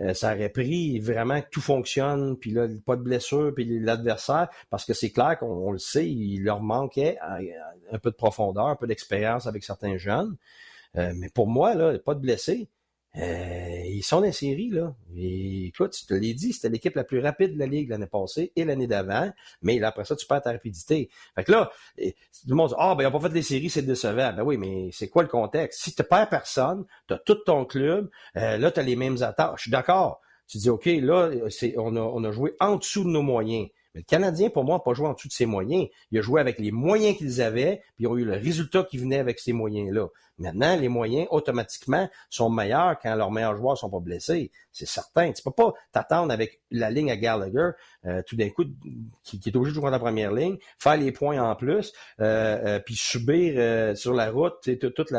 euh, 0.00 0.14
ça 0.14 0.34
aurait 0.34 0.48
pris 0.48 0.98
vraiment 1.00 1.40
que 1.40 1.48
tout 1.50 1.60
fonctionne, 1.60 2.36
puis 2.36 2.52
là, 2.52 2.68
pas 2.86 2.96
de 2.96 3.02
blessure, 3.02 3.52
puis 3.54 3.80
l'adversaire, 3.80 4.48
parce 4.70 4.84
que 4.84 4.94
c'est 4.94 5.10
clair 5.10 5.38
qu'on 5.38 5.72
le 5.72 5.78
sait, 5.78 6.08
il 6.08 6.42
leur 6.44 6.60
manquait 6.60 7.18
un 7.20 7.98
peu 7.98 8.10
de 8.10 8.16
profondeur, 8.16 8.66
un 8.66 8.76
peu 8.76 8.86
d'expérience 8.86 9.46
avec 9.46 9.64
certains 9.64 9.96
jeunes. 9.96 10.36
Mais 10.94 11.28
pour 11.34 11.46
moi, 11.46 11.74
là, 11.74 11.98
pas 11.98 12.14
de 12.14 12.20
blessés. 12.20 12.68
Euh, 13.16 13.82
ils 13.86 14.02
sont 14.02 14.20
dans 14.20 14.26
la 14.26 14.32
série, 14.32 14.68
là. 14.68 14.94
Et, 15.16 15.66
écoute, 15.66 15.92
tu 15.92 16.06
te 16.06 16.14
l'ai 16.14 16.34
dit, 16.34 16.52
c'était 16.52 16.68
l'équipe 16.68 16.94
la 16.94 17.04
plus 17.04 17.20
rapide 17.20 17.54
de 17.54 17.58
la 17.58 17.66
Ligue 17.66 17.88
l'année 17.88 18.06
passée 18.06 18.52
et 18.54 18.64
l'année 18.64 18.86
d'avant, 18.86 19.32
mais 19.62 19.82
après 19.82 20.04
ça, 20.04 20.14
tu 20.14 20.26
perds 20.26 20.42
ta 20.42 20.52
rapidité. 20.52 21.08
Fait 21.34 21.44
que 21.44 21.52
là, 21.52 21.70
tout 21.96 22.12
le 22.48 22.54
monde 22.54 22.68
dit 22.68 22.74
Ah, 22.78 22.94
ben, 22.94 23.04
ils 23.04 23.06
n'ont 23.06 23.18
pas 23.18 23.28
fait 23.28 23.34
les 23.34 23.42
séries, 23.42 23.70
c'est 23.70 23.82
décevant. 23.82 24.32
Ben 24.34 24.42
oui, 24.42 24.56
mais 24.56 24.90
c'est 24.92 25.08
quoi 25.08 25.22
le 25.22 25.28
contexte? 25.28 25.82
Si 25.82 25.94
tu 25.94 26.04
perds 26.04 26.28
personne, 26.28 26.84
tu 27.08 27.14
as 27.14 27.18
tout 27.18 27.36
ton 27.36 27.64
club, 27.64 28.10
euh, 28.36 28.58
là, 28.58 28.70
tu 28.70 28.80
as 28.80 28.82
les 28.82 28.96
mêmes 28.96 29.22
attaques. 29.22 29.54
Je 29.56 29.62
suis 29.62 29.70
d'accord. 29.70 30.20
Tu 30.46 30.58
dis 30.58 30.70
OK, 30.70 30.86
là, 30.86 31.30
on 31.76 31.96
a, 31.96 32.00
on 32.00 32.24
a 32.24 32.30
joué 32.30 32.54
en 32.60 32.76
dessous 32.76 33.04
de 33.04 33.10
nos 33.10 33.22
moyens. 33.22 33.68
Mais 33.94 34.00
le 34.00 34.04
Canadien, 34.04 34.50
pour 34.50 34.64
moi, 34.64 34.76
n'a 34.76 34.80
pas 34.80 34.94
joué 34.94 35.06
en 35.06 35.14
dessous 35.14 35.28
de 35.28 35.32
ses 35.32 35.46
moyens. 35.46 35.86
Il 36.10 36.18
a 36.18 36.22
joué 36.22 36.40
avec 36.40 36.58
les 36.58 36.70
moyens 36.70 37.16
qu'ils 37.16 37.40
avaient, 37.40 37.82
puis 37.96 38.04
ils 38.04 38.06
ont 38.06 38.16
eu 38.16 38.24
le 38.24 38.34
résultat 38.34 38.84
qui 38.84 38.98
venait 38.98 39.18
avec 39.18 39.38
ces 39.38 39.52
moyens-là. 39.52 40.08
Maintenant, 40.38 40.76
les 40.76 40.88
moyens, 40.88 41.26
automatiquement, 41.30 42.08
sont 42.30 42.48
meilleurs 42.48 42.98
quand 43.00 43.14
leurs 43.16 43.32
meilleurs 43.32 43.56
joueurs 43.56 43.76
sont 43.76 43.90
pas 43.90 43.98
blessés. 43.98 44.52
C'est 44.72 44.86
certain. 44.86 45.32
Tu 45.32 45.42
peux 45.42 45.50
pas 45.50 45.72
t'attendre 45.90 46.32
avec 46.32 46.60
la 46.70 46.90
ligne 46.90 47.10
à 47.10 47.16
Gallagher, 47.16 47.70
euh, 48.06 48.22
tout 48.24 48.36
d'un 48.36 48.48
coup, 48.50 48.64
qui, 49.24 49.40
est 49.44 49.56
obligé 49.56 49.72
de 49.72 49.74
jouer 49.74 49.86
dans 49.86 49.90
la 49.90 49.98
première 49.98 50.32
ligne, 50.32 50.56
faire 50.78 50.96
les 50.96 51.10
points 51.10 51.42
en 51.42 51.56
plus, 51.56 51.92
euh, 52.20 52.76
euh, 52.76 52.78
puis 52.78 52.94
subir 52.94 53.96
sur 53.96 54.14
la 54.14 54.30
route 54.30 54.56
toutes 54.94 55.12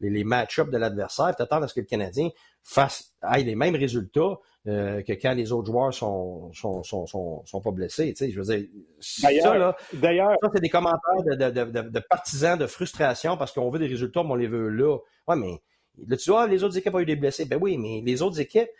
les 0.00 0.24
match-ups 0.24 0.70
de 0.70 0.78
l'adversaire, 0.78 1.34
t'attendre 1.34 1.64
à 1.64 1.68
ce 1.68 1.74
que 1.74 1.80
le 1.80 1.86
Canadien 1.86 2.28
fasse, 2.62 3.12
ait 3.34 3.42
les 3.42 3.56
mêmes 3.56 3.74
résultats 3.74 4.38
euh, 4.68 5.02
que 5.02 5.12
quand 5.14 5.34
les 5.34 5.50
autres 5.50 5.66
joueurs 5.66 5.92
sont 5.92 6.52
sont, 6.52 6.82
sont, 6.84 7.06
sont, 7.06 7.44
sont 7.44 7.60
pas 7.60 7.72
blessés. 7.72 8.12
Tu 8.12 8.26
sais, 8.26 8.30
je 8.30 8.40
veux 8.40 8.56
dire, 8.56 8.68
ça, 9.00 9.58
là, 9.58 9.76
d'ailleurs, 9.92 10.36
ça, 10.40 10.48
c'est 10.54 10.60
des 10.60 10.68
commentaires 10.68 11.22
de, 11.26 11.34
de, 11.34 11.64
de, 11.64 11.88
de, 11.88 12.00
partisans 12.08 12.56
de 12.56 12.66
frustration 12.66 13.36
parce 13.36 13.52
qu'on 13.52 13.70
veut 13.70 13.80
des 13.80 13.88
résultats, 13.88 14.22
mais 14.22 14.30
on 14.30 14.36
les 14.36 14.46
veut 14.46 14.68
là. 14.68 14.98
Ouais, 15.26 15.36
mais 15.36 15.60
là, 16.06 16.16
tu 16.16 16.30
vois, 16.30 16.46
les 16.46 16.62
autres 16.62 16.78
équipes 16.78 16.94
ont 16.94 17.00
eu 17.00 17.06
des 17.06 17.16
blessés. 17.16 17.44
Ben 17.44 17.58
oui, 17.60 17.76
mais 17.76 18.02
les 18.04 18.22
autres 18.22 18.40
équipes, 18.40 18.70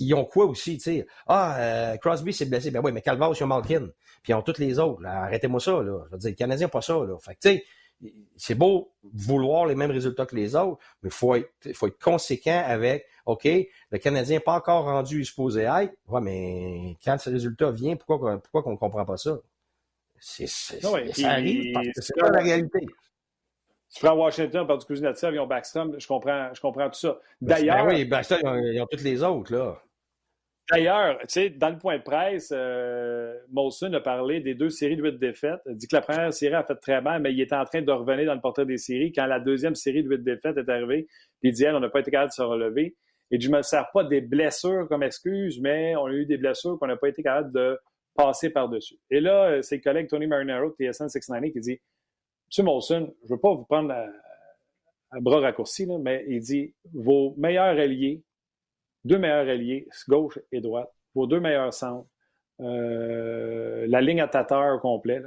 ils 0.00 0.14
ont 0.14 0.24
quoi 0.24 0.46
aussi, 0.46 0.78
tu 0.78 0.84
sais? 0.84 1.06
Ah, 1.26 1.56
euh, 1.58 1.96
Crosby 1.98 2.32
s'est 2.32 2.46
blessé. 2.46 2.70
Ben 2.70 2.80
oui, 2.82 2.90
mais 2.90 3.02
Calvas, 3.02 3.32
ils 3.38 3.44
ont 3.44 3.46
Malkin. 3.46 3.88
Puis 4.22 4.32
ils 4.32 4.34
ont 4.34 4.42
toutes 4.42 4.58
les 4.58 4.78
autres. 4.78 5.04
Arrêtez-moi 5.04 5.60
ça, 5.60 5.82
là. 5.82 6.04
Je 6.06 6.12
veux 6.12 6.18
dire, 6.18 6.30
les 6.30 6.34
Canadiens 6.34 6.66
n'ont 6.66 6.70
pas 6.70 6.82
ça, 6.82 6.94
là. 6.94 7.16
Fait 7.20 7.34
que, 7.34 7.40
tu 7.40 7.48
sais, 7.56 7.64
c'est 8.36 8.54
beau 8.54 8.92
vouloir 9.02 9.66
les 9.66 9.74
mêmes 9.74 9.90
résultats 9.90 10.26
que 10.26 10.34
les 10.34 10.56
autres, 10.56 10.78
mais 11.02 11.08
il 11.08 11.12
faut 11.14 11.34
être, 11.34 11.50
faut 11.74 11.86
être 11.86 12.02
conséquent 12.02 12.62
avec, 12.64 13.06
OK, 13.26 13.44
le 13.44 13.98
Canadien 13.98 14.36
n'est 14.36 14.40
pas 14.40 14.54
encore 14.54 14.84
rendu 14.84 15.24
supposé 15.24 15.62
être. 15.62 15.94
Ouais, 16.08 16.20
mais 16.20 16.96
quand 17.04 17.18
ce 17.18 17.30
résultat 17.30 17.70
vient, 17.70 17.96
pourquoi, 17.96 18.38
pourquoi 18.38 18.62
qu'on 18.62 18.72
ne 18.72 18.76
comprend 18.76 19.04
pas 19.04 19.16
ça? 19.16 19.38
C'est, 20.18 20.46
c'est, 20.46 20.80
ça 20.80 21.30
arrive 21.30 21.72
parce 21.72 21.86
que 21.88 22.02
c'est 22.02 22.16
pas 22.18 22.30
la 22.30 22.42
réalité. 22.42 22.86
Tu 23.92 24.04
prends 24.04 24.14
Washington, 24.14 24.66
par 24.66 24.78
du 24.78 24.86
Kuznetsov, 24.86 25.34
ils 25.34 25.40
ont 25.40 25.46
Backstrom, 25.46 25.98
je 25.98 26.06
comprends, 26.06 26.50
je 26.54 26.60
comprends 26.60 26.88
tout 26.88 26.98
ça. 26.98 27.18
Ben, 27.40 27.56
D'ailleurs. 27.56 27.86
Ben 27.86 27.94
oui, 27.94 28.04
Backstrom, 28.04 28.60
ils 28.62 28.80
ont, 28.80 28.86
toutes 28.86 29.02
les 29.02 29.22
autres, 29.22 29.52
là. 29.52 29.82
D'ailleurs, 30.70 31.18
tu 31.20 31.26
sais, 31.28 31.50
dans 31.50 31.70
le 31.70 31.78
point 31.78 31.98
de 31.98 32.02
presse, 32.02 32.52
euh, 32.54 33.34
Molson 33.50 33.92
a 33.92 34.00
parlé 34.00 34.40
des 34.40 34.54
deux 34.54 34.70
séries 34.70 34.96
de 34.96 35.02
huit 35.02 35.18
défaites. 35.18 35.60
Il 35.66 35.76
dit 35.76 35.88
que 35.88 35.96
la 35.96 36.02
première 36.02 36.32
série 36.32 36.54
a 36.54 36.62
fait 36.62 36.76
très 36.76 37.00
mal, 37.00 37.20
mais 37.20 37.32
il 37.32 37.40
était 37.40 37.56
en 37.56 37.64
train 37.64 37.82
de 37.82 37.90
revenir 37.90 38.26
dans 38.26 38.34
le 38.34 38.40
portrait 38.40 38.66
des 38.66 38.78
séries 38.78 39.12
quand 39.12 39.26
la 39.26 39.40
deuxième 39.40 39.74
série 39.74 40.04
de 40.04 40.08
huit 40.08 40.22
défaites 40.22 40.56
est 40.56 40.68
arrivée. 40.68 41.08
Il 41.42 41.52
dit, 41.52 41.64
elle, 41.64 41.74
on 41.74 41.80
n'a 41.80 41.88
pas 41.88 42.00
été 42.00 42.10
capable 42.10 42.30
de 42.30 42.34
se 42.34 42.42
relever. 42.42 42.94
Et 43.32 43.40
je 43.40 43.50
ne 43.50 43.56
me 43.56 43.62
sers 43.62 43.90
pas 43.92 44.04
des 44.04 44.20
blessures 44.20 44.86
comme 44.88 45.02
excuse, 45.02 45.60
mais 45.60 45.94
on 45.96 46.06
a 46.06 46.12
eu 46.12 46.26
des 46.26 46.36
blessures 46.36 46.78
qu'on 46.78 46.86
n'a 46.86 46.96
pas 46.96 47.08
été 47.08 47.22
capable 47.22 47.52
de 47.52 47.78
passer 48.14 48.50
par-dessus. 48.50 48.98
Et 49.10 49.20
là, 49.20 49.50
euh, 49.50 49.62
c'est 49.62 49.76
le 49.76 49.82
collègue 49.82 50.08
Tony 50.08 50.26
Marinaro 50.26 50.74
de 50.78 50.92
TSN 50.92 51.08
690 51.08 51.52
qui 51.52 51.60
dit 51.60 51.80
Monsieur 52.48 52.64
Molson, 52.64 53.14
je 53.22 53.28
ne 53.28 53.36
veux 53.36 53.40
pas 53.40 53.54
vous 53.54 53.64
prendre 53.64 53.92
à, 53.92 55.20
bras 55.20 55.40
raccourcis, 55.40 55.86
mais 56.00 56.24
il 56.28 56.40
dit 56.40 56.74
vos 56.92 57.34
meilleurs 57.36 57.78
alliés, 57.78 58.22
deux 59.04 59.18
meilleurs 59.18 59.48
alliés, 59.48 59.88
gauche 60.08 60.38
et 60.52 60.60
droite, 60.60 60.90
vos 61.14 61.26
deux 61.26 61.40
meilleurs 61.40 61.72
centres, 61.72 62.08
euh, 62.60 63.86
la 63.88 64.00
ligne 64.00 64.20
à 64.20 64.28
tateur 64.28 64.76
au 64.76 64.78
complet, 64.78 65.22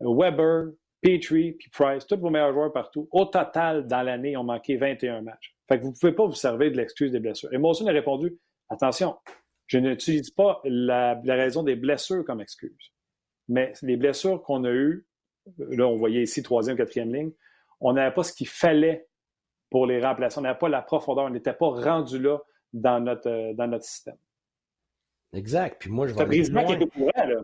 Weber, 0.00 0.72
Petrie 1.00 1.52
puis 1.52 1.70
Price, 1.70 2.06
tous 2.06 2.18
vos 2.18 2.30
meilleurs 2.30 2.52
joueurs 2.52 2.72
partout, 2.72 3.08
au 3.12 3.24
total, 3.24 3.86
dans 3.86 4.02
l'année, 4.02 4.36
ont 4.36 4.44
manqué 4.44 4.76
21 4.76 5.22
matchs. 5.22 5.54
Fait 5.68 5.78
que 5.78 5.84
vous 5.84 5.90
ne 5.90 5.96
pouvez 5.98 6.12
pas 6.12 6.26
vous 6.26 6.34
servir 6.34 6.70
de 6.70 6.76
l'excuse 6.76 7.12
des 7.12 7.20
blessures. 7.20 7.52
Et 7.52 7.58
Molson 7.58 7.86
a 7.86 7.92
répondu 7.92 8.38
attention, 8.68 9.16
je 9.66 9.78
n'utilise 9.78 10.30
pas 10.30 10.60
la, 10.64 11.20
raison 11.24 11.62
des 11.62 11.76
blessures 11.76 12.24
comme 12.24 12.40
excuse. 12.40 12.92
Mais 13.48 13.72
les 13.82 13.96
blessures 13.96 14.42
qu'on 14.42 14.64
a 14.64 14.70
eues, 14.70 15.06
là, 15.58 15.86
on 15.86 15.96
voyait 15.96 16.22
ici 16.22 16.42
troisième, 16.42 16.76
quatrième 16.76 17.14
ligne, 17.14 17.32
on 17.80 17.92
n'avait 17.92 18.14
pas 18.14 18.22
ce 18.22 18.32
qu'il 18.32 18.48
fallait 18.48 19.06
pour 19.70 19.86
les 19.86 20.00
remplacer. 20.00 20.38
On 20.38 20.42
n'avait 20.42 20.58
pas 20.58 20.68
la 20.68 20.82
profondeur. 20.82 21.24
On 21.24 21.30
n'était 21.30 21.52
pas 21.52 21.68
rendu 21.68 22.18
là 22.18 22.38
dans 22.76 23.00
notre, 23.00 23.28
euh, 23.28 23.54
dans 23.54 23.66
notre 23.66 23.84
système. 23.84 24.16
Exact. 25.32 25.80
Puis 25.80 25.90
moi, 25.90 26.06
je 26.06 26.14
vais. 26.14 26.44
C'est 26.44 26.52
qui 26.52 26.72
est 26.72 26.82
au 26.82 26.86
courant, 26.86 27.26
là. 27.26 27.42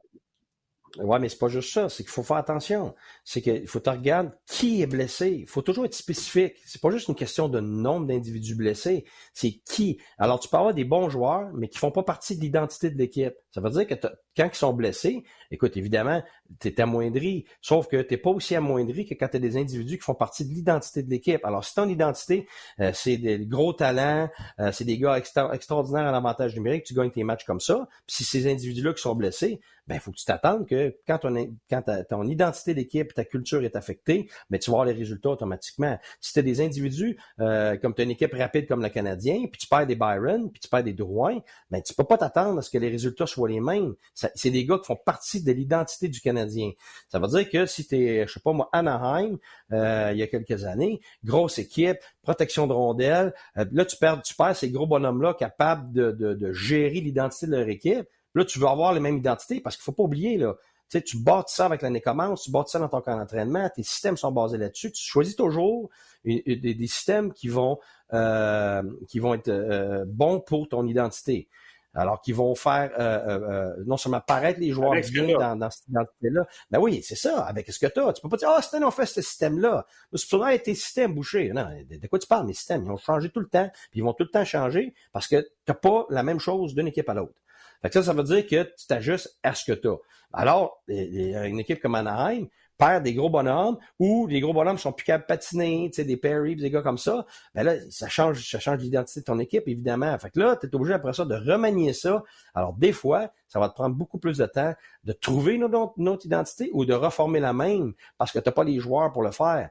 Ouais, 0.99 1.19
mais 1.19 1.29
c'est 1.29 1.39
pas 1.39 1.49
juste 1.49 1.73
ça. 1.73 1.89
C'est 1.89 2.03
qu'il 2.03 2.13
faut 2.13 2.23
faire 2.23 2.37
attention. 2.37 2.95
C'est 3.25 3.41
qu'il 3.41 3.67
faut 3.67 3.81
te 3.81 3.89
regarder 3.89 4.31
qui 4.47 4.83
est 4.83 4.87
blessé. 4.87 5.31
Il 5.41 5.49
faut 5.49 5.63
toujours 5.63 5.87
être 5.87 5.95
spécifique. 5.95 6.55
C'est 6.67 6.81
pas 6.81 6.91
juste 6.91 7.09
une 7.09 7.15
question 7.15 7.49
de 7.49 7.61
nombre 7.61 8.07
d'individus 8.07 8.55
blessés. 8.55 9.05
C'est 9.33 9.61
qui. 9.65 9.99
Alors, 10.19 10.39
tu 10.39 10.49
peux 10.49 10.59
avoir 10.59 10.75
des 10.75 10.85
bons 10.85 11.09
joueurs, 11.09 11.51
mais 11.55 11.69
qui 11.69 11.79
font 11.79 11.91
pas 11.91 12.03
partie 12.03 12.37
de 12.37 12.43
l'identité 12.43 12.91
de 12.91 12.99
l'équipe. 12.99 13.33
Ça 13.53 13.61
veut 13.61 13.71
dire 13.71 13.87
que 13.87 13.95
quand 14.37 14.49
ils 14.53 14.57
sont 14.57 14.75
blessés, 14.75 15.25
écoute, 15.51 15.77
évidemment, 15.77 16.23
tu 16.61 16.69
es 16.69 16.81
amoindri, 16.81 17.47
sauf 17.61 17.89
que 17.89 18.03
tu 18.03 18.19
pas 18.19 18.31
aussi 18.31 18.55
amoindri 18.55 19.07
que 19.07 19.15
quand 19.15 19.29
tu 19.29 19.37
as 19.37 19.41
des 19.41 19.57
individus 19.57 19.97
qui 19.97 20.05
font 20.05 20.15
partie 20.15 20.45
de 20.45 20.53
l'identité 20.53 21.03
de 21.03 21.11
l'équipe. 21.11 21.45
Alors, 21.45 21.65
si 21.65 21.75
ton 21.75 21.89
identité, 21.89 22.47
euh, 22.81 22.93
c'est 22.95 23.17
des 23.17 23.47
gros 23.47 23.73
talents, 23.73 24.29
euh, 24.61 24.73
c'est 24.73 24.85
des 24.85 24.99
gars 24.99 25.17
extraordinaires 25.17 26.05
en 26.05 26.15
avantage 26.15 26.55
numérique, 26.55 26.85
tu 26.85 26.95
gagnes 26.95 27.11
tes 27.11 27.25
matchs 27.25 27.45
comme 27.45 27.61
ça. 27.61 27.89
Puis 28.07 28.17
si 28.17 28.25
ces 28.25 28.51
individus-là 28.51 28.93
qui 28.93 29.03
sont 29.03 29.15
blessés, 29.15 29.61
ben, 29.87 29.99
faut 29.99 30.13
que 30.13 30.17
tu 30.17 30.25
t'attendes 30.25 30.67
que 30.67 30.97
quand, 31.07 31.19
ton, 31.19 31.57
quand 31.69 31.83
ton 32.09 32.27
identité 32.29 32.75
d'équipe, 32.75 33.13
ta 33.15 33.25
culture 33.25 33.63
est 33.65 33.77
affectée, 33.77 34.29
ben, 34.51 34.59
tu 34.59 34.71
vas 34.71 34.85
les 34.85 34.93
résultats 34.93 35.31
automatiquement. 35.31 35.99
Si 36.21 36.33
tu 36.33 36.39
as 36.39 36.43
des 36.43 36.61
individus, 36.61 37.19
euh, 37.41 37.77
comme 37.77 37.95
tu 37.95 38.03
as 38.03 38.05
une 38.05 38.11
équipe 38.11 38.35
rapide 38.35 38.67
comme 38.67 38.83
le 38.83 38.89
Canadien, 38.89 39.47
puis 39.51 39.61
tu 39.61 39.67
perds 39.67 39.87
des 39.87 39.97
Byron, 39.97 40.51
puis 40.51 40.61
tu 40.61 40.69
perds 40.69 40.85
des 40.85 40.93
Drouin, 40.93 41.41
ben, 41.71 41.83
tu 41.83 41.95
peux 41.95 42.05
pas 42.05 42.19
t'attendre 42.19 42.59
à 42.59 42.63
ce 42.63 42.71
que 42.71 42.79
les 42.79 42.89
résultats 42.89 43.27
soient 43.27 43.49
les 43.49 43.61
mêmes. 43.61 43.95
C'est 44.15 44.51
des 44.51 44.65
gars 44.65 44.79
qui 44.79 44.87
font 44.87 44.97
partie 44.97 45.43
de 45.43 45.53
l'identité 45.53 46.09
du 46.09 46.21
Canadien. 46.21 46.71
Ça 47.09 47.19
veut 47.19 47.29
dire 47.29 47.49
que 47.51 47.67
si 47.67 47.87
tu 47.87 47.97
es, 47.97 48.27
je 48.27 48.33
sais 48.33 48.41
pas 48.41 48.53
moi, 48.53 48.69
Anaheim, 48.73 49.39
euh, 49.73 50.11
il 50.13 50.19
y 50.19 50.23
a 50.23 50.27
quelques 50.27 50.65
années, 50.65 51.01
grosse 51.25 51.59
équipe, 51.59 51.99
protection 52.23 52.67
de 52.67 52.73
rondelles, 52.73 53.35
euh, 53.57 53.65
là, 53.73 53.85
tu 53.85 53.97
perds, 53.97 54.23
tu 54.23 54.35
perds 54.35 54.57
ces 54.57 54.71
gros 54.71 54.87
bonhommes-là 54.87 55.35
capables 55.35 55.93
de, 55.93 56.13
de, 56.13 56.35
de 56.35 56.53
gérer 56.53 57.01
l'identité 57.01 57.47
de 57.47 57.57
leur 57.57 57.69
équipe. 57.69 58.07
Là, 58.35 58.45
tu 58.45 58.59
veux 58.59 58.67
avoir 58.67 58.93
les 58.93 59.01
mêmes 59.01 59.19
identités 59.19 59.61
parce 59.61 59.77
qu'il 59.77 59.85
faut 59.85 59.93
pas 59.93 60.05
oublier, 60.05 60.39
là, 60.39 60.55
tu 60.93 60.99
sais, 60.99 61.03
tu 61.03 61.19
bâtis 61.19 61.55
ça 61.55 61.67
avec 61.67 61.81
l'année 61.81 62.03
commence, 62.03 62.43
tu 62.43 62.51
bâtis 62.51 62.73
ça 62.73 62.79
dans 62.79 62.89
ton 62.89 63.01
camp 63.01 63.17
d'entraînement, 63.17 63.69
tes 63.75 63.83
systèmes 63.83 64.17
sont 64.17 64.31
basés 64.31 64.59
là-dessus. 64.59 64.93
Tu 64.93 65.03
choisis 65.03 65.37
toujours 65.37 65.89
des, 66.25 66.87
systèmes 66.87 67.33
qui 67.33 67.49
vont 67.49 67.79
euh, 68.13 68.83
qui 69.09 69.19
vont 69.19 69.33
être 69.33 69.49
euh, 69.49 70.05
bons 70.07 70.41
pour 70.41 70.69
ton 70.69 70.87
identité. 70.87 71.49
Alors, 71.95 72.23
qui 72.23 72.33
vont 72.33 72.55
faire 72.55 72.91
euh, 72.99 73.75
non 73.85 73.99
seulement 73.99 74.21
paraître 74.21 74.61
les 74.61 74.71
joueurs 74.71 74.95
bien 75.11 75.39
dans, 75.39 75.57
dans, 75.57 75.71
cette 75.71 75.89
identité-là. 75.89 76.47
Ben 76.71 76.79
oui, 76.79 77.03
c'est 77.03 77.17
ça, 77.17 77.43
avec 77.43 77.71
ce 77.71 77.79
que 77.79 77.87
tu 77.87 78.01
as. 78.01 78.15
Tu 78.15 78.23
peux 78.23 78.31
pas 78.31 78.39
dire 78.39 78.49
Ah, 78.51 78.57
oh, 78.59 78.63
c'était 78.63 78.83
on 78.83 78.91
fait 78.91 79.05
ce 79.05 79.21
système-là. 79.21 79.87
C'est 80.15 80.29
pour 80.31 80.47
tes 80.63 80.75
systèmes 80.75 81.15
bouchés. 81.15 81.51
Non, 81.53 81.69
de, 81.91 82.07
quoi 82.07 82.19
tu 82.19 82.27
parles, 82.27 82.47
mes 82.47 82.55
systèmes? 82.55 82.85
Ils 82.85 82.91
ont 82.91 82.97
changé 82.97 83.29
tout 83.29 83.41
le 83.41 83.49
temps, 83.49 83.71
puis 83.91 84.01
ils 84.01 84.03
vont 84.03 84.15
tout 84.15 84.25
le 84.25 84.31
temps 84.31 84.45
changer 84.45 84.95
parce 85.13 85.27
que 85.27 85.37
tu 85.37 85.49
n'as 85.69 85.75
pas 85.75 86.07
la 86.09 86.23
même 86.23 86.39
chose 86.39 86.75
d'une 86.75 86.89
équipe 86.89 87.11
à 87.11 87.15
l'autre. 87.15 87.35
Fait 87.83 87.89
que 87.89 87.95
ça, 87.95 88.03
ça 88.03 88.13
veut 88.13 88.23
dire 88.23 88.47
que 88.47 88.63
tu 88.63 88.87
t'ajustes 88.87 89.39
à 89.43 89.55
ce 89.55 89.65
que 89.65 89.73
tu 89.73 89.89
as. 89.89 89.97
Alors, 90.33 90.83
une 90.89 91.61
équipe 91.61 91.83
comme 91.83 91.95
Anaheim 91.95 92.47
perd 92.79 93.05
des 93.05 93.13
gros 93.13 93.29
bonhommes 93.29 93.77
ou 93.99 94.27
les 94.27 94.41
gros 94.41 94.55
bonhommes 94.55 94.79
sont 94.79 94.93
plus 94.93 95.05
capables 95.05 95.25
de 95.25 95.27
patiner, 95.27 95.91
tu 95.93 95.97
sais, 95.97 96.05
des 96.05 96.17
Perry, 96.17 96.57
des 96.57 96.71
gars 96.71 96.81
comme 96.81 96.97
ça, 96.99 97.27
ben 97.55 97.65
là, 97.65 97.75
ça 97.91 98.09
change, 98.09 98.49
ça 98.51 98.59
change 98.59 98.79
l'identité 98.79 99.21
de 99.21 99.25
ton 99.25 99.39
équipe, 99.39 99.69
évidemment. 99.69 100.19
Fait 100.19 100.31
que 100.31 100.41
là, 100.41 100.57
tu 100.57 100.67
es 100.67 100.75
obligé 100.75 100.95
après 100.95 101.13
ça 101.13 101.25
de 101.25 101.35
remanier 101.35 101.93
ça. 101.93 102.25
Alors, 102.55 102.73
des 102.73 102.93
fois, 102.93 103.31
ça 103.47 103.61
va 103.61 103.69
te 103.69 103.75
prendre 103.75 103.95
beaucoup 103.95 104.19
plus 104.19 104.39
de 104.39 104.47
temps 104.47 104.75
de 105.05 105.13
trouver 105.13 105.55
une 105.55 105.65
autre, 105.65 106.27
identité 106.27 106.71
ou 106.73 106.85
de 106.85 106.95
reformer 106.95 107.41
la 107.41 107.53
même 107.53 107.93
parce 108.17 108.33
que 108.33 108.39
tu 108.39 108.49
n'as 108.49 108.53
pas 108.53 108.65
les 108.65 108.81
joueurs 108.81 109.13
pour 109.13 109.23
le 109.23 109.33
faire. 109.33 109.69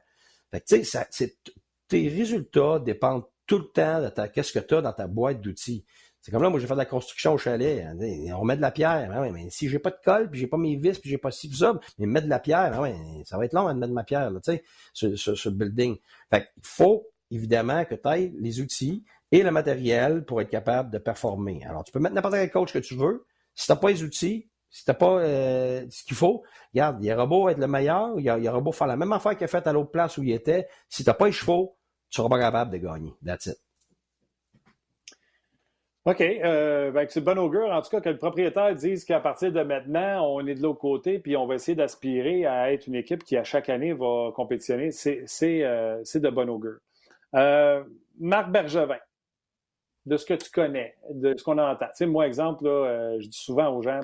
Fait 0.50 0.60
que, 0.60 0.66
tu 0.66 0.84
sais, 0.84 1.36
tes 1.88 2.08
résultats 2.08 2.78
dépendent 2.78 3.24
tout 3.46 3.58
le 3.58 3.66
temps 3.66 4.00
de 4.00 4.08
ta, 4.08 4.28
qu'est-ce 4.28 4.52
que 4.52 4.60
tu 4.60 4.74
as 4.74 4.80
dans 4.80 4.92
ta 4.92 5.06
boîte 5.06 5.40
d'outils. 5.40 5.84
C'est 6.22 6.30
comme 6.30 6.42
là, 6.42 6.50
moi, 6.50 6.60
j'ai 6.60 6.68
fait 6.68 6.74
de 6.74 6.78
la 6.78 6.86
construction 6.86 7.34
au 7.34 7.38
chalet. 7.38 7.84
On 8.36 8.44
met 8.44 8.56
de 8.56 8.62
la 8.62 8.70
pierre. 8.70 9.08
Ben 9.08 9.32
mais 9.32 9.50
si 9.50 9.68
j'ai 9.68 9.80
pas 9.80 9.90
de 9.90 9.98
colle, 10.02 10.30
puis 10.30 10.38
j'ai 10.38 10.46
pas 10.46 10.56
mes 10.56 10.76
vis, 10.76 10.98
puis 10.98 11.10
j'ai 11.10 11.18
pas 11.18 11.32
ci, 11.32 11.48
puis 11.48 11.58
ça, 11.58 11.78
mais 11.98 12.06
mettre 12.06 12.26
de 12.26 12.30
la 12.30 12.38
pierre, 12.38 12.80
ben 12.80 12.96
ça 13.24 13.36
va 13.36 13.44
être 13.44 13.52
long 13.52 13.68
de 13.68 13.74
mettre 13.74 13.88
de 13.88 13.94
ma 13.94 14.04
pierre, 14.04 14.30
tu 14.42 14.60
sais, 14.94 15.16
sur, 15.16 15.50
building. 15.50 15.96
Fait 16.30 16.48
il 16.56 16.62
faut, 16.62 17.08
évidemment, 17.30 17.84
que 17.84 17.96
tu 17.96 18.08
aies 18.08 18.32
les 18.38 18.60
outils, 18.60 19.04
et 19.32 19.42
le 19.42 19.50
matériel 19.50 20.24
pour 20.24 20.40
être 20.40 20.50
capable 20.50 20.90
de 20.90 20.98
performer. 20.98 21.64
Alors, 21.64 21.82
tu 21.82 21.90
peux 21.90 21.98
mettre 21.98 22.14
n'importe 22.14 22.34
quel 22.34 22.50
coach 22.50 22.72
que 22.72 22.78
tu 22.78 22.94
veux. 22.94 23.24
Si 23.54 23.66
tu 23.66 23.72
n'as 23.72 23.76
pas 23.76 23.90
les 23.90 24.02
outils, 24.04 24.50
si 24.70 24.84
tu 24.84 24.90
n'as 24.90 24.94
pas 24.94 25.18
euh, 25.18 25.86
ce 25.90 26.04
qu'il 26.04 26.16
faut, 26.16 26.44
regarde, 26.72 27.02
il 27.02 27.12
aura 27.12 27.26
beau 27.26 27.48
être 27.48 27.58
le 27.58 27.66
meilleur, 27.66 28.18
il, 28.20 28.48
aura 28.48 28.60
beau 28.60 28.72
faire 28.72 28.86
la 28.86 28.96
même 28.96 29.12
affaire 29.12 29.32
qu'il 29.32 29.44
a 29.44 29.48
faite 29.48 29.66
à 29.66 29.72
l'autre 29.72 29.90
place 29.90 30.18
où 30.18 30.22
il 30.22 30.32
était. 30.32 30.68
Si 30.88 31.02
tu 31.02 31.10
n'as 31.10 31.14
pas 31.14 31.26
les 31.26 31.32
chevaux, 31.32 31.76
tu 32.10 32.16
seras 32.16 32.28
pas 32.28 32.38
capable 32.38 32.70
de 32.70 32.76
gagner. 32.76 33.14
That's 33.24 33.46
it. 33.46 33.56
OK. 36.04 36.20
Euh, 36.20 36.90
ben, 36.90 37.06
c'est 37.08 37.20
bon 37.20 37.38
augure, 37.38 37.70
en 37.70 37.80
tout 37.80 37.90
cas, 37.90 38.00
que 38.00 38.08
le 38.08 38.16
propriétaire 38.16 38.74
dise 38.74 39.04
qu'à 39.04 39.20
partir 39.20 39.52
de 39.52 39.62
maintenant, 39.62 40.26
on 40.26 40.44
est 40.46 40.56
de 40.56 40.62
l'autre 40.62 40.80
côté, 40.80 41.20
puis 41.20 41.36
on 41.36 41.46
va 41.46 41.54
essayer 41.54 41.76
d'aspirer 41.76 42.44
à 42.44 42.72
être 42.72 42.88
une 42.88 42.96
équipe 42.96 43.22
qui, 43.22 43.36
à 43.36 43.44
chaque 43.44 43.68
année, 43.68 43.92
va 43.92 44.32
compétitionner. 44.34 44.90
C'est 44.90 45.24
euh, 45.64 46.02
de 46.02 46.30
bon 46.30 46.50
augure. 46.50 46.78
Euh, 47.36 47.84
Marc 48.18 48.50
Bergevin, 48.50 48.98
de 50.06 50.16
ce 50.16 50.26
que 50.26 50.34
tu 50.34 50.50
connais, 50.50 50.96
de 51.10 51.36
ce 51.36 51.44
qu'on 51.44 51.58
entend. 51.58 51.86
Tu 51.86 51.92
sais, 51.94 52.06
moi, 52.06 52.26
exemple, 52.26 52.64
là, 52.64 52.70
euh, 52.70 53.20
je 53.20 53.28
dis 53.28 53.38
souvent 53.38 53.68
aux 53.68 53.82
gens, 53.82 54.00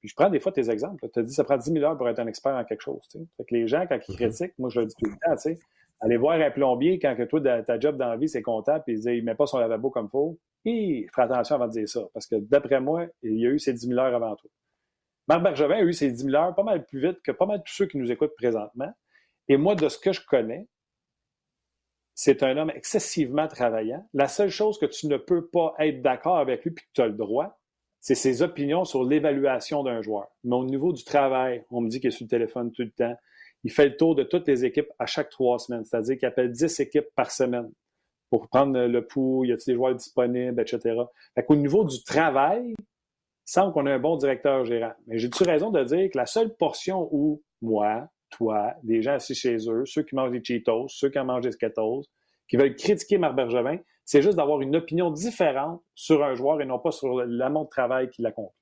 puis 0.00 0.08
je 0.08 0.14
prends 0.16 0.30
des 0.30 0.40
fois 0.40 0.50
tes 0.50 0.68
exemples. 0.68 1.08
Tu 1.12 1.20
as 1.20 1.22
dit 1.22 1.32
ça 1.32 1.44
prend 1.44 1.56
10 1.56 1.72
000 1.72 1.84
heures 1.84 1.96
pour 1.96 2.08
être 2.08 2.18
un 2.18 2.26
expert 2.26 2.56
en 2.56 2.64
quelque 2.64 2.80
chose. 2.80 3.02
Tu 3.10 3.18
sais. 3.18 3.24
Fait 3.36 3.44
que 3.44 3.54
les 3.54 3.68
gens, 3.68 3.86
quand 3.86 3.98
ils 4.08 4.14
mm-hmm. 4.14 4.16
critiquent, 4.16 4.58
moi, 4.58 4.68
je 4.70 4.80
le 4.80 4.86
dis 4.86 4.94
tout 4.96 5.08
le 5.08 5.16
temps, 5.16 5.36
tu 5.36 5.42
sais, 5.42 5.58
aller 6.00 6.16
voir 6.16 6.40
un 6.40 6.50
plombier 6.50 6.98
quand 6.98 7.14
que 7.16 7.22
toi, 7.24 7.40
ta 7.62 7.78
job 7.78 7.96
dans 7.96 8.08
la 8.08 8.16
vie, 8.16 8.28
c'est 8.28 8.42
comptable, 8.42 8.84
puis 8.84 8.94
il 8.94 9.00
dit, 9.00 9.10
il 9.10 9.24
met 9.24 9.34
pas 9.34 9.46
son 9.46 9.58
lavabo 9.58 9.90
comme 9.90 10.06
il 10.06 10.10
faut. 10.10 10.38
Et 10.64 11.06
fais 11.14 11.22
attention 11.22 11.56
avant 11.56 11.66
de 11.66 11.72
dire 11.72 11.88
ça, 11.88 12.02
parce 12.12 12.26
que 12.26 12.36
d'après 12.36 12.80
moi, 12.80 13.06
il 13.22 13.46
a 13.46 13.50
eu 13.50 13.58
ces 13.58 13.72
10 13.72 13.88
000 13.88 13.98
heures 13.98 14.14
avant 14.14 14.36
toi. 14.36 14.50
Marc 15.26 15.42
Bergevin 15.42 15.76
a 15.76 15.82
eu 15.82 15.92
ces 15.92 16.10
10 16.10 16.24
000 16.24 16.34
heures 16.34 16.54
pas 16.54 16.62
mal 16.62 16.84
plus 16.84 17.00
vite 17.00 17.20
que 17.22 17.32
pas 17.32 17.46
mal 17.46 17.62
tous 17.64 17.72
ceux 17.74 17.86
qui 17.86 17.98
nous 17.98 18.10
écoutent 18.10 18.34
présentement. 18.36 18.92
Et 19.48 19.56
moi, 19.56 19.74
de 19.74 19.88
ce 19.88 19.98
que 19.98 20.12
je 20.12 20.20
connais, 20.26 20.68
c'est 22.14 22.42
un 22.42 22.56
homme 22.58 22.70
excessivement 22.74 23.48
travaillant. 23.48 24.06
La 24.12 24.28
seule 24.28 24.50
chose 24.50 24.78
que 24.78 24.86
tu 24.86 25.06
ne 25.06 25.16
peux 25.16 25.48
pas 25.48 25.74
être 25.78 26.02
d'accord 26.02 26.38
avec 26.38 26.64
lui 26.64 26.72
puis 26.72 26.84
que 26.84 26.90
tu 26.92 27.00
as 27.00 27.06
le 27.06 27.14
droit, 27.14 27.58
c'est 28.00 28.14
ses 28.14 28.42
opinions 28.42 28.84
sur 28.84 29.04
l'évaluation 29.04 29.82
d'un 29.82 30.02
joueur. 30.02 30.28
Mais 30.44 30.56
au 30.56 30.64
niveau 30.64 30.92
du 30.92 31.04
travail, 31.04 31.64
on 31.70 31.80
me 31.80 31.88
dit 31.88 32.00
qu'il 32.00 32.08
est 32.08 32.12
sur 32.12 32.24
le 32.24 32.30
téléphone 32.30 32.72
tout 32.72 32.82
le 32.82 32.90
temps. 32.90 33.16
Il 33.64 33.70
fait 33.70 33.88
le 33.88 33.96
tour 33.96 34.14
de 34.14 34.22
toutes 34.22 34.48
les 34.48 34.64
équipes 34.64 34.90
à 34.98 35.06
chaque 35.06 35.30
trois 35.30 35.58
semaines, 35.58 35.84
c'est-à-dire 35.84 36.18
qu'il 36.18 36.28
appelle 36.28 36.50
10 36.50 36.80
équipes 36.80 37.08
par 37.14 37.30
semaine 37.30 37.70
pour 38.30 38.48
prendre 38.48 38.78
le 38.86 39.06
pouls, 39.06 39.44
y 39.44 39.52
a 39.52 39.56
des 39.56 39.74
joueurs 39.74 39.94
disponibles, 39.94 40.60
etc. 40.60 40.96
Fait 41.34 41.44
qu'au 41.44 41.56
niveau 41.56 41.84
du 41.84 42.02
travail, 42.04 42.74
il 42.78 42.84
semble 43.44 43.72
qu'on 43.72 43.86
a 43.86 43.92
un 43.92 43.98
bon 43.98 44.16
directeur 44.16 44.64
gérant. 44.64 44.92
Mais 45.06 45.18
j'ai-tu 45.18 45.42
raison 45.42 45.70
de 45.70 45.82
dire 45.82 46.08
que 46.10 46.16
la 46.16 46.26
seule 46.26 46.54
portion 46.56 47.08
où 47.10 47.42
moi, 47.60 48.08
toi, 48.30 48.74
des 48.84 49.02
gens 49.02 49.14
assis 49.14 49.34
chez 49.34 49.56
eux, 49.68 49.84
ceux 49.84 50.04
qui 50.04 50.14
mangent 50.14 50.30
des 50.30 50.42
Cheetos, 50.42 50.86
ceux 50.88 51.10
qui 51.10 51.18
en 51.18 51.24
mangent 51.24 51.42
des 51.42 51.52
Skittles, 51.52 52.06
qui 52.48 52.56
veulent 52.56 52.76
critiquer 52.76 53.18
Marc 53.18 53.34
Bergevin, 53.34 53.78
c'est 54.04 54.22
juste 54.22 54.36
d'avoir 54.36 54.60
une 54.60 54.76
opinion 54.76 55.10
différente 55.10 55.82
sur 55.94 56.24
un 56.24 56.34
joueur 56.34 56.60
et 56.60 56.64
non 56.64 56.78
pas 56.78 56.92
sur 56.92 57.24
l'amont 57.24 57.64
de 57.64 57.68
travail 57.68 58.10
qui 58.10 58.22
l'accompagne. 58.22 58.59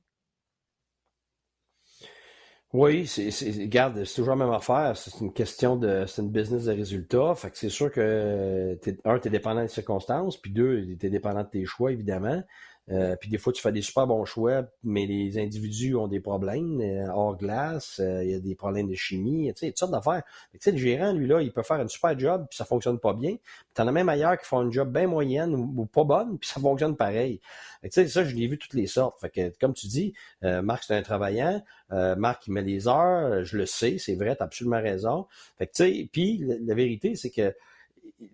Oui, 2.75 3.07
c'est, 3.07 3.31
regarde, 3.63 4.05
c'est 4.05 4.15
toujours 4.17 4.37
la 4.37 4.45
même 4.45 4.53
affaire. 4.55 4.95
C'est 4.95 5.21
une 5.21 5.33
question 5.33 5.77
de, 5.77 6.05
c'est 6.07 6.21
une 6.21 6.31
business 6.31 6.65
de 6.65 6.73
résultats. 6.73 7.35
Fait 7.35 7.51
que 7.51 7.57
c'est 7.57 7.71
sûr 7.71 7.91
que, 7.91 8.75
t'es, 8.83 8.99
un, 9.07 9.19
t'es 9.19 9.31
dépendant 9.31 9.63
des 9.63 9.69
circonstances, 9.69 10.37
puis 10.37 10.51
deux, 10.51 10.95
t'es 10.99 11.09
dépendant 11.09 11.45
de 11.45 11.49
tes 11.49 11.65
choix, 11.65 11.93
évidemment. 11.93 12.43
Euh, 12.91 13.17
puis 13.17 13.29
des 13.29 13.39
fois, 13.39 13.53
tu 13.53 13.61
fais 13.61 13.73
des 13.73 13.83
super 13.83 14.07
bons 14.07 14.25
choix, 14.25 14.65
mais 14.83 15.07
les 15.07 15.39
individus 15.39 15.95
ont 15.95 16.09
des 16.09 16.21
problèmes 16.21 16.81
euh, 16.81 17.11
hors 17.13 17.37
glace, 17.37 18.01
euh, 18.01 18.25
il 18.25 18.31
y 18.31 18.35
a 18.35 18.39
des 18.39 18.55
problèmes 18.55 18.89
de 18.89 18.95
chimie, 18.95 19.53
tu 19.55 19.61
sais, 19.61 19.67
toutes 19.69 19.79
sortes 19.79 19.93
d'affaires. 19.93 20.23
Tu 20.53 20.59
sais, 20.61 20.73
le 20.73 20.79
gérant, 20.79 21.13
lui, 21.13 21.27
là, 21.27 21.43
il 21.43 21.53
peut 21.53 21.63
faire 21.63 21.81
un 21.81 21.89
super 21.89 22.19
job, 22.19 22.47
puis 22.49 22.57
ça 22.57 22.65
fonctionne 22.65 22.99
pas 22.99 23.13
bien. 23.13 23.37
Tu 23.75 23.83
en 23.83 23.89
as 23.89 23.93
même 23.93 24.09
ailleurs 24.09 24.39
qui 24.39 24.47
font 24.47 24.61
un 24.61 24.71
job 24.71 24.91
bien 24.91 25.07
moyenne 25.07 25.55
ou, 25.55 25.85
pas 25.87 26.05
bonne, 26.05 26.39
puis 26.39 26.49
ça 26.49 26.61
fonctionne 26.61 26.97
pareil. 26.97 27.41
Tu 27.83 27.91
sais, 27.91 28.09
ça, 28.09 28.25
je 28.25 28.35
l'ai 28.35 28.47
vu 28.47 28.59
toutes 28.59 28.75
les 28.75 28.87
sortes. 28.87 29.21
Fait 29.21 29.31
que, 29.31 29.53
comme 29.61 29.75
tu 29.75 29.87
dis, 29.87 30.15
Marc, 30.43 30.85
c'est 30.85 30.95
un 30.95 31.03
travaillant. 31.03 31.63
Marc, 31.91 32.47
il 32.47 32.53
met 32.53 32.63
les 32.63 32.89
heures, 32.89 33.45
je 33.45 33.57
le 33.57 33.67
sais, 33.67 33.99
c'est 33.99 34.15
vrai, 34.15 34.35
tu 34.37 34.43
as 34.43 34.47
absolument 34.47 34.81
raison. 34.81 35.27
Fait 35.59 35.67
que, 35.67 35.73
tu 35.73 35.85
sais, 35.85 36.09
puis 36.11 36.45
la, 36.65 36.75
vérité, 36.75 37.15
c'est 37.15 37.31
que 37.31 37.55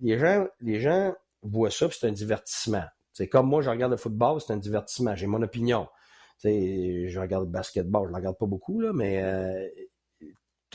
les 0.00 0.18
gens, 0.18 0.46
les 0.60 0.80
gens 0.80 1.14
voient 1.42 1.70
ça, 1.70 1.88
c'est 1.90 2.06
un 2.06 2.12
divertissement. 2.12 2.84
C'est 3.14 3.28
comme 3.28 3.46
moi, 3.46 3.62
je 3.62 3.70
regarde 3.70 3.92
le 3.92 3.96
football, 3.96 4.40
c'est 4.40 4.52
un 4.52 4.58
divertissement. 4.58 5.14
J'ai 5.14 5.28
mon 5.28 5.40
opinion. 5.40 5.86
je 6.42 7.18
regarde 7.18 7.44
le 7.44 7.50
basketball, 7.50 8.08
je 8.08 8.10
ne 8.10 8.16
regarde 8.16 8.36
pas 8.36 8.46
beaucoup, 8.46 8.80
là, 8.80 8.92
mais 8.92 9.22
euh, 9.22 9.66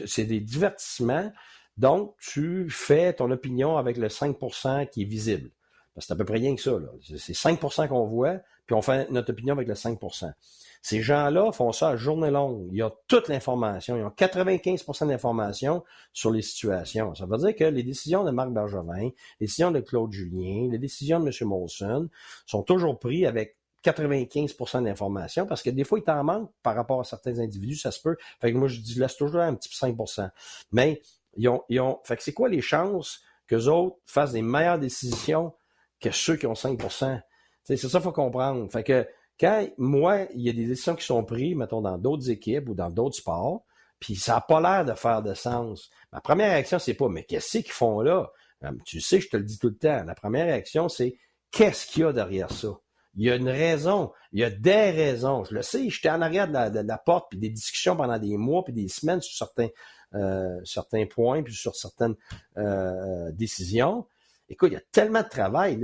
c'est 0.06 0.24
des 0.24 0.40
divertissements. 0.40 1.32
Donc, 1.78 2.16
tu 2.20 2.70
fais 2.70 3.14
ton 3.14 3.30
opinion 3.30 3.78
avec 3.78 3.98
le 3.98 4.08
5% 4.08 4.90
qui 4.90 5.04
est 5.04 5.06
visible. 5.06 5.52
C'est 5.98 6.14
à 6.14 6.16
peu 6.16 6.24
près 6.24 6.38
rien 6.38 6.56
que 6.56 6.62
ça. 6.62 6.72
C'est 7.18 7.34
5% 7.34 7.90
qu'on 7.90 8.06
voit, 8.06 8.40
puis 8.66 8.74
on 8.74 8.82
fait 8.82 9.10
notre 9.12 9.32
opinion 9.32 9.54
avec 9.54 9.68
le 9.68 9.74
5%. 9.74 10.32
Ces 10.82 11.02
gens-là 11.02 11.52
font 11.52 11.72
ça 11.72 11.90
à 11.90 11.96
journée 11.98 12.32
longue. 12.32 12.68
Il 12.72 12.78
y 12.78 12.82
a 12.82 12.92
toute 13.08 13.28
l'information. 13.28 13.98
Ils 13.98 14.04
ont 14.04 14.10
95% 14.10 15.08
d'informations 15.08 15.84
sur 16.14 16.32
les 16.32 16.42
situations. 16.42 17.14
Ça 17.16 17.26
veut 17.26 17.38
dire 17.38 17.56
que 17.56 17.66
les 17.66 17.84
décisions 17.84 18.24
de 18.24 18.32
Marc 18.32 18.52
Bergevin, 18.52 19.10
les 19.40 19.48
décisions 19.48 19.72
de 19.72 19.82
Claude 19.82 20.12
Julien, 20.12 20.70
les 20.72 20.78
décisions 20.78 21.20
de 21.20 21.28
M. 21.28 21.48
Molson 21.48 22.10
sont 22.46 22.64
toujours 22.64 22.98
prises 22.98 23.26
avec 23.26 23.58
95% 23.84 24.84
d'informations 24.84 25.46
parce 25.46 25.64
que 25.64 25.70
des 25.70 25.84
fois, 25.84 26.00
il 26.00 26.04
t'en 26.04 26.24
manque 26.24 26.52
par 26.64 26.76
rapport 26.76 27.00
à 27.00 27.04
certains 27.04 27.40
individus, 27.40 27.78
ça 27.78 27.92
se 27.92 28.02
peut. 28.02 28.18
Fait 28.40 28.52
que 28.52 28.58
moi, 28.58 28.68
je 28.68 28.80
dis, 28.80 29.00
laisse 29.00 29.16
toujours 29.16 29.42
un 29.42 29.56
petit 29.56 29.70
5% 29.70 30.30
Mais 30.72 31.02
ils 31.36 31.48
ont, 31.50 31.64
ils 31.70 31.80
ont, 31.80 32.00
fait 32.04 32.18
que 32.18 32.24
c'est 32.24 32.34
quoi 32.34 32.50
les 32.50 32.62
chances 32.62 33.22
que 33.48 33.56
autres 33.68 33.98
fassent 34.06 34.34
des 34.34 34.42
meilleures 34.42 34.80
décisions 34.80 35.54
que 36.00 36.12
ceux 36.12 36.36
qui 36.36 36.46
ont 36.46 36.54
5% 36.54 37.22
C'est 37.64 37.78
ça 37.78 37.88
qu'il 37.90 38.02
faut 38.02 38.12
comprendre. 38.12 38.70
Fait 38.72 38.84
que 38.84 39.08
quand, 39.40 39.68
moi, 39.78 40.26
il 40.34 40.42
y 40.42 40.50
a 40.50 40.54
des 40.54 40.66
décisions 40.66 40.96
qui 40.96 41.06
sont 41.06 41.24
prises, 41.24 41.56
mettons, 41.56 41.82
dans 41.82 41.98
d'autres 41.98 42.30
équipes 42.30 42.70
ou 42.70 42.74
dans 42.76 42.90
d'autres 42.90 43.16
sports, 43.16 43.64
puis 44.00 44.16
ça 44.16 44.36
n'a 44.36 44.42
pas 44.42 44.62
l'air 44.62 44.86
de 44.86 44.98
faire 44.98 45.22
de 45.22 45.34
sens. 45.34 45.90
Ma 46.12 46.22
première 46.22 46.52
réaction, 46.52 46.80
c'est 46.80 46.94
pas, 46.94 47.10
mais 47.10 47.24
qu'est-ce 47.24 47.60
qu'ils 47.60 47.72
font 47.72 48.02
là? 48.02 48.32
Euh, 48.64 48.72
tu 48.86 49.00
sais, 49.02 49.20
je 49.20 49.30
te 49.30 49.38
le 49.38 49.44
dis 49.44 49.58
tout 49.58 49.70
le 49.70 49.78
temps. 49.78 50.04
La 50.04 50.16
première 50.16 50.46
réaction, 50.46 50.90
c'est 50.90 51.18
qu'est-ce 51.52 51.88
qu'il 51.88 52.04
y 52.04 52.06
a 52.06 52.14
derrière 52.14 52.52
ça? 52.52 52.70
Il 53.16 53.26
y 53.26 53.32
a 53.32 53.36
une 53.36 53.50
raison, 53.50 54.12
il 54.32 54.40
y 54.40 54.44
a 54.44 54.50
des 54.50 54.92
raisons. 54.92 55.44
Je 55.44 55.56
le 55.56 55.62
sais, 55.62 55.90
j'étais 55.90 56.10
en 56.10 56.22
arrière 56.22 56.48
de 56.48 56.80
la, 56.80 56.98
porte, 56.98 57.28
puis 57.30 57.40
des 57.40 57.50
discussions 57.50 57.96
pendant 57.96 58.18
des 58.18 58.38
mois, 58.38 58.64
puis 58.64 58.74
des 58.74 58.88
semaines 58.88 59.22
sur 59.22 59.36
certains, 59.36 59.70
euh, 60.14 60.60
certains 60.64 61.06
points, 61.06 61.44
puis 61.44 61.54
sur 61.54 61.76
certaines 61.76 62.16
euh, 62.58 63.32
décisions. 63.32 64.06
Écoute, 64.48 64.70
il 64.72 64.76
y 64.76 64.78
a 64.78 64.84
tellement 64.92 65.22
de 65.22 65.28
travail. 65.28 65.80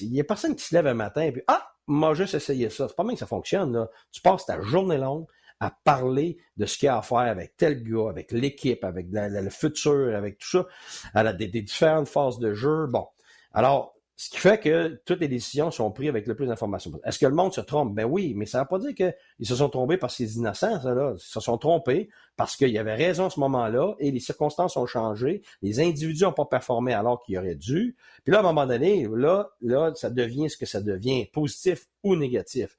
Il 0.00 0.10
n'y 0.10 0.20
a 0.20 0.24
personne 0.24 0.56
qui 0.56 0.64
se 0.64 0.74
lève 0.74 0.86
un 0.86 0.94
matin 0.94 1.22
et 1.22 1.32
puis 1.32 1.42
Ah, 1.46 1.73
moi 1.86 2.14
juste 2.14 2.34
essayé 2.34 2.70
ça. 2.70 2.88
C'est 2.88 2.96
pas 2.96 3.04
bien 3.04 3.12
que 3.12 3.18
ça 3.18 3.26
fonctionne. 3.26 3.72
Là. 3.72 3.88
Tu 4.12 4.20
passes 4.20 4.46
ta 4.46 4.60
journée 4.62 4.98
longue 4.98 5.26
à 5.60 5.70
parler 5.84 6.38
de 6.56 6.66
ce 6.66 6.78
qu'il 6.78 6.86
y 6.86 6.88
a 6.88 6.98
à 6.98 7.02
faire 7.02 7.18
avec 7.18 7.56
tel 7.56 7.82
gars, 7.82 8.10
avec 8.10 8.32
l'équipe, 8.32 8.84
avec 8.84 9.06
le 9.10 9.50
futur, 9.50 10.14
avec 10.14 10.38
tout 10.38 10.48
ça, 10.48 10.66
à 11.14 11.32
des, 11.32 11.48
différentes 11.48 12.08
phases 12.08 12.38
de 12.38 12.54
jeu. 12.54 12.86
Bon. 12.86 13.06
Alors, 13.52 13.93
ce 14.16 14.30
qui 14.30 14.36
fait 14.36 14.60
que 14.60 15.00
toutes 15.04 15.20
les 15.20 15.28
décisions 15.28 15.72
sont 15.72 15.90
prises 15.90 16.08
avec 16.08 16.28
le 16.28 16.36
plus 16.36 16.46
d'informations. 16.46 16.92
Est-ce 17.04 17.18
que 17.18 17.26
le 17.26 17.34
monde 17.34 17.52
se 17.52 17.60
trompe? 17.60 17.94
Ben 17.94 18.04
oui, 18.04 18.32
mais 18.36 18.46
ça 18.46 18.58
ne 18.58 18.62
veut 18.62 18.68
pas 18.68 18.78
dire 18.78 18.94
qu'ils 18.94 19.46
se 19.46 19.56
sont 19.56 19.68
trompés 19.68 19.96
parce 19.96 20.16
qu'ils 20.16 20.30
sont 20.30 20.38
innocents, 20.38 20.80
ça, 20.80 20.94
là. 20.94 21.14
Ils 21.16 21.20
se 21.20 21.40
sont 21.40 21.58
trompés 21.58 22.08
parce 22.36 22.54
qu'il 22.54 22.68
y 22.68 22.78
avait 22.78 22.94
raison 22.94 23.26
à 23.26 23.30
ce 23.30 23.40
moment-là 23.40 23.94
et 23.98 24.12
les 24.12 24.20
circonstances 24.20 24.76
ont 24.76 24.86
changé. 24.86 25.42
Les 25.62 25.80
individus 25.80 26.22
n'ont 26.22 26.32
pas 26.32 26.44
performé 26.44 26.92
alors 26.92 27.22
qu'ils 27.22 27.38
auraient 27.38 27.56
dû. 27.56 27.96
Puis 28.22 28.32
là, 28.32 28.38
à 28.38 28.40
un 28.40 28.44
moment 28.44 28.66
donné, 28.66 29.08
là, 29.12 29.50
là, 29.60 29.92
ça 29.96 30.10
devient 30.10 30.48
ce 30.48 30.56
que 30.56 30.66
ça 30.66 30.80
devient, 30.80 31.26
positif 31.26 31.86
ou 32.04 32.14
négatif. 32.14 32.78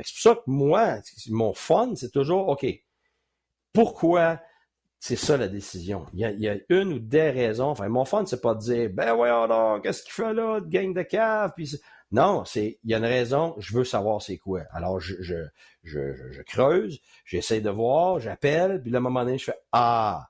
C'est 0.00 0.12
pour 0.12 0.22
ça 0.22 0.34
que 0.36 0.42
moi, 0.46 1.00
mon 1.28 1.54
fun, 1.54 1.94
c'est 1.96 2.12
toujours, 2.12 2.48
OK, 2.48 2.64
pourquoi 3.72 4.40
c'est 5.00 5.16
ça 5.16 5.36
la 5.36 5.48
décision. 5.48 6.06
Il 6.12 6.20
y, 6.20 6.48
a, 6.48 6.56
une 6.68 6.92
ou 6.94 6.98
des 6.98 7.30
raisons. 7.30 7.68
Enfin, 7.68 7.88
mon 7.88 8.04
fun, 8.04 8.26
c'est 8.26 8.40
pas 8.40 8.54
de 8.54 8.60
dire 8.60 8.90
Ben 8.92 9.14
voyons 9.14 9.46
donc, 9.46 9.82
qu'est-ce 9.82 10.02
qu'il 10.02 10.12
fait 10.12 10.34
là, 10.34 10.60
de 10.60 10.68
gang 10.68 10.92
de 10.92 11.02
cave? 11.02 11.52
Puis 11.56 11.76
non, 12.10 12.44
c'est 12.44 12.78
il 12.84 12.90
y 12.90 12.94
a 12.94 12.98
une 12.98 13.04
raison, 13.04 13.54
je 13.58 13.76
veux 13.76 13.84
savoir 13.84 14.22
c'est 14.22 14.38
quoi. 14.38 14.62
Alors 14.72 14.98
je, 14.98 15.14
je, 15.20 15.44
je, 15.84 16.42
creuse, 16.42 17.00
j'essaie 17.24 17.60
de 17.60 17.70
voir, 17.70 18.18
j'appelle, 18.18 18.82
puis 18.82 18.90
là, 18.90 18.98
à 18.98 19.00
un 19.00 19.02
moment 19.02 19.24
donné, 19.24 19.38
je 19.38 19.44
fais 19.44 19.58
Ah, 19.72 20.28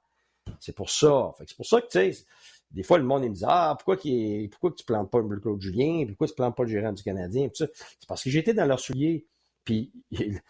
c'est 0.60 0.74
pour 0.74 0.90
ça. 0.90 1.32
c'est 1.38 1.56
pour 1.56 1.66
ça 1.66 1.80
que 1.80 1.86
tu 1.86 2.12
sais. 2.12 2.24
Des 2.70 2.82
fois, 2.82 2.98
le 2.98 3.04
monde 3.04 3.24
il 3.24 3.30
me 3.30 3.34
dit 3.34 3.44
Ah, 3.46 3.74
pourquoi, 3.78 3.96
qu'il 3.96 4.50
pourquoi 4.50 4.72
tu 4.72 4.84
plantes 4.84 5.10
pas 5.10 5.20
le 5.20 5.40
Claude 5.40 5.60
Julien, 5.60 6.04
pourquoi 6.06 6.26
tu 6.26 6.34
plantes 6.34 6.56
pas 6.56 6.64
le 6.64 6.68
gérant 6.68 6.92
du 6.92 7.02
Canadien? 7.02 7.48
C'est 7.54 7.70
parce 8.06 8.22
que 8.22 8.30
j'étais 8.30 8.54
dans 8.54 8.66
leur 8.66 8.80
soulier. 8.80 9.26
Puis 9.64 9.92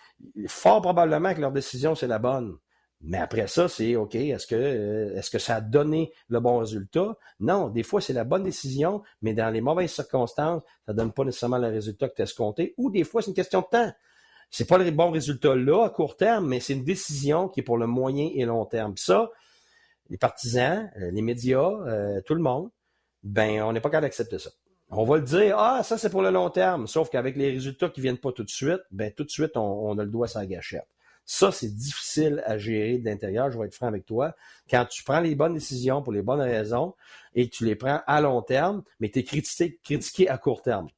fort 0.48 0.82
probablement 0.82 1.34
que 1.34 1.40
leur 1.40 1.52
décision, 1.52 1.94
c'est 1.94 2.06
la 2.06 2.18
bonne. 2.18 2.56
Mais 3.00 3.18
après 3.18 3.46
ça, 3.46 3.68
c'est 3.68 3.94
OK, 3.94 4.16
est-ce 4.16 4.46
que, 4.46 4.56
euh, 4.56 5.16
est-ce 5.16 5.30
que 5.30 5.38
ça 5.38 5.56
a 5.56 5.60
donné 5.60 6.12
le 6.28 6.40
bon 6.40 6.58
résultat? 6.58 7.16
Non, 7.38 7.68
des 7.68 7.84
fois, 7.84 8.00
c'est 8.00 8.12
la 8.12 8.24
bonne 8.24 8.42
décision, 8.42 9.02
mais 9.22 9.34
dans 9.34 9.50
les 9.50 9.60
mauvaises 9.60 9.92
circonstances, 9.92 10.62
ça 10.86 10.92
donne 10.92 11.12
pas 11.12 11.24
nécessairement 11.24 11.58
le 11.58 11.68
résultat 11.68 12.08
que 12.08 12.16
tu 12.16 12.22
as 12.22 12.24
escompté. 12.24 12.74
Ou 12.76 12.90
des 12.90 13.04
fois, 13.04 13.22
c'est 13.22 13.28
une 13.28 13.36
question 13.36 13.60
de 13.60 13.66
temps. 13.70 13.92
C'est 14.50 14.66
pas 14.66 14.78
le 14.78 14.90
bon 14.90 15.10
résultat 15.10 15.54
là, 15.54 15.84
à 15.84 15.90
court 15.90 16.16
terme, 16.16 16.48
mais 16.48 16.58
c'est 16.58 16.72
une 16.72 16.84
décision 16.84 17.48
qui 17.48 17.60
est 17.60 17.62
pour 17.62 17.78
le 17.78 17.86
moyen 17.86 18.30
et 18.34 18.44
long 18.44 18.64
terme. 18.64 18.96
ça, 18.96 19.30
les 20.10 20.16
partisans, 20.16 20.90
euh, 21.00 21.10
les 21.10 21.22
médias, 21.22 21.70
euh, 21.70 22.20
tout 22.22 22.34
le 22.34 22.40
monde, 22.40 22.70
ben, 23.22 23.62
on 23.62 23.72
n'est 23.72 23.80
pas 23.80 23.90
capable 23.90 24.06
d'accepter 24.06 24.38
ça. 24.38 24.50
On 24.90 25.04
va 25.04 25.18
le 25.18 25.22
dire, 25.22 25.58
ah, 25.58 25.82
ça 25.82 25.98
c'est 25.98 26.08
pour 26.08 26.22
le 26.22 26.30
long 26.30 26.48
terme. 26.48 26.86
Sauf 26.86 27.10
qu'avec 27.10 27.36
les 27.36 27.50
résultats 27.50 27.90
qui 27.90 28.00
viennent 28.00 28.18
pas 28.18 28.32
tout 28.32 28.44
de 28.44 28.48
suite, 28.48 28.80
ben 28.90 29.12
tout 29.12 29.24
de 29.24 29.30
suite, 29.30 29.56
on, 29.56 29.98
a 29.98 30.04
le 30.04 30.10
doigt 30.10 30.28
sur 30.28 30.40
la 30.40 30.46
gâchette. 30.46 30.88
Ça, 31.30 31.52
c'est 31.52 31.68
difficile 31.74 32.42
à 32.46 32.56
gérer 32.56 32.96
de 32.96 33.04
l'intérieur, 33.04 33.50
je 33.50 33.58
vais 33.58 33.66
être 33.66 33.74
franc 33.74 33.88
avec 33.88 34.06
toi. 34.06 34.34
Quand 34.70 34.86
tu 34.86 35.04
prends 35.04 35.20
les 35.20 35.34
bonnes 35.34 35.52
décisions 35.52 36.02
pour 36.02 36.14
les 36.14 36.22
bonnes 36.22 36.40
raisons 36.40 36.94
et 37.34 37.50
tu 37.50 37.66
les 37.66 37.76
prends 37.76 38.00
à 38.06 38.22
long 38.22 38.40
terme, 38.40 38.82
mais 38.98 39.10
tu 39.10 39.18
es 39.18 39.24
critiqué, 39.24 40.26
à 40.30 40.38
court 40.38 40.62
terme. 40.62 40.88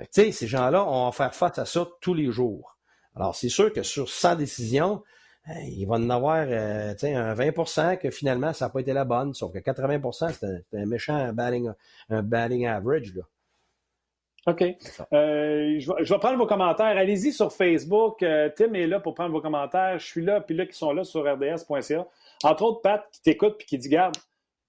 Tu 0.00 0.06
sais, 0.10 0.32
ces 0.32 0.46
gens-là, 0.46 0.88
on 0.88 1.04
va 1.04 1.12
faire 1.12 1.34
face 1.34 1.58
à 1.58 1.66
ça 1.66 1.86
tous 2.00 2.14
les 2.14 2.32
jours. 2.32 2.78
Alors, 3.14 3.36
c'est 3.36 3.50
sûr 3.50 3.70
que 3.74 3.82
sur 3.82 4.08
100 4.08 4.36
décisions, 4.36 5.02
il 5.46 5.84
va 5.84 5.96
en 5.96 6.08
avoir 6.08 6.46
euh, 6.48 6.94
un 7.02 7.34
20% 7.34 7.98
que 7.98 8.10
finalement, 8.10 8.54
ça 8.54 8.64
n'a 8.64 8.68
pas 8.70 8.80
été 8.80 8.94
la 8.94 9.04
bonne, 9.04 9.34
sauf 9.34 9.52
que 9.52 9.58
80% 9.58 10.32
c'est 10.32 10.78
un, 10.78 10.86
méchant 10.86 11.30
batting, 11.34 11.70
un 12.08 12.32
average. 12.32 13.14
Là. 13.14 13.24
OK. 14.46 14.62
Euh, 14.62 15.78
je, 15.78 16.12
vais, 16.12 16.18
prendre 16.18 16.36
vos 16.36 16.46
commentaires. 16.46 16.86
Allez-y 16.86 17.32
sur 17.32 17.52
Facebook. 17.52 18.22
Euh, 18.22 18.50
Tim 18.56 18.74
est 18.74 18.88
là 18.88 18.98
pour 18.98 19.14
prendre 19.14 19.30
vos 19.30 19.40
commentaires. 19.40 19.98
Je 19.98 20.06
suis 20.06 20.24
là, 20.24 20.40
puis 20.40 20.56
là, 20.56 20.66
qui 20.66 20.76
sont 20.76 20.92
là 20.92 21.04
sur 21.04 21.22
rds.ca. 21.24 22.08
Entre 22.42 22.62
autres, 22.64 22.80
Pat, 22.82 23.08
qui 23.12 23.22
t'écoute 23.22 23.56
puis 23.58 23.66
qui 23.66 23.78
dit 23.78 23.88
Garde, 23.88 24.16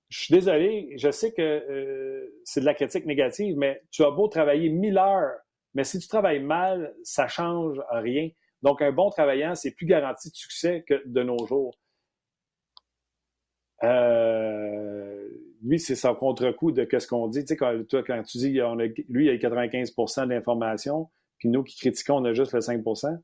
je 0.10 0.20
suis 0.20 0.34
désolé, 0.34 0.94
je 0.98 1.10
sais 1.10 1.34
que 1.34 2.30
c'est 2.44 2.60
de 2.60 2.66
la 2.66 2.76
critique 2.76 3.08
négative, 3.08 3.58
mais 3.58 3.82
tu 3.90 4.04
as 4.04 4.12
beau 4.12 4.28
travailler 4.28 4.70
mille 4.70 5.00
heures, 5.00 5.40
mais 5.74 5.84
si 5.84 5.98
tu 5.98 6.08
travailles 6.08 6.44
mal, 6.44 6.94
ça 7.04 7.28
change 7.28 7.82
rien. 7.90 8.30
Donc, 8.62 8.82
un 8.82 8.92
bon 8.92 9.10
travaillant, 9.10 9.56
c'est 9.56 9.72
plus 9.72 9.88
garanti 9.88 10.30
de 10.30 10.36
succès 10.36 10.86
que 10.88 11.02
de 11.06 11.24
nos 11.24 11.46
jours. 11.48 11.76
Euh, 13.84 15.03
lui, 15.64 15.80
c'est 15.80 15.96
son 15.96 16.14
contre-coup 16.14 16.72
de 16.72 16.88
ce 16.92 17.08
qu'on 17.08 17.28
dit. 17.28 17.42
Tu 17.42 17.48
sais, 17.48 17.58
quand, 17.58 17.74
toi, 17.88 18.04
quand 18.04 18.22
tu 18.24 18.38
dis, 18.38 18.62
on 18.62 18.76
lui, 18.76 18.94
il 19.10 19.30
a 19.30 19.36
95% 19.36 20.28
d'informations, 20.28 21.10
puis 21.38 21.50
nous 21.50 21.64
qui 21.64 21.78
critiquons, 21.78 22.18
on 22.18 22.26
a 22.26 22.34
juste 22.34 22.54
le 22.54 22.60
5% 22.60 23.18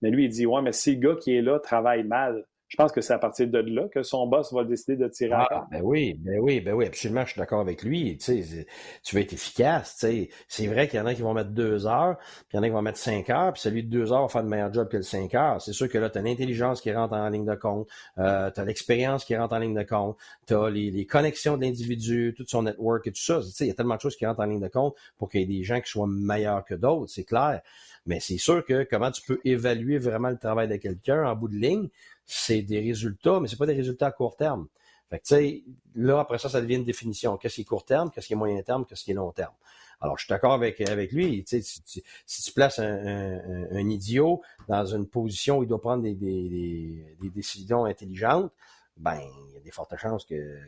Mais 0.00 0.10
lui, 0.10 0.24
il 0.24 0.30
dit, 0.30 0.46
ouais, 0.46 0.62
mais 0.62 0.72
si 0.72 0.96
le 0.96 1.00
gars 1.00 1.16
qui 1.20 1.34
est 1.34 1.42
là 1.42 1.60
travaille 1.60 2.04
mal, 2.04 2.46
je 2.72 2.76
pense 2.78 2.90
que 2.90 3.02
c'est 3.02 3.12
à 3.12 3.18
partir 3.18 3.48
de 3.48 3.58
là 3.58 3.86
que 3.88 4.02
son 4.02 4.26
boss 4.26 4.50
va 4.54 4.64
décider 4.64 4.96
de 4.96 5.06
tirer 5.06 5.34
ah, 5.34 5.66
Ben 5.70 5.82
oui, 5.84 6.14
ben 6.18 6.38
oui, 6.40 6.62
ben 6.62 6.72
oui, 6.72 6.86
absolument, 6.86 7.22
je 7.26 7.32
suis 7.32 7.38
d'accord 7.38 7.60
avec 7.60 7.82
lui. 7.82 8.16
Tu, 8.16 8.42
sais, 8.42 8.66
tu 9.02 9.14
veux 9.14 9.20
être 9.20 9.34
efficace. 9.34 9.98
Tu 9.98 10.06
sais. 10.06 10.30
C'est 10.48 10.66
vrai 10.68 10.88
qu'il 10.88 10.98
y 10.98 11.02
en 11.02 11.04
a 11.04 11.12
qui 11.12 11.20
vont 11.20 11.34
mettre 11.34 11.50
deux 11.50 11.86
heures, 11.86 12.16
puis 12.48 12.54
il 12.54 12.56
y 12.56 12.58
en 12.58 12.62
a 12.62 12.66
qui 12.68 12.72
vont 12.72 12.80
mettre 12.80 12.96
cinq 12.96 13.28
heures, 13.28 13.52
puis 13.52 13.60
celui 13.60 13.84
de 13.84 13.90
deux 13.90 14.10
heures 14.10 14.22
va 14.22 14.28
faire 14.28 14.42
le 14.42 14.48
meilleur 14.48 14.72
job 14.72 14.88
que 14.88 14.96
le 14.96 15.02
cinq 15.02 15.34
heures. 15.34 15.60
C'est 15.60 15.74
sûr 15.74 15.86
que 15.86 15.98
là, 15.98 16.08
tu 16.08 16.16
as 16.16 16.22
l'intelligence 16.22 16.80
qui 16.80 16.90
rentre 16.94 17.12
en 17.12 17.28
ligne 17.28 17.44
de 17.44 17.54
compte, 17.54 17.88
euh, 18.16 18.50
tu 18.50 18.58
as 18.58 18.64
l'expérience 18.64 19.26
qui 19.26 19.36
rentre 19.36 19.54
en 19.54 19.58
ligne 19.58 19.74
de 19.74 19.82
compte, 19.82 20.16
tu 20.46 20.54
as 20.54 20.70
les, 20.70 21.04
connexions 21.04 21.58
de 21.58 21.64
l'individu, 21.64 22.32
tout 22.34 22.46
son 22.46 22.62
network 22.62 23.06
et 23.06 23.12
tout 23.12 23.20
ça. 23.20 23.40
Tu 23.42 23.50
sais, 23.50 23.64
il 23.66 23.68
y 23.68 23.70
a 23.70 23.74
tellement 23.74 23.96
de 23.96 24.00
choses 24.00 24.16
qui 24.16 24.24
rentrent 24.24 24.40
en 24.40 24.46
ligne 24.46 24.62
de 24.62 24.68
compte 24.68 24.94
pour 25.18 25.28
qu'il 25.28 25.40
y 25.40 25.44
ait 25.44 25.58
des 25.58 25.62
gens 25.62 25.78
qui 25.78 25.90
soient 25.90 26.08
meilleurs 26.08 26.64
que 26.64 26.74
d'autres, 26.74 27.12
c'est 27.12 27.24
clair. 27.24 27.60
Mais 28.06 28.18
c'est 28.18 28.38
sûr 28.38 28.64
que 28.64 28.86
comment 28.90 29.10
tu 29.10 29.22
peux 29.22 29.40
évaluer 29.44 29.98
vraiment 29.98 30.30
le 30.30 30.38
travail 30.38 30.68
de 30.68 30.76
quelqu'un 30.76 31.24
en 31.24 31.36
bout 31.36 31.48
de 31.48 31.56
ligne, 31.56 31.88
c'est 32.24 32.62
des 32.62 32.80
résultats, 32.80 33.40
mais 33.40 33.48
c'est 33.48 33.56
pas 33.56 33.66
des 33.66 33.74
résultats 33.74 34.06
à 34.06 34.12
court 34.12 34.36
terme. 34.36 34.68
Fait 35.10 35.18
que, 35.18 35.24
tu 35.26 35.64
là, 35.94 36.20
après 36.20 36.38
ça, 36.38 36.48
ça 36.48 36.60
devient 36.60 36.76
une 36.76 36.84
définition. 36.84 37.36
Qu'est-ce 37.36 37.56
qui 37.56 37.60
est 37.62 37.64
court 37.64 37.84
terme, 37.84 38.10
qu'est-ce 38.10 38.26
qui 38.26 38.32
est 38.32 38.36
moyen 38.36 38.62
terme, 38.62 38.86
qu'est-ce 38.86 39.04
qui 39.04 39.10
est 39.10 39.14
long 39.14 39.30
terme? 39.32 39.52
Alors, 40.00 40.18
je 40.18 40.24
suis 40.24 40.30
d'accord 40.30 40.52
avec, 40.52 40.80
avec 40.80 41.12
lui. 41.12 41.44
Tu 41.44 41.62
sais, 41.62 41.80
si, 42.26 42.42
tu 42.42 42.52
places 42.52 42.78
un, 42.78 43.88
idiot 43.88 44.42
dans 44.68 44.86
une 44.86 45.06
position 45.06 45.58
où 45.58 45.62
il 45.62 45.68
doit 45.68 45.80
prendre 45.80 46.02
des, 46.02 46.14
des, 46.14 47.16
des 47.20 47.30
décisions 47.30 47.84
intelligentes, 47.84 48.50
ben, 48.96 49.20
il 49.48 49.54
y 49.54 49.56
a 49.58 49.60
des 49.60 49.70
fortes 49.70 49.96
chances 49.96 50.24
que 50.24 50.58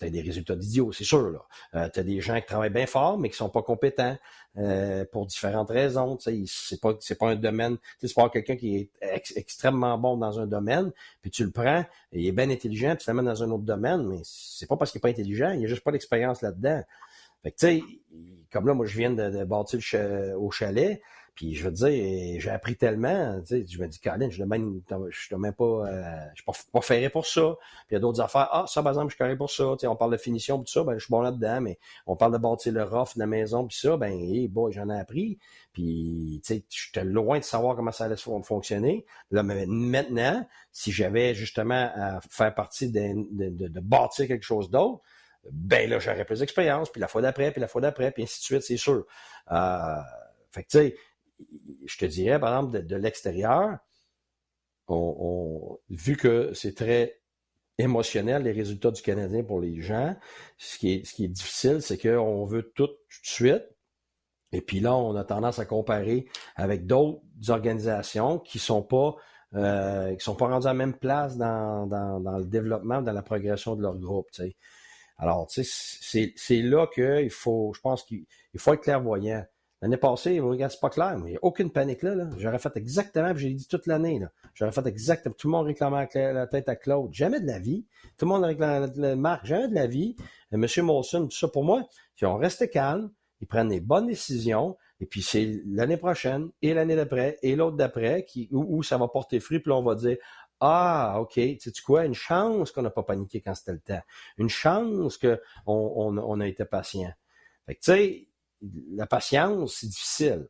tu 0.00 0.06
as 0.06 0.10
des 0.10 0.22
résultats 0.22 0.56
d'idiots, 0.56 0.92
c'est 0.92 1.04
sûr. 1.04 1.30
Là. 1.30 1.40
Euh, 1.74 1.88
tu 1.92 2.00
as 2.00 2.02
des 2.02 2.20
gens 2.20 2.40
qui 2.40 2.46
travaillent 2.46 2.70
bien 2.70 2.86
fort, 2.86 3.18
mais 3.18 3.28
qui 3.28 3.36
sont 3.36 3.50
pas 3.50 3.62
compétents 3.62 4.16
euh, 4.58 5.04
pour 5.12 5.26
différentes 5.26 5.70
raisons. 5.70 6.18
C'est 6.18 6.80
pas 6.80 6.96
c'est 7.00 7.18
pas 7.18 7.28
un 7.28 7.36
domaine. 7.36 7.76
C'est 8.00 8.14
pas 8.14 8.28
quelqu'un 8.30 8.56
qui 8.56 8.76
est 8.76 9.36
extrêmement 9.36 9.96
bon 9.98 10.16
dans 10.16 10.40
un 10.40 10.46
domaine, 10.46 10.90
puis 11.20 11.30
tu 11.30 11.44
le 11.44 11.50
prends, 11.50 11.84
il 12.12 12.26
est 12.26 12.32
bien 12.32 12.50
intelligent, 12.50 12.96
puis 12.96 13.04
tu 13.04 13.10
l'amènes 13.10 13.26
dans 13.26 13.42
un 13.42 13.50
autre 13.50 13.64
domaine, 13.64 14.06
mais 14.06 14.20
c'est 14.24 14.66
pas 14.66 14.76
parce 14.76 14.90
qu'il 14.90 14.98
est 14.98 15.02
pas 15.02 15.08
intelligent, 15.08 15.50
il 15.50 15.64
a 15.64 15.68
juste 15.68 15.84
pas 15.84 15.92
d'expérience 15.92 16.42
là-dedans. 16.42 16.82
Fait 17.42 17.52
que 17.52 17.80
comme 18.52 18.66
là, 18.66 18.74
moi 18.74 18.86
je 18.86 18.96
viens 18.96 19.10
de, 19.10 19.30
de 19.30 19.44
bâtir 19.44 19.80
au 20.38 20.50
chalet. 20.50 21.00
Puis 21.40 21.54
je 21.54 21.64
veux 21.64 21.70
dire, 21.70 22.38
j'ai 22.38 22.50
appris 22.50 22.76
tellement, 22.76 23.40
tu 23.40 23.46
sais, 23.46 23.66
je 23.66 23.80
me 23.80 23.88
dis, 23.88 23.98
Colin, 23.98 24.28
je 24.28 24.42
ne 24.42 25.10
suis 25.10 25.36
même 25.36 25.54
pas, 25.54 25.64
euh, 25.64 26.26
je 26.34 26.42
suis 26.42 26.70
pas, 26.70 26.80
ferré 26.82 27.08
pour 27.08 27.26
ça. 27.26 27.56
Puis 27.86 27.92
il 27.92 27.94
y 27.94 27.96
a 27.96 27.98
d'autres 27.98 28.20
affaires. 28.20 28.50
Ah, 28.52 28.66
ça, 28.68 28.82
par 28.82 28.92
exemple, 28.92 29.08
je 29.08 29.14
suis 29.14 29.18
carré 29.18 29.38
pour 29.38 29.50
ça. 29.50 29.64
Tu 29.72 29.80
sais, 29.80 29.86
on 29.86 29.96
parle 29.96 30.12
de 30.12 30.18
finition, 30.18 30.58
tout 30.58 30.70
ça, 30.70 30.84
ben, 30.84 30.98
je 30.98 31.04
suis 31.04 31.10
bon 31.10 31.22
là-dedans, 31.22 31.62
mais 31.62 31.78
on 32.06 32.14
parle 32.14 32.34
de 32.34 32.36
bâtir 32.36 32.74
le 32.74 32.82
rough 32.84 33.14
de 33.14 33.20
la 33.20 33.26
maison, 33.26 33.66
puis 33.66 33.74
ça, 33.74 33.96
ben, 33.96 34.12
hey, 34.12 34.48
boy, 34.48 34.70
j'en 34.74 34.90
ai 34.90 35.00
appris. 35.00 35.38
Puis, 35.72 36.42
tu 36.44 36.56
sais, 36.56 36.64
j'étais 36.68 37.04
loin 37.04 37.38
de 37.38 37.44
savoir 37.44 37.74
comment 37.74 37.90
ça 37.90 38.04
allait 38.04 38.16
fonctionner. 38.18 39.06
Là, 39.30 39.42
maintenant, 39.42 40.46
si 40.72 40.92
j'avais 40.92 41.32
justement 41.32 41.90
à 41.94 42.20
faire 42.28 42.54
partie 42.54 42.90
de, 42.90 43.14
de, 43.30 43.66
de, 43.66 43.80
bâtir 43.80 44.28
quelque 44.28 44.44
chose 44.44 44.68
d'autre, 44.68 45.00
ben 45.50 45.88
là, 45.88 46.00
j'aurais 46.00 46.26
plus 46.26 46.40
d'expérience, 46.40 46.90
puis 46.90 47.00
la 47.00 47.08
fois 47.08 47.22
d'après, 47.22 47.50
puis 47.50 47.62
la 47.62 47.68
fois 47.68 47.80
d'après, 47.80 48.10
puis 48.10 48.24
ainsi 48.24 48.40
de 48.40 48.44
suite, 48.44 48.62
c'est 48.62 48.76
sûr. 48.76 49.06
Euh, 49.50 49.96
fait 50.52 50.64
que, 50.64 50.68
tu 50.68 50.78
sais, 50.78 50.96
je 51.86 51.98
te 51.98 52.04
dirais, 52.04 52.38
par 52.38 52.56
exemple, 52.56 52.84
de, 52.84 52.96
l'extérieur, 52.96 53.78
vu 55.88 56.16
que 56.16 56.52
c'est 56.54 56.74
très 56.74 57.20
émotionnel, 57.78 58.42
les 58.42 58.52
résultats 58.52 58.90
du 58.90 59.02
Canadien 59.02 59.42
pour 59.42 59.60
les 59.60 59.80
gens, 59.80 60.16
ce 60.58 60.78
qui 60.78 60.92
est, 60.92 61.28
difficile, 61.28 61.80
c'est 61.80 61.98
qu'on 61.98 62.44
veut 62.44 62.72
tout, 62.74 62.86
tout 62.86 62.92
de 62.92 62.96
suite. 63.22 63.64
Et 64.52 64.60
puis 64.60 64.80
là, 64.80 64.96
on 64.96 65.14
a 65.14 65.24
tendance 65.24 65.58
à 65.58 65.64
comparer 65.64 66.26
avec 66.56 66.86
d'autres 66.86 67.22
organisations 67.48 68.38
qui 68.38 68.58
sont 68.58 68.82
pas 68.82 69.16
euh, 69.54 70.14
qui 70.14 70.22
sont 70.22 70.36
pas 70.36 70.46
rendues 70.46 70.68
à 70.68 70.70
la 70.70 70.74
même 70.74 70.94
place 70.94 71.36
dans, 71.36 71.88
le 72.38 72.44
développement, 72.44 73.02
dans 73.02 73.12
la 73.12 73.22
progression 73.22 73.74
de 73.74 73.82
leur 73.82 73.96
groupe. 73.98 74.28
Alors, 75.18 75.48
c'est 75.50 76.62
là 76.62 76.86
qu'il 76.86 77.30
faut, 77.30 77.72
je 77.74 77.80
pense 77.80 78.04
qu'il 78.04 78.26
faut 78.58 78.74
être 78.74 78.82
clairvoyant. 78.82 79.44
L'année 79.82 79.96
passée, 79.96 80.40
regarde, 80.40 80.70
c'est 80.72 80.80
pas 80.80 80.90
clair, 80.90 81.16
mais 81.18 81.28
il 81.28 81.30
n'y 81.32 81.36
a 81.36 81.40
aucune 81.42 81.70
panique 81.70 82.02
là. 82.02 82.28
J'aurais 82.36 82.58
fait 82.58 82.76
exactement, 82.76 83.34
j'ai 83.34 83.50
dit 83.50 83.66
toute 83.66 83.86
l'année. 83.86 84.20
J'aurais 84.54 84.72
fait 84.72 84.86
exactement. 84.86 85.34
Tout 85.38 85.48
le 85.48 85.52
monde 85.52 85.66
réclamait 85.66 86.06
la 86.14 86.46
tête 86.46 86.68
à 86.68 86.76
Claude. 86.76 87.12
Jamais 87.14 87.40
de 87.40 87.46
la 87.46 87.58
vie. 87.58 87.86
Tout 88.18 88.26
le 88.26 88.28
monde 88.30 88.44
réclamait 88.44 88.88
la 88.94 89.16
marque. 89.16 89.46
Jamais 89.46 89.68
de 89.68 89.74
la 89.74 89.86
vie. 89.86 90.16
Et 90.52 90.56
M. 90.56 90.66
Molson, 90.82 91.26
tout 91.28 91.36
ça 91.36 91.48
pour 91.48 91.64
moi, 91.64 91.88
ils 92.20 92.26
ont 92.26 92.36
resté 92.36 92.68
calmes, 92.68 93.10
ils 93.40 93.46
prennent 93.46 93.70
les 93.70 93.80
bonnes 93.80 94.06
décisions, 94.06 94.76
et 95.00 95.06
puis 95.06 95.22
c'est 95.22 95.62
l'année 95.66 95.96
prochaine, 95.96 96.50
et 96.60 96.74
l'année 96.74 96.96
d'après, 96.96 97.38
et 97.42 97.56
l'autre 97.56 97.76
d'après, 97.76 98.26
qui, 98.26 98.48
où, 98.52 98.82
ça 98.82 98.98
va 98.98 99.08
porter 99.08 99.40
fruit, 99.40 99.60
puis 99.60 99.70
là, 99.70 99.76
on 99.76 99.82
va 99.82 99.94
dire 99.94 100.18
ah, 100.60 101.16
OK, 101.20 101.32
tu 101.32 101.58
sais 101.58 101.72
quoi, 101.82 102.04
une 102.04 102.12
chance 102.12 102.70
qu'on 102.70 102.82
n'a 102.82 102.90
pas 102.90 103.02
paniqué 103.02 103.40
quand 103.40 103.54
c'était 103.54 103.72
le 103.72 103.80
temps. 103.80 104.02
Une 104.36 104.50
chance 104.50 105.16
qu'on 105.16 105.38
on, 105.64 106.18
on 106.18 106.40
a 106.40 106.46
été 106.46 106.66
patient. 106.66 107.10
Fait 107.64 107.76
que, 107.76 107.80
tu 107.80 107.92
sais, 107.92 108.28
la 108.92 109.06
patience, 109.06 109.76
c'est 109.80 109.88
difficile. 109.88 110.48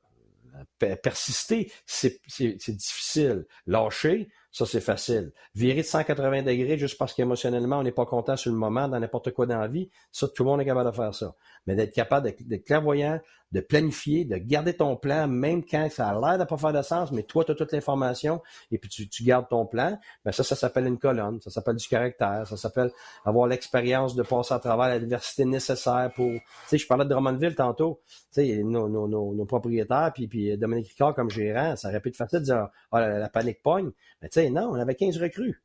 Persister, 0.78 1.72
c'est 1.86 2.20
difficile. 2.68 3.46
Lâcher, 3.66 4.28
ça, 4.52 4.66
c'est 4.66 4.80
facile. 4.80 5.32
Virer 5.54 5.82
de 5.82 5.86
180 5.86 6.42
degrés 6.42 6.76
juste 6.76 6.98
parce 6.98 7.14
qu'émotionnellement, 7.14 7.78
on 7.78 7.82
n'est 7.84 7.92
pas 7.92 8.06
content 8.06 8.36
sur 8.36 8.50
le 8.50 8.58
moment, 8.58 8.88
dans 8.88 8.98
n'importe 8.98 9.30
quoi 9.30 9.46
dans 9.46 9.58
la 9.58 9.68
vie, 9.68 9.90
ça, 10.10 10.26
tout 10.28 10.42
le 10.42 10.50
monde 10.50 10.60
est 10.60 10.64
capable 10.64 10.90
de 10.90 10.94
faire 10.94 11.14
ça. 11.14 11.36
Mais 11.66 11.76
d'être 11.76 11.94
capable 11.94 12.34
d'être 12.40 12.64
clairvoyant, 12.64 13.20
de 13.52 13.60
planifier, 13.60 14.24
de 14.24 14.36
garder 14.36 14.74
ton 14.74 14.96
plan, 14.96 15.26
même 15.26 15.64
quand 15.64 15.88
ça 15.90 16.08
a 16.08 16.20
l'air 16.20 16.38
de 16.38 16.44
pas 16.44 16.56
faire 16.56 16.72
de 16.72 16.82
sens, 16.82 17.10
mais 17.10 17.24
toi, 17.24 17.44
tu 17.44 17.52
as 17.52 17.54
toute 17.54 17.72
l'information 17.72 18.40
et 18.70 18.78
puis 18.78 18.88
tu, 18.88 19.08
tu, 19.08 19.24
gardes 19.24 19.48
ton 19.48 19.66
plan, 19.66 19.98
ben 20.24 20.32
ça, 20.32 20.44
ça 20.44 20.54
s'appelle 20.54 20.86
une 20.86 20.98
colonne, 20.98 21.40
ça 21.40 21.50
s'appelle 21.50 21.76
du 21.76 21.88
caractère, 21.88 22.46
ça 22.46 22.56
s'appelle 22.56 22.92
avoir 23.24 23.48
l'expérience 23.48 24.14
de 24.14 24.22
passer 24.22 24.54
à 24.54 24.58
travers 24.60 24.88
l'adversité 24.88 25.44
nécessaire 25.44 26.12
pour... 26.14 26.30
Tu 26.30 26.40
sais, 26.68 26.78
je 26.78 26.86
parlais 26.86 27.04
de 27.04 27.10
Drummondville 27.10 27.56
tantôt, 27.56 28.00
tu 28.06 28.42
sais, 28.42 28.62
nos, 28.62 28.88
nos, 28.88 29.08
nos, 29.08 29.44
propriétaires, 29.46 30.12
puis, 30.14 30.28
puis 30.28 30.56
Dominique 30.56 30.88
Ricard 30.88 31.14
comme 31.14 31.30
gérant, 31.30 31.74
ça 31.76 31.88
aurait 31.88 32.00
pu 32.00 32.10
être 32.10 32.16
facile 32.16 32.40
de 32.40 32.44
dire, 32.44 32.68
oh, 32.92 32.98
la, 32.98 33.28
panique 33.28 33.62
pogne. 33.62 33.90
Mais 34.22 34.28
tu 34.28 34.34
sais, 34.34 34.50
non, 34.50 34.70
on 34.70 34.74
avait 34.74 34.94
15 34.94 35.18
recrues. 35.18 35.62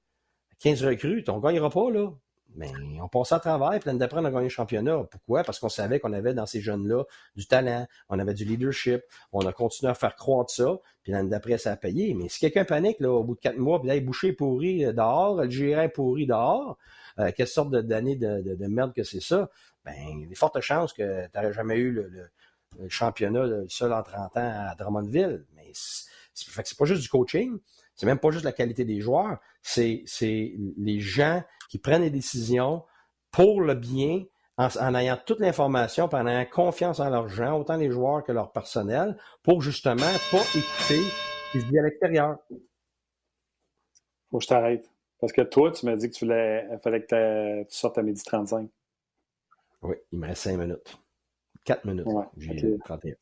15 0.59 0.85
recrues, 0.85 1.23
on 1.27 1.39
gagnera 1.39 1.69
pas, 1.69 1.91
là. 1.91 2.09
Mais 2.55 2.71
on 3.01 3.09
passait 3.09 3.35
à 3.35 3.39
travers, 3.39 3.71
puis 3.71 3.81
l'année 3.87 3.99
d'après, 3.99 4.19
on 4.21 4.25
a 4.25 4.31
gagné 4.31 4.45
le 4.45 4.49
championnat. 4.49 5.03
Pourquoi? 5.11 5.43
Parce 5.43 5.59
qu'on 5.59 5.69
savait 5.69 5.99
qu'on 5.99 6.13
avait 6.13 6.33
dans 6.33 6.45
ces 6.45 6.61
jeunes-là 6.61 7.03
du 7.35 7.47
talent, 7.47 7.85
on 8.09 8.17
avait 8.17 8.33
du 8.33 8.45
leadership, 8.45 9.01
on 9.33 9.45
a 9.45 9.51
continué 9.51 9.91
à 9.91 9.93
faire 9.93 10.15
croître 10.15 10.51
ça, 10.51 10.77
puis 11.03 11.11
l'année 11.11 11.29
d'après, 11.29 11.57
ça 11.57 11.73
a 11.73 11.75
payé. 11.75 12.13
Mais 12.13 12.29
si 12.29 12.39
quelqu'un 12.39 12.63
panique 12.63 12.99
là, 12.99 13.11
au 13.11 13.23
bout 13.23 13.35
de 13.35 13.41
quatre 13.41 13.57
mois, 13.57 13.79
puis 13.79 13.89
là, 13.89 13.95
il 13.95 14.05
bouché 14.05 14.31
pourri 14.31 14.85
dehors, 14.93 15.35
le 15.35 15.49
gérant 15.49 15.89
pourri 15.89 16.25
dehors, 16.25 16.77
quelle 17.35 17.47
sorte 17.47 17.71
d'année 17.71 18.15
de, 18.15 18.55
de, 18.55 18.67
merde 18.67 18.93
que 18.93 19.03
c'est 19.03 19.21
ça, 19.21 19.49
ben, 19.83 19.93
il 20.23 20.29
y 20.29 20.31
a 20.31 20.35
fortes 20.35 20.59
chances 20.61 20.93
que 20.93 21.25
tu 21.25 21.31
n'aurais 21.35 21.53
jamais 21.53 21.75
eu 21.75 21.91
le, 21.91 22.29
championnat 22.89 23.45
seul 23.69 23.93
en 23.93 24.03
30 24.03 24.37
ans 24.37 24.67
à 24.69 24.75
Drummondville. 24.75 25.45
Mais 25.55 25.71
c'est 26.33 26.77
pas 26.77 26.85
juste 26.85 27.01
du 27.01 27.09
coaching, 27.09 27.57
c'est 27.95 28.05
même 28.05 28.19
pas 28.19 28.31
juste 28.31 28.43
la 28.43 28.51
qualité 28.51 28.83
des 28.83 28.99
joueurs, 28.99 29.39
c'est 29.61 30.03
les 30.77 30.99
gens 30.99 31.41
qui 31.69 31.79
prennent 31.79 32.01
des 32.01 32.09
décisions 32.09 32.83
pour 33.31 33.61
le 33.61 33.75
bien 33.75 34.23
en, 34.57 34.95
ayant 34.95 35.17
toute 35.25 35.39
l'information, 35.39 36.05
en 36.05 36.27
ayant 36.27 36.45
confiance 36.45 36.99
en 36.99 37.09
leurs 37.09 37.27
gens, 37.27 37.59
autant 37.59 37.75
les 37.75 37.91
joueurs 37.91 38.23
que 38.23 38.31
leur 38.31 38.51
personnel, 38.51 39.17
pour 39.43 39.61
justement 39.61 40.11
pas 40.31 40.41
écouter 40.55 41.01
ce 41.01 41.51
qui 41.51 41.61
se 41.61 41.65
dit 41.65 41.77
à 41.77 41.83
l'extérieur. 41.83 42.37
Faut 44.31 44.37
que 44.37 44.43
je 44.43 44.47
t'arrête. 44.47 44.89
Parce 45.19 45.33
que 45.33 45.41
toi, 45.41 45.71
tu 45.71 45.85
m'as 45.85 45.95
dit 45.95 46.09
que 46.09 46.15
tu 46.15 46.25
voulais, 46.25 46.67
fallait 46.81 47.03
que 47.03 47.63
tu 47.63 47.75
sortes 47.75 47.97
à 47.97 48.03
midi 48.03 48.21
35. 48.23 48.69
Oui, 49.81 49.95
il 50.11 50.19
me 50.19 50.27
reste 50.27 50.43
5 50.43 50.57
minutes. 50.57 50.97
4 51.63 51.85
minutes. 51.85 52.05
Ouais, 52.07 52.25
J'ai 52.37 52.77
31. 52.85 53.15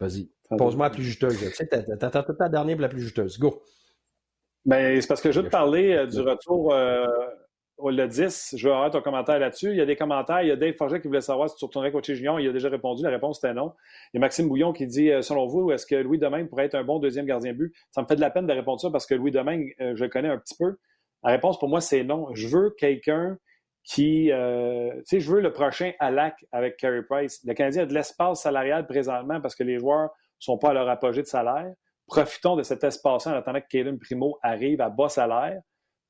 Vas-y. 0.00 0.28
Pose-moi 0.56 0.88
la 0.88 0.94
plus 0.94 1.02
juteuse. 1.02 1.52
T'attends 1.98 2.22
toute 2.22 2.38
ta 2.38 2.48
dernière 2.48 2.76
pour 2.76 2.82
la 2.82 2.88
plus 2.88 3.00
juteuse. 3.00 3.38
Go. 3.38 3.62
Ben, 4.64 5.00
c'est 5.00 5.06
parce 5.06 5.20
que 5.20 5.30
je 5.30 5.40
veux 5.40 5.46
te 5.46 5.50
parler 5.50 5.92
euh, 5.92 6.06
du 6.06 6.20
retour 6.20 6.72
euh, 6.72 7.06
le 7.82 8.06
10, 8.06 8.54
je 8.56 8.68
veux 8.68 8.74
avoir 8.74 8.90
ton 8.90 9.02
commentaire 9.02 9.38
là-dessus. 9.38 9.70
Il 9.70 9.76
y 9.76 9.80
a 9.80 9.86
des 9.86 9.96
commentaires. 9.96 10.42
Il 10.42 10.48
y 10.48 10.50
a 10.50 10.56
Dave 10.56 10.74
Forget 10.74 11.00
qui 11.00 11.08
voulait 11.08 11.20
savoir 11.20 11.50
si 11.50 11.56
tu 11.56 11.64
retournerais 11.64 11.92
coacher 11.92 12.14
Junior. 12.14 12.40
Il 12.40 12.48
a 12.48 12.52
déjà 12.52 12.68
répondu. 12.68 13.02
La 13.02 13.10
réponse 13.10 13.38
était 13.38 13.52
non. 13.52 13.72
Il 14.12 14.16
y 14.16 14.18
a 14.18 14.20
Maxime 14.20 14.48
Bouillon 14.48 14.72
qui 14.72 14.86
dit 14.86 15.10
euh, 15.10 15.22
Selon 15.22 15.46
vous, 15.46 15.72
est-ce 15.72 15.86
que 15.86 15.96
Louis 15.96 16.18
Domingue 16.18 16.48
pourrait 16.48 16.66
être 16.66 16.76
un 16.76 16.84
bon 16.84 16.98
deuxième 16.98 17.26
gardien 17.26 17.52
but? 17.52 17.74
Ça 17.90 18.02
me 18.02 18.06
fait 18.06 18.16
de 18.16 18.20
la 18.20 18.30
peine 18.30 18.46
de 18.46 18.52
répondre 18.52 18.80
ça 18.80 18.90
parce 18.90 19.06
que 19.06 19.14
Louis 19.14 19.32
Domingue, 19.32 19.74
euh, 19.80 19.94
je 19.96 20.04
le 20.04 20.10
connais 20.10 20.28
un 20.28 20.38
petit 20.38 20.54
peu. 20.56 20.76
La 21.24 21.32
réponse 21.32 21.58
pour 21.58 21.68
moi, 21.68 21.80
c'est 21.80 22.04
non. 22.04 22.28
Je 22.34 22.46
veux 22.46 22.70
quelqu'un 22.78 23.38
qui. 23.82 24.30
Euh, 24.30 24.92
tu 24.98 25.02
sais, 25.06 25.20
je 25.20 25.30
veux 25.30 25.40
le 25.40 25.52
prochain 25.52 25.92
à 25.98 26.10
lac 26.10 26.36
avec 26.52 26.76
Carey 26.76 27.02
Price. 27.02 27.40
Le 27.44 27.54
Canadien 27.54 27.82
a 27.82 27.86
de 27.86 27.94
l'espace 27.94 28.42
salarial 28.42 28.86
présentement 28.86 29.40
parce 29.40 29.56
que 29.56 29.64
les 29.64 29.78
joueurs 29.78 30.04
ne 30.04 30.08
sont 30.38 30.58
pas 30.58 30.70
à 30.70 30.74
leur 30.74 30.88
apogée 30.88 31.22
de 31.22 31.26
salaire. 31.26 31.72
Profitons 32.06 32.54
de 32.54 32.62
cet 32.62 32.84
espace 32.84 33.26
en 33.26 33.32
attendant 33.32 33.60
que 33.60 33.66
Kaden 33.68 33.98
Primo 33.98 34.38
arrive 34.42 34.80
à 34.80 34.90
bas 34.90 35.08
salaire 35.08 35.60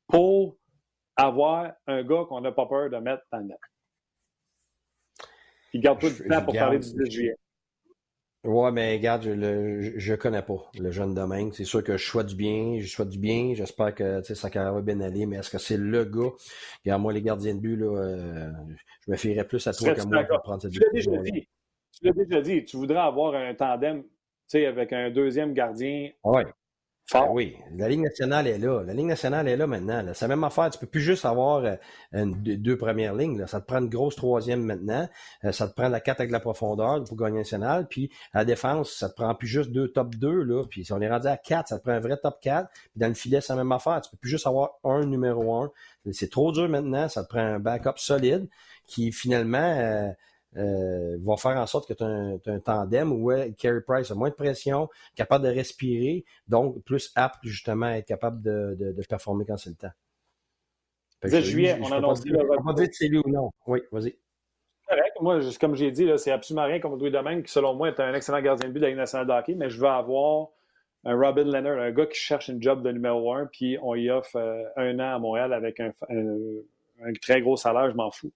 pour 0.09 0.57
avoir 1.17 1.73
un 1.87 2.03
gars 2.03 2.25
qu'on 2.29 2.41
n'a 2.41 2.53
pas 2.53 2.67
peur 2.67 2.91
de 2.91 2.97
mettre 2.97 3.23
dans 3.33 3.39
le 3.39 3.45
net. 3.45 3.59
Il 5.73 5.81
garde 5.81 6.01
tout 6.01 6.07
le 6.07 6.29
temps 6.29 6.45
pour 6.45 6.55
parler 6.55 6.79
du 6.79 6.93
10 6.93 7.11
juillet. 7.11 7.37
Ouais, 8.45 8.71
mais 8.71 8.93
regarde, 8.93 9.23
je 9.23 9.31
ne 9.31 10.17
connais 10.17 10.43
pas 10.43 10.71
le 10.79 10.91
jeune 10.91 11.15
domaine. 11.15 11.51
C'est 11.53 11.65
sûr 11.65 11.83
que 11.83 11.97
je 11.97 12.05
souhaite 12.05 12.27
du 12.27 12.37
bien, 12.37 12.79
je 12.79 12.87
souhaite 12.87 13.09
du 13.09 13.19
bien. 13.19 13.55
J'espère 13.55 13.95
que 13.95 14.23
ça 14.23 14.49
va 14.49 14.83
bien 14.83 15.01
aller, 15.01 15.25
mais 15.25 15.37
est-ce 15.37 15.51
que 15.51 15.59
c'est 15.59 15.79
le 15.79 16.05
gars? 16.05 16.31
Regarde, 16.85 17.03
moi, 17.03 17.13
les 17.13 17.23
gardiens 17.23 17.55
de 17.55 17.61
but, 17.61 17.77
là, 17.77 17.87
euh, 17.87 18.53
je 19.07 19.11
me 19.11 19.17
fierais 19.17 19.47
plus 19.47 19.67
à 19.67 19.73
toi 19.73 19.95
qu'à 19.95 20.05
moi 20.05 20.25
pour 20.25 20.43
prendre 20.43 20.61
cette 20.61 20.73
dit. 20.73 20.79
Tu 20.79 22.05
l'as 22.05 22.13
déjà 22.13 22.41
dit. 22.43 22.65
Tu 22.67 22.77
voudrais 22.77 22.99
avoir 22.99 23.35
un 23.35 23.55
tandem 23.55 24.05
avec 24.53 24.93
un 24.93 25.11
deuxième 25.11 25.55
gardien. 25.55 26.11
Ouais. 26.23 26.45
Ah 27.13 27.27
oui, 27.31 27.57
la 27.77 27.87
Ligue 27.87 28.01
nationale 28.01 28.47
est 28.47 28.57
là. 28.57 28.83
La 28.83 28.95
Ligue 28.95 29.07
nationale 29.07 29.47
est 29.47 29.57
là 29.57 29.67
maintenant. 29.67 30.03
C'est 30.15 30.25
la 30.25 30.29
même 30.35 30.45
affaire. 30.45 30.71
Tu 30.71 30.79
peux 30.79 30.87
plus 30.87 31.03
juste 31.03 31.27
avoir 31.27 31.63
euh, 31.63 31.77
une, 32.13 32.33
deux, 32.33 32.79
premières 32.79 33.15
lignes. 33.15 33.47
Ça 33.47 33.61
te 33.61 33.67
prend 33.67 33.79
une 33.79 33.91
grosse 33.91 34.17
troisième 34.17 34.63
maintenant. 34.63 35.07
Euh, 35.45 35.53
ça 35.53 35.69
te 35.69 35.75
prend 35.75 35.89
la 35.89 36.01
4 36.01 36.21
avec 36.21 36.33
la 36.33 36.41
profondeur 36.41 37.05
pour 37.05 37.17
gagner 37.19 37.39
national. 37.39 37.87
Puis 37.89 38.11
à 38.33 38.39
la 38.39 38.45
défense, 38.47 38.91
ça 38.91 39.11
te 39.11 39.15
prend 39.15 39.35
plus 39.35 39.49
juste 39.49 39.71
deux 39.71 39.89
top 39.89 40.15
2. 40.15 40.45
Là. 40.45 40.65
Puis 40.65 40.87
si 40.87 40.93
on 40.95 41.01
est 41.03 41.11
rendu 41.11 41.27
à 41.27 41.37
4, 41.37 41.69
ça 41.69 41.79
te 41.79 41.83
prend 41.85 41.93
un 41.93 42.01
vrai 42.01 42.17
top 42.17 42.39
4. 42.41 42.71
Puis 42.71 42.91
dans 42.97 43.09
le 43.09 43.15
filet, 43.15 43.43
c'est 43.43 43.53
la 43.53 43.59
même 43.59 43.73
affaire. 43.73 44.01
Tu 44.01 44.11
peux 44.11 44.17
plus 44.17 44.31
juste 44.31 44.47
avoir 44.47 44.79
un 44.83 45.05
numéro 45.05 45.55
1. 45.55 45.71
C'est 46.11 46.31
trop 46.31 46.53
dur 46.53 46.71
maintenant. 46.71 47.09
Ça 47.11 47.23
te 47.23 47.29
prend 47.29 47.41
un 47.41 47.59
backup 47.59 47.99
solide 47.99 48.49
qui 48.87 49.13
finalement... 49.13 49.59
Euh, 49.59 50.11
euh, 50.57 51.17
va 51.23 51.37
faire 51.37 51.57
en 51.57 51.67
sorte 51.67 51.89
que 51.89 51.95
tu 51.95 52.05
as, 52.05 52.53
un 52.53 52.61
tandem 52.61 53.13
où 53.13 53.33
Carey 53.59 53.81
Price 53.87 54.11
a 54.11 54.15
moins 54.15 54.31
de 54.31 54.35
pression, 54.35 54.89
capable 55.15 55.45
de 55.45 55.51
respirer, 55.51 56.25
donc 56.49 56.83
plus 56.85 57.13
apte 57.17 57.41
justement 57.43 57.87
à 57.87 57.99
être 57.99 58.07
capable 58.07 58.41
de, 58.43 58.77
de, 58.79 59.03
performer 59.09 59.45
quand 59.45 59.57
c'est 59.57 59.71
le 59.71 59.77
temps. 59.77 59.93
10 61.25 61.41
juillet, 61.41 61.79
on 61.81 61.91
annonce 61.91 62.23
On 62.27 62.63
va 62.63 62.73
dire 62.75 62.89
c'est 62.93 63.09
lui 63.09 63.19
ou 63.19 63.29
non. 63.29 63.51
Oui, 63.67 63.81
vas-y. 63.91 64.17
Correct. 64.87 65.17
Moi, 65.21 65.41
comme 65.59 65.75
j'ai 65.75 65.91
dit, 65.91 66.07
c'est 66.19 66.31
absolument 66.31 66.67
rien 66.67 66.79
comme 66.79 66.99
Louis 66.99 67.11
Domingue, 67.11 67.43
qui 67.43 67.51
selon 67.51 67.75
moi 67.75 67.89
est 67.89 67.99
un 67.99 68.13
excellent 68.13 68.43
gardien 68.43 68.69
de 68.69 68.73
but 68.73 68.81
de 68.81 68.85
la 68.85 68.91
Ligue 68.91 68.99
nationale 68.99 69.27
de 69.27 69.33
hockey, 69.33 69.55
mais 69.55 69.71
je 69.71 69.81
veux 69.81 69.89
avoir 69.89 70.49
un 71.07 71.17
Robin 71.17 71.45
Leonard, 71.45 71.79
un 71.79 71.91
gars 71.91 72.07
qui 72.07 72.19
cherche 72.19 72.49
une 72.49 72.63
job 72.63 72.83
de 72.83 72.91
numéro 72.91 73.33
un, 73.33 73.47
puis 73.47 73.79
on 73.83 73.95
y 73.95 74.11
offre 74.11 74.37
euh, 74.37 74.65
un 74.77 74.99
an 75.01 75.17
à 75.17 75.19
Montréal 75.19 75.53
avec 75.53 75.81
un, 75.81 75.93
un 76.11 77.13
très 77.21 77.41
gros 77.41 77.57
salaire, 77.57 77.91
je 77.91 77.97
m'en 77.97 78.11
fous 78.11 78.33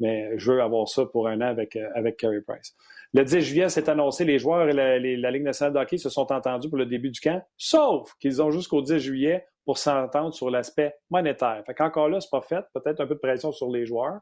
mais 0.00 0.36
je 0.38 0.52
veux 0.52 0.62
avoir 0.62 0.88
ça 0.88 1.06
pour 1.06 1.28
un 1.28 1.40
an 1.40 1.46
avec, 1.46 1.76
euh, 1.76 1.88
avec 1.94 2.16
Carey 2.16 2.40
Price. 2.46 2.74
Le 3.12 3.24
10 3.24 3.40
juillet, 3.40 3.68
c'est 3.68 3.88
annoncé, 3.88 4.24
les 4.24 4.38
joueurs 4.38 4.68
et 4.68 4.72
la, 4.72 5.30
Ligue 5.30 5.44
nationale 5.44 5.72
de 5.72 5.78
hockey 5.78 5.98
se 5.98 6.08
sont 6.08 6.32
entendus 6.32 6.68
pour 6.68 6.78
le 6.78 6.86
début 6.86 7.10
du 7.10 7.20
camp, 7.20 7.42
sauf 7.56 8.12
qu'ils 8.18 8.42
ont 8.42 8.50
jusqu'au 8.50 8.82
10 8.82 8.98
juillet 8.98 9.46
pour 9.64 9.78
s'entendre 9.78 10.34
sur 10.34 10.50
l'aspect 10.50 10.94
monétaire. 11.10 11.62
Fait 11.64 11.74
qu'encore 11.74 12.08
là, 12.08 12.20
c'est 12.20 12.30
pas 12.30 12.42
fait. 12.42 12.64
Peut-être 12.74 13.00
un 13.00 13.06
peu 13.06 13.14
de 13.14 13.20
pression 13.20 13.52
sur 13.52 13.70
les 13.70 13.86
joueurs 13.86 14.18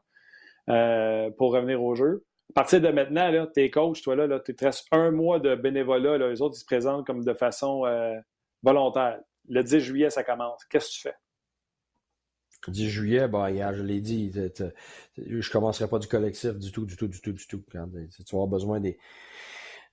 euh, 0.69 1.29
pour 1.37 1.53
revenir 1.53 1.83
au 1.83 1.95
jeu. 1.95 2.23
À 2.51 2.53
partir 2.53 2.81
de 2.81 2.89
maintenant, 2.89 3.29
là, 3.31 3.47
tes 3.47 3.71
coachs, 3.71 4.01
toi, 4.01 4.15
là, 4.15 4.27
là 4.27 4.39
tu 4.39 4.55
te 4.55 4.63
restes 4.63 4.87
un 4.91 5.09
mois 5.09 5.39
de 5.39 5.55
bénévolat. 5.55 6.19
Là, 6.19 6.29
les 6.29 6.41
autres, 6.41 6.55
ils 6.55 6.61
se 6.61 6.65
présentent 6.65 7.05
comme 7.05 7.23
de 7.23 7.33
façon 7.33 7.85
euh, 7.85 8.13
volontaire. 8.61 9.19
Le 9.49 9.63
10 9.63 9.79
juillet, 9.79 10.09
ça 10.11 10.23
commence. 10.23 10.63
Qu'est-ce 10.65 10.87
que 10.87 10.93
tu 10.93 11.01
fais? 11.01 11.15
10 12.71 12.89
juillet, 12.89 13.27
bah, 13.27 13.51
hier, 13.51 13.73
je 13.73 13.83
l'ai 13.83 14.01
dit, 14.01 14.31
je 15.17 15.51
commencerai 15.51 15.87
pas 15.87 15.99
du 15.99 16.07
collectif 16.07 16.53
du 16.53 16.71
tout, 16.71 16.85
du 16.85 16.95
tout, 16.95 17.07
du 17.07 17.21
tout, 17.21 17.31
du 17.31 17.47
tout. 17.47 17.61
tu 17.69 17.77
vas 17.77 17.83
avoir 18.33 18.47
besoin. 18.47 18.81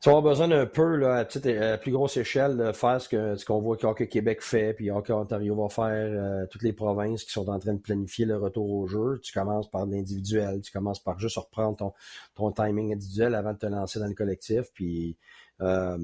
Tu 0.01 0.11
besoin 0.23 0.49
d'un 0.49 0.65
peu, 0.65 0.97
là, 0.97 1.17
à, 1.17 1.25
petite, 1.27 1.47
plus 1.83 1.93
grosse 1.93 2.17
échelle, 2.17 2.57
de 2.57 2.73
faire 2.73 3.01
ce 3.01 3.09
que 3.09 3.37
ce 3.37 3.45
qu'on 3.45 3.61
voit 3.61 3.77
que 3.77 4.05
Québec 4.05 4.41
fait, 4.41 4.73
puis 4.73 4.91
Hockey 4.91 5.13
Ontario 5.13 5.55
va 5.55 5.69
faire, 5.69 5.87
euh, 5.87 6.47
toutes 6.47 6.63
les 6.63 6.73
provinces 6.73 7.25
qui 7.25 7.33
sont 7.33 7.51
en 7.51 7.59
train 7.59 7.75
de 7.75 7.81
planifier 7.81 8.25
le 8.25 8.39
retour 8.39 8.71
au 8.71 8.87
jeu. 8.87 9.21
Tu 9.23 9.33
commences 9.33 9.71
par 9.71 9.85
l'individuel, 9.85 10.63
tu 10.63 10.73
commences 10.73 11.01
par 11.03 11.19
juste 11.19 11.37
reprendre 11.37 11.77
ton, 11.77 11.93
ton 12.35 12.51
timing 12.51 12.95
individuel 12.95 13.35
avant 13.35 13.53
de 13.53 13.59
te 13.59 13.67
lancer 13.67 13.99
dans 13.99 14.07
le 14.07 14.15
collectif. 14.15 14.73
Puis 14.73 15.19
euh, 15.61 15.99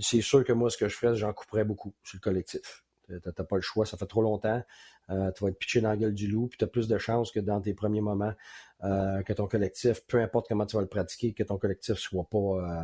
c'est 0.00 0.20
sûr 0.20 0.44
que 0.44 0.52
moi, 0.52 0.68
ce 0.68 0.76
que 0.76 0.88
je 0.88 0.96
ferais, 0.96 1.14
j'en 1.14 1.32
couperais 1.32 1.64
beaucoup 1.64 1.94
sur 2.02 2.16
le 2.16 2.20
collectif. 2.20 2.84
T'as 3.08 3.44
pas 3.44 3.56
le 3.56 3.62
choix, 3.62 3.86
ça 3.86 3.96
fait 3.96 4.06
trop 4.06 4.22
longtemps. 4.22 4.62
Euh, 5.10 5.30
tu 5.32 5.44
vas 5.44 5.50
être 5.50 5.58
pitché 5.58 5.80
dans 5.80 5.90
la 5.90 5.96
gueule 5.96 6.14
du 6.14 6.28
loup, 6.28 6.48
puis 6.48 6.58
tu 6.58 6.64
as 6.64 6.68
plus 6.68 6.88
de 6.88 6.96
chances 6.98 7.30
que 7.30 7.40
dans 7.40 7.60
tes 7.60 7.74
premiers 7.74 8.00
moments 8.00 8.32
euh, 8.84 9.22
que 9.22 9.32
ton 9.32 9.46
collectif, 9.46 10.02
peu 10.06 10.20
importe 10.20 10.48
comment 10.48 10.66
tu 10.66 10.76
vas 10.76 10.82
le 10.82 10.88
pratiquer, 10.88 11.32
que 11.32 11.42
ton 11.42 11.58
collectif 11.58 11.96
soit 11.96 12.24
pas 12.24 12.38
euh, 12.38 12.82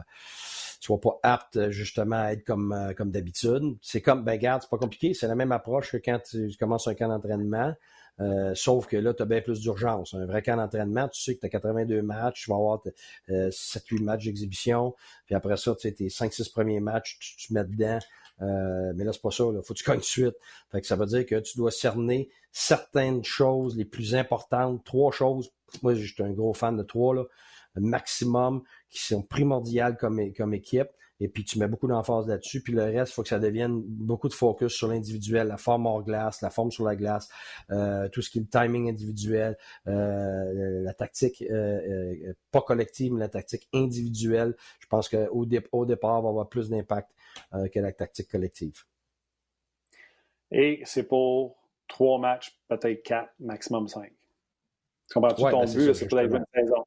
soit 0.81 1.01
pas 1.01 1.19
apte 1.23 1.71
justement 1.71 2.17
à 2.17 2.33
être 2.33 2.45
comme 2.45 2.95
comme 2.97 3.11
d'habitude. 3.11 3.77
C'est 3.81 4.03
comme 4.03 4.25
ben 4.25 4.37
garde, 4.37 4.63
c'est 4.63 4.71
pas 4.71 4.79
compliqué, 4.79 5.15
c'est 5.15 5.29
la 5.29 5.35
même 5.35 5.53
approche 5.53 5.93
que 5.93 5.97
quand 5.97 6.19
tu 6.31 6.51
commences 6.59 6.89
un 6.89 6.95
camp 6.95 7.09
d'entraînement. 7.09 7.75
Sauf 8.55 8.87
que 8.87 8.97
là, 8.97 9.15
tu 9.15 9.23
as 9.23 9.27
bien 9.27 9.41
plus 9.41 9.61
d'urgence. 9.61 10.15
Un 10.15 10.27
vrai 10.27 10.43
camp 10.43 10.57
d'entraînement, 10.57 11.09
tu 11.09 11.21
sais 11.21 11.35
que 11.35 11.41
tu 11.41 11.47
as 11.47 11.51
82 11.51 12.03
matchs, 12.03 12.45
tu 12.45 12.51
vas 12.51 12.57
avoir 12.57 12.83
7-8 13.29 14.03
matchs 14.03 14.25
d'exhibition, 14.25 14.95
puis 15.27 15.35
après 15.35 15.57
ça, 15.57 15.75
tu 15.75 15.89
sais, 15.89 15.93
tes 15.93 16.09
5-6 16.09 16.53
premiers 16.53 16.81
matchs, 16.81 17.19
tu, 17.19 17.37
tu 17.37 17.55
mets 17.55 17.65
dedans. 17.65 17.99
Euh, 18.43 18.93
mais 18.95 19.05
là, 19.05 19.13
c'est 19.13 19.23
pas 19.23 19.31
ça. 19.31 19.45
Il 19.53 19.61
faut 19.63 19.75
que 19.75 19.79
tu 19.79 19.85
cognes 19.85 20.03
suite. 20.03 20.37
Fait 20.71 20.81
que 20.81 20.87
ça 20.87 20.97
veut 20.97 21.07
dire 21.07 21.27
que 21.27 21.37
tu 21.37 21.57
dois 21.57 21.71
cerner 21.71 22.31
certaines 22.53 23.25
choses 23.25 23.77
les 23.77 23.85
plus 23.85 24.15
importantes. 24.15 24.85
Trois 24.85 25.13
choses. 25.13 25.51
Moi, 25.83 25.95
je 25.95 26.13
suis 26.13 26.23
un 26.23 26.31
gros 26.31 26.55
fan 26.55 26.77
de 26.77 26.83
trois, 26.83 27.15
là. 27.15 27.25
Maximum 27.77 28.63
qui 28.91 29.01
sont 29.01 29.23
primordiales 29.23 29.97
comme, 29.97 30.33
comme 30.35 30.55
équipe. 30.55 30.89
Et 31.23 31.29
puis, 31.29 31.45
tu 31.45 31.59
mets 31.59 31.69
beaucoup 31.69 31.87
d'emphase 31.87 32.27
là-dessus. 32.27 32.63
Puis 32.63 32.73
le 32.73 32.83
reste, 32.83 33.13
il 33.13 33.15
faut 33.15 33.23
que 33.23 33.29
ça 33.29 33.39
devienne 33.39 33.83
beaucoup 33.83 34.29
de 34.29 34.33
focus 34.33 34.73
sur 34.73 34.89
l'individuel, 34.89 35.49
la 35.49 35.59
forme 35.59 35.87
hors 35.87 36.03
glace, 36.03 36.41
la 36.41 36.49
forme 36.49 36.71
sur 36.71 36.85
la 36.85 36.97
glace, 36.97 37.29
euh, 37.71 38.09
tout 38.09 38.23
ce 38.23 38.31
qui 38.31 38.39
est 38.39 38.41
le 38.41 38.49
timing 38.49 38.89
individuel, 38.89 39.59
euh, 39.87 40.83
la 40.83 40.95
tactique, 40.95 41.43
euh, 41.51 42.33
pas 42.51 42.63
collective, 42.63 43.13
mais 43.13 43.21
la 43.21 43.29
tactique 43.29 43.69
individuelle. 43.75 44.57
Je 44.81 44.87
pense 44.87 45.11
qu'au 45.11 45.47
au 45.73 45.85
départ, 45.85 46.23
va 46.23 46.31
avoir 46.31 46.49
plus 46.49 46.71
d'impact 46.71 47.11
que 47.53 47.79
la 47.79 47.93
tactique 47.93 48.29
collective. 48.29 48.83
Et 50.51 50.81
c'est 50.85 51.05
pour 51.05 51.59
trois 51.87 52.19
matchs, 52.19 52.59
peut-être 52.67 53.03
quatre, 53.03 53.33
maximum 53.39 53.89
cinq. 53.89 54.13
Tu 55.09 55.15
comprends-tu 55.15 55.43
ton 55.43 55.65
ben, 55.65 55.73
but? 55.73 55.95
C'est 55.95 56.09
pour 56.09 56.17
la 56.17 56.29
saison? 56.55 56.85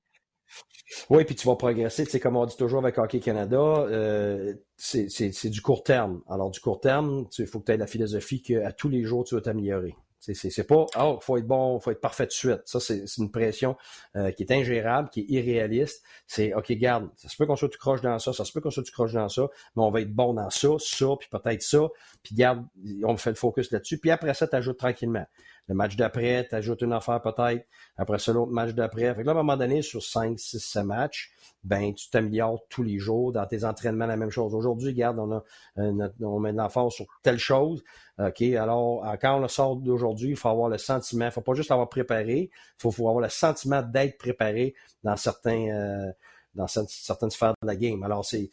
Oui, 1.09 1.23
puis 1.25 1.35
tu 1.35 1.47
vas 1.47 1.55
progresser. 1.55 2.05
Sais, 2.05 2.19
comme 2.19 2.35
on 2.35 2.45
dit 2.45 2.57
toujours 2.57 2.79
avec 2.79 2.97
Hockey 2.97 3.19
Canada, 3.19 3.57
euh, 3.57 4.53
c'est 4.77 5.49
du 5.49 5.61
court 5.61 5.83
terme. 5.83 6.21
Alors, 6.29 6.51
du 6.51 6.59
court 6.59 6.79
terme, 6.79 7.27
il 7.37 7.47
faut 7.47 7.59
que 7.59 7.65
tu 7.65 7.71
aies 7.71 7.77
la 7.77 7.87
philosophie 7.87 8.41
qu'à 8.41 8.71
tous 8.71 8.89
les 8.89 9.03
jours, 9.03 9.23
tu 9.23 9.35
vas 9.35 9.41
t'améliorer. 9.41 9.95
C'est 10.31 10.67
pas 10.67 10.85
oh, 10.99 11.19
faut 11.21 11.37
être 11.37 11.47
bon, 11.47 11.79
faut 11.81 11.91
être 11.91 11.99
parfait 11.99 12.25
de 12.25 12.31
suite. 12.31 12.61
Ça, 12.63 12.79
c'est 12.79 13.03
une 13.17 13.29
pression 13.29 13.75
euh, 14.15 14.31
qui 14.31 14.43
est 14.43 14.51
ingérable, 14.53 15.09
qui 15.09 15.21
est 15.21 15.25
irréaliste. 15.27 16.01
C'est 16.27 16.53
OK, 16.53 16.71
garde, 16.73 17.09
ça 17.17 17.27
se 17.27 17.35
peut 17.35 17.45
qu'on 17.45 17.57
soit 17.57 17.67
tu 17.67 17.77
croches 17.77 17.99
dans 17.99 18.17
ça, 18.19 18.31
ça 18.31 18.45
se 18.45 18.53
peut 18.53 18.61
qu'on 18.61 18.71
soit 18.71 18.83
tu 18.83 18.93
croches 18.93 19.11
dans 19.11 19.27
ça, 19.27 19.49
mais 19.75 19.83
on 19.83 19.91
va 19.91 19.99
être 19.99 20.13
bon 20.13 20.33
dans 20.33 20.49
ça, 20.49 20.69
ça, 20.79 21.07
puis 21.19 21.27
peut-être 21.29 21.61
ça, 21.61 21.89
puis 22.21 22.35
garde, 22.35 22.65
on 23.03 23.17
fait 23.17 23.31
le 23.31 23.35
focus 23.35 23.71
là-dessus, 23.71 23.97
puis 23.97 24.11
après 24.11 24.33
ça, 24.33 24.47
tu 24.47 24.55
ajoutes 24.55 24.77
tranquillement. 24.77 25.25
Le 25.70 25.76
match 25.76 25.95
d'après, 25.95 26.45
tu 26.47 26.55
ajoutes 26.55 26.82
une 26.82 26.91
affaire 26.91 27.22
peut-être. 27.22 27.66
Après 27.95 28.20
ça, 28.20 28.34
l'autre 28.34 28.51
match 28.51 28.74
d'après. 28.74 29.14
Fait 29.16 29.22
que 29.22 29.28
là, 29.28 29.32
à 29.32 29.36
un 29.36 29.38
moment 29.38 29.55
donné, 29.55 29.82
sur 29.82 30.03
5, 30.03 30.38
6, 30.38 30.59
7 30.59 30.84
matchs, 30.84 31.32
ben, 31.64 31.93
tu 31.93 32.09
t'améliores 32.09 32.66
tous 32.70 32.84
les 32.84 32.99
jours. 32.99 33.32
Dans 33.32 33.45
tes 33.45 33.64
entraînements, 33.64 34.05
la 34.05 34.18
même 34.18 34.30
chose. 34.30 34.53
Aujourd'hui, 34.53 34.89
regarde, 34.89 35.20
on, 35.20 35.32
a, 35.32 35.43
euh, 35.78 36.09
on 36.22 36.39
met 36.39 36.51
de 36.51 36.57
l'emphase 36.57 36.91
sur 36.91 37.05
telle 37.22 37.39
chose. 37.39 37.84
OK, 38.20 38.41
alors, 38.41 39.05
quand 39.22 39.38
on 39.38 39.39
le 39.39 39.47
sort 39.47 39.78
d'aujourd'hui, 39.78 40.32
il 40.32 40.36
faut 40.36 40.49
avoir 40.49 40.70
le 40.70 40.78
sentiment. 40.78 41.26
Il 41.26 41.32
faut 41.32 41.41
pas 41.41 41.53
juste 41.53 41.70
l'avoir 41.70 41.88
préparé. 41.88 42.49
Il 42.51 42.82
faut, 42.82 42.91
faut, 42.91 43.07
avoir 43.07 43.24
le 43.24 43.30
sentiment 43.30 43.82
d'être 43.82 44.18
préparé 44.18 44.76
dans 45.03 45.16
certains... 45.16 45.70
Euh, 45.70 46.11
dans 46.55 46.68
certaines 46.68 47.32
sphères 47.32 47.55
de 47.64 47.68
la 47.68 47.76
game. 47.76 48.03
Alors, 48.03 48.24
c'est 48.26 48.49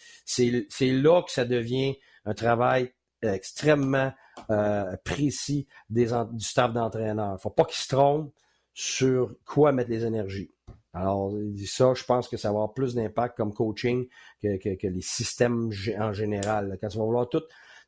là 0.80 1.22
que 1.22 1.30
ça 1.30 1.44
devient 1.44 1.98
un 2.24 2.32
travail 2.32 2.94
extrêmement 3.22 4.12
euh, 4.50 4.96
précis 5.04 5.66
du 5.88 6.06
staff 6.38 6.72
d'entraîneur. 6.72 7.30
Il 7.30 7.32
ne 7.34 7.38
faut 7.38 7.50
pas 7.50 7.64
qu'il 7.64 7.76
se 7.76 7.88
trompe 7.88 8.32
sur 8.74 9.34
quoi 9.44 9.72
mettre 9.72 9.90
les 9.90 10.04
énergies. 10.04 10.50
Alors, 10.92 11.32
ça, 11.66 11.94
je 11.94 12.04
pense 12.04 12.28
que 12.28 12.36
ça 12.36 12.48
va 12.48 12.56
avoir 12.56 12.74
plus 12.74 12.94
d'impact 12.94 13.36
comme 13.36 13.54
coaching 13.54 14.08
que, 14.42 14.86
les 14.86 15.00
systèmes 15.00 15.70
en 15.98 16.12
général. 16.12 16.78
Quand 16.80 16.88
tu 16.88 16.98
vas 16.98 17.04
vouloir 17.04 17.28
tout, 17.28 17.42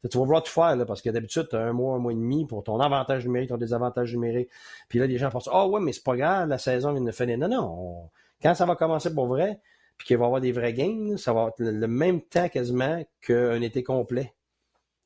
tu 0.09 0.18
vas 0.18 0.24
vouloir 0.24 0.42
tout 0.42 0.53
faire, 0.53 0.76
parce 0.86 1.03
que 1.03 1.11
d'habitude, 1.11 1.48
tu 1.48 1.57
as 1.57 1.61
un 1.61 1.72
mois, 1.72 1.96
un 1.96 1.98
mois 1.98 2.12
et 2.12 2.16
demi 2.16 2.46
pour 2.46 2.62
ton 2.62 2.78
avantage 2.80 3.24
numérique, 3.24 3.50
ton 3.50 3.57
désavantage 3.57 4.12
numérique. 4.12 4.50
Puis 4.88 4.98
là, 4.98 5.07
les 5.07 5.18
gens 5.18 5.30
pensent, 5.30 5.48
oh 5.53 5.68
ouais, 5.72 5.80
mais 5.80 5.92
c'est 5.92 6.05
pas 6.05 6.16
grave, 6.16 6.48
la 6.48 6.59
saison 6.59 6.92
vient 6.92 7.03
de 7.03 7.11
finir. 7.11 7.38
Non, 7.38 7.48
non. 7.48 8.11
quand 8.40 8.55
ça 8.55 8.66
va 8.66 8.76
commencer 8.76 9.12
pour 9.12 9.26
vrai, 9.26 9.61
puis 9.96 10.07
qu'il 10.07 10.16
va 10.16 10.24
y 10.24 10.26
avoir 10.26 10.40
des 10.40 10.53
vrais 10.53 10.72
games, 10.72 11.16
ça 11.16 11.32
va 11.32 11.48
être 11.48 11.61
le 11.61 11.88
même 11.88 12.20
temps 12.20 12.48
quasiment 12.48 13.05
qu'un 13.20 13.62
été 13.62 13.82
complet 13.82 14.32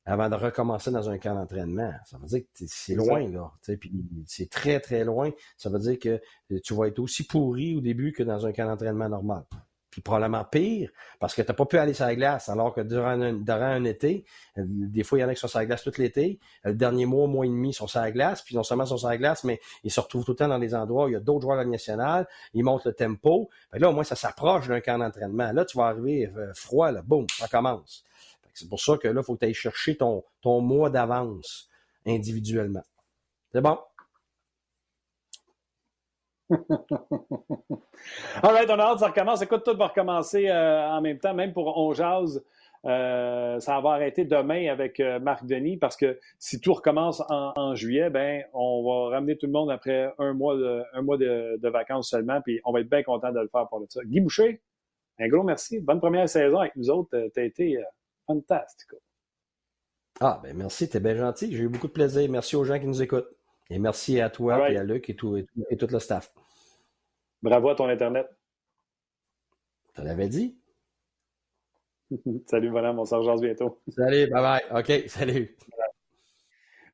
avant 0.06 0.28
de 0.28 0.36
recommencer 0.36 0.92
dans 0.92 1.10
un 1.10 1.18
camp 1.18 1.34
d'entraînement. 1.34 1.92
Ça 2.04 2.16
veut 2.16 2.28
dire 2.28 2.40
que 2.40 2.64
c'est 2.66 2.94
loin, 2.94 3.28
là. 3.28 3.50
Puis 3.78 3.92
c'est 4.26 4.48
très, 4.48 4.78
très 4.78 5.04
loin. 5.04 5.30
Ça 5.56 5.68
veut 5.68 5.80
dire 5.80 5.98
que 5.98 6.20
tu 6.60 6.74
vas 6.74 6.86
être 6.86 7.00
aussi 7.00 7.24
pourri 7.24 7.76
au 7.76 7.80
début 7.80 8.12
que 8.12 8.22
dans 8.22 8.46
un 8.46 8.52
camp 8.52 8.66
d'entraînement 8.66 9.08
normal. 9.08 9.42
Puis 9.90 10.02
probablement 10.02 10.44
pire, 10.44 10.90
parce 11.18 11.34
que 11.34 11.40
tu 11.40 11.48
n'as 11.48 11.54
pas 11.54 11.64
pu 11.64 11.78
aller 11.78 11.94
sur 11.94 12.04
la 12.04 12.14
glace, 12.14 12.50
alors 12.50 12.74
que 12.74 12.82
durant 12.82 13.18
un, 13.18 13.32
durant 13.32 13.62
un 13.62 13.84
été, 13.84 14.26
euh, 14.58 14.64
des 14.66 15.02
fois, 15.04 15.18
il 15.18 15.22
y 15.22 15.24
en 15.24 15.28
a 15.28 15.34
qui 15.34 15.40
sont 15.40 15.48
sur 15.48 15.58
la 15.58 15.64
glace 15.64 15.82
tout 15.82 15.92
l'été. 15.96 16.38
Le 16.64 16.74
dernier 16.74 17.06
mois, 17.06 17.26
mois 17.26 17.46
et 17.46 17.48
demi, 17.48 17.70
ils 17.70 17.72
sont 17.72 17.86
sur 17.86 18.00
la 18.00 18.12
glace, 18.12 18.42
puis 18.42 18.54
non 18.54 18.62
seulement 18.62 18.84
ils 18.84 18.88
sont 18.88 18.98
sur 18.98 19.08
la 19.08 19.16
glace, 19.16 19.42
mais 19.42 19.58
ils 19.84 19.90
se 19.90 19.98
retrouvent 19.98 20.26
tout 20.26 20.32
le 20.32 20.36
temps 20.36 20.48
dans 20.48 20.58
des 20.58 20.74
endroits 20.74 21.06
où 21.06 21.08
il 21.08 21.12
y 21.12 21.16
a 21.16 21.20
d'autres 21.20 21.42
joueurs 21.42 21.56
de 21.56 21.62
la 21.62 21.68
nationale, 21.68 22.28
ils 22.52 22.62
montent 22.62 22.84
le 22.84 22.92
tempo. 22.92 23.48
là, 23.72 23.88
au 23.88 23.92
moins, 23.94 24.04
ça 24.04 24.16
s'approche 24.16 24.68
d'un 24.68 24.80
camp 24.80 24.98
d'entraînement. 24.98 25.50
Là, 25.52 25.64
tu 25.64 25.78
vas 25.78 25.86
arriver 25.86 26.30
euh, 26.36 26.52
froid, 26.54 26.92
là, 26.92 27.00
boum, 27.00 27.26
ça 27.30 27.48
commence. 27.48 28.04
C'est 28.56 28.68
pour 28.68 28.80
ça 28.80 28.96
que 28.96 29.06
là, 29.06 29.20
il 29.20 29.24
faut 29.24 29.36
ailles 29.42 29.52
chercher 29.52 29.98
ton, 29.98 30.24
ton 30.40 30.62
mois 30.62 30.88
d'avance 30.88 31.68
individuellement. 32.06 32.82
C'est 33.52 33.60
bon? 33.60 33.78
All 36.50 36.58
right, 38.42 38.70
on 38.70 38.78
a 38.78 38.82
hâte, 38.82 39.00
ça 39.00 39.08
recommence. 39.08 39.42
Écoute, 39.42 39.62
tout 39.62 39.76
va 39.76 39.88
recommencer 39.88 40.48
euh, 40.48 40.88
en 40.88 41.02
même 41.02 41.18
temps, 41.18 41.34
même 41.34 41.52
pour 41.52 41.76
On 41.76 41.92
Jazz. 41.92 42.42
Euh, 42.86 43.58
ça 43.58 43.80
va 43.80 43.90
arrêter 43.90 44.24
demain 44.24 44.68
avec 44.68 45.00
euh, 45.00 45.18
Marc 45.18 45.44
Denis 45.44 45.76
parce 45.76 45.96
que 45.96 46.18
si 46.38 46.60
tout 46.60 46.72
recommence 46.72 47.22
en, 47.28 47.74
juillet, 47.74 48.10
ben 48.10 48.44
on 48.54 48.84
va 48.84 49.16
ramener 49.16 49.36
tout 49.36 49.46
le 49.46 49.52
monde 49.52 49.70
après 49.70 50.14
un 50.18 50.34
mois 50.34 50.56
de, 50.56 50.82
un 50.94 51.02
mois 51.02 51.18
de, 51.18 51.68
vacances 51.68 52.08
seulement, 52.08 52.40
puis 52.40 52.60
on 52.64 52.72
va 52.72 52.80
être 52.80 52.88
bien 52.88 53.02
content 53.02 53.32
de 53.32 53.40
le 53.40 53.48
faire 53.48 53.68
pour 53.68 53.84
ça. 53.88 54.00
Guy 54.04 54.20
Boucher, 54.20 54.62
un 55.18 55.28
gros 55.28 55.42
merci. 55.42 55.80
Bonne 55.80 56.00
première 56.00 56.28
saison 56.28 56.60
avec 56.60 56.76
nous 56.76 56.88
autres. 56.88 57.10
Tu 57.34 57.44
été 57.44 57.76
fantastique. 58.26 58.90
Ah, 60.20 60.40
ben 60.42 60.56
merci, 60.56 60.88
t'es 60.88 61.00
bien 61.00 61.14
gentil. 61.16 61.54
J'ai 61.54 61.64
eu 61.64 61.68
beaucoup 61.68 61.88
de 61.88 61.92
plaisir. 61.92 62.28
Merci 62.30 62.56
aux 62.56 62.64
gens 62.64 62.78
qui 62.78 62.86
nous 62.86 63.02
écoutent. 63.02 63.28
Et 63.68 63.78
merci 63.78 64.20
à 64.20 64.30
toi 64.30 64.70
et 64.70 64.76
à 64.76 64.84
Luc 64.84 65.10
et 65.10 65.16
tout, 65.16 65.36
et 65.36 65.76
tout, 65.76 65.88
le 65.90 65.98
staff. 65.98 66.32
Bravo 67.42 67.70
à 67.70 67.74
ton 67.74 67.88
Internet. 67.88 68.28
Tu 69.94 70.02
l'avais 70.02 70.28
dit? 70.28 70.56
salut, 72.46 72.68
voilà, 72.68 72.92
on 72.92 73.04
s'en 73.04 73.36
bientôt. 73.36 73.80
Salut, 73.88 74.30
bye 74.30 74.42
bye. 74.42 74.80
OK, 74.80 75.08
salut. 75.08 75.56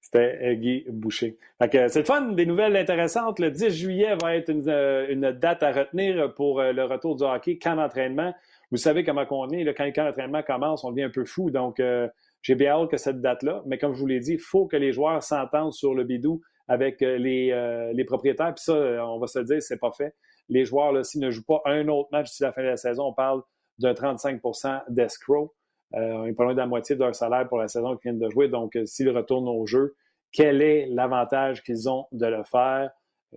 C'était 0.00 0.56
Guy 0.56 0.84
Boucher. 0.88 1.38
C'est 1.60 1.96
le 1.96 2.04
fun, 2.04 2.32
des 2.32 2.44
nouvelles 2.44 2.76
intéressantes. 2.76 3.38
Le 3.38 3.50
10 3.50 3.70
juillet 3.70 4.16
va 4.20 4.36
être 4.36 4.50
une, 4.50 4.68
euh, 4.68 5.32
date 5.32 5.62
à 5.62 5.72
retenir 5.72 6.34
pour 6.34 6.60
euh, 6.60 6.72
le 6.72 6.84
retour 6.84 7.16
du 7.16 7.22
hockey, 7.22 7.56
camp 7.56 7.76
d'entraînement. 7.76 8.34
Vous 8.72 8.78
savez 8.78 9.04
comment 9.04 9.26
on 9.30 9.50
est. 9.50 9.64
quand 9.74 9.84
le 9.84 9.92
camp 9.92 10.06
d'entraînement 10.06 10.42
commence, 10.42 10.82
on 10.82 10.92
devient 10.92 11.04
un 11.04 11.10
peu 11.10 11.26
fou. 11.26 11.50
Donc, 11.50 11.78
euh, 11.78 12.08
j'ai 12.40 12.54
bien 12.54 12.72
hâte 12.72 12.90
que 12.90 12.96
cette 12.96 13.20
date-là. 13.20 13.62
Mais 13.66 13.76
comme 13.76 13.92
je 13.92 14.00
vous 14.00 14.06
l'ai 14.06 14.18
dit, 14.18 14.32
il 14.32 14.40
faut 14.40 14.66
que 14.66 14.76
les 14.78 14.92
joueurs 14.92 15.22
s'entendent 15.22 15.74
sur 15.74 15.94
le 15.94 16.04
bidou 16.04 16.40
avec 16.68 17.02
euh, 17.02 17.18
euh, 17.18 17.92
les, 17.92 18.04
propriétaires. 18.06 18.54
Puis 18.54 18.64
ça, 18.64 18.74
on 19.06 19.18
va 19.18 19.26
se 19.26 19.38
le 19.40 19.44
dire, 19.44 19.62
c'est 19.62 19.78
pas 19.78 19.92
fait. 19.92 20.14
Les 20.48 20.64
joueurs, 20.64 21.04
s'ils 21.04 21.20
ne 21.20 21.30
jouent 21.30 21.44
pas 21.44 21.60
un 21.66 21.86
autre 21.88 22.08
match 22.12 22.30
d'ici 22.30 22.42
la 22.42 22.52
fin 22.52 22.62
de 22.62 22.68
la 22.68 22.78
saison, 22.78 23.08
on 23.08 23.12
parle 23.12 23.42
d'un 23.78 23.92
35% 23.92 24.84
d'escrow. 24.88 25.54
on 25.92 26.24
est 26.24 26.32
pas 26.32 26.44
loin 26.44 26.54
de 26.54 26.58
la 26.58 26.66
moitié 26.66 26.96
de 26.96 27.00
leur 27.00 27.14
salaire 27.14 27.46
pour 27.48 27.58
la 27.58 27.68
saison 27.68 27.94
qu'ils 27.98 28.12
viennent 28.12 28.26
de 28.26 28.30
jouer. 28.30 28.48
Donc, 28.48 28.78
s'ils 28.86 29.10
retournent 29.10 29.48
au 29.48 29.66
jeu, 29.66 29.96
quel 30.32 30.62
est 30.62 30.86
l'avantage 30.86 31.62
qu'ils 31.62 31.90
ont 31.90 32.06
de 32.10 32.26
le 32.26 32.42
faire? 32.44 32.90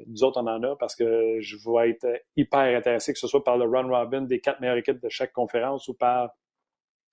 Nous 0.08 0.24
autres, 0.24 0.42
on 0.42 0.48
en 0.48 0.62
a 0.64 0.76
parce 0.76 0.96
que 0.96 1.40
je 1.40 1.58
vais 1.58 1.92
être 1.92 2.08
hyper 2.36 2.78
intéressé, 2.78 3.14
que 3.14 3.20
ce 3.20 3.28
soit 3.28 3.44
par 3.44 3.58
le 3.58 3.66
run 3.66 3.88
robin 3.88 4.22
des 4.22 4.40
quatre 4.40 4.60
meilleures 4.60 4.78
équipes 4.78 5.02
de 5.02 5.10
chaque 5.10 5.32
conférence 5.32 5.88
ou 5.88 5.94
par 5.94 6.32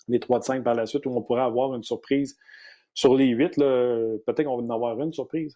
les 0.09 0.19
trois 0.19 0.39
de 0.39 0.45
cinq 0.45 0.65
par 0.65 0.75
la 0.75 0.87
suite, 0.87 1.07
où 1.07 1.11
on 1.11 1.23
pourrait 1.23 1.43
avoir 1.43 1.75
une 1.75 1.83
surprise. 1.83 2.37
Sur 2.95 3.15
les 3.15 3.29
huit, 3.29 3.57
peut-être 3.57 4.45
qu'on 4.45 4.57
va 4.57 4.63
en 4.63 4.71
avoir 4.71 5.01
une 5.01 5.13
surprise. 5.13 5.55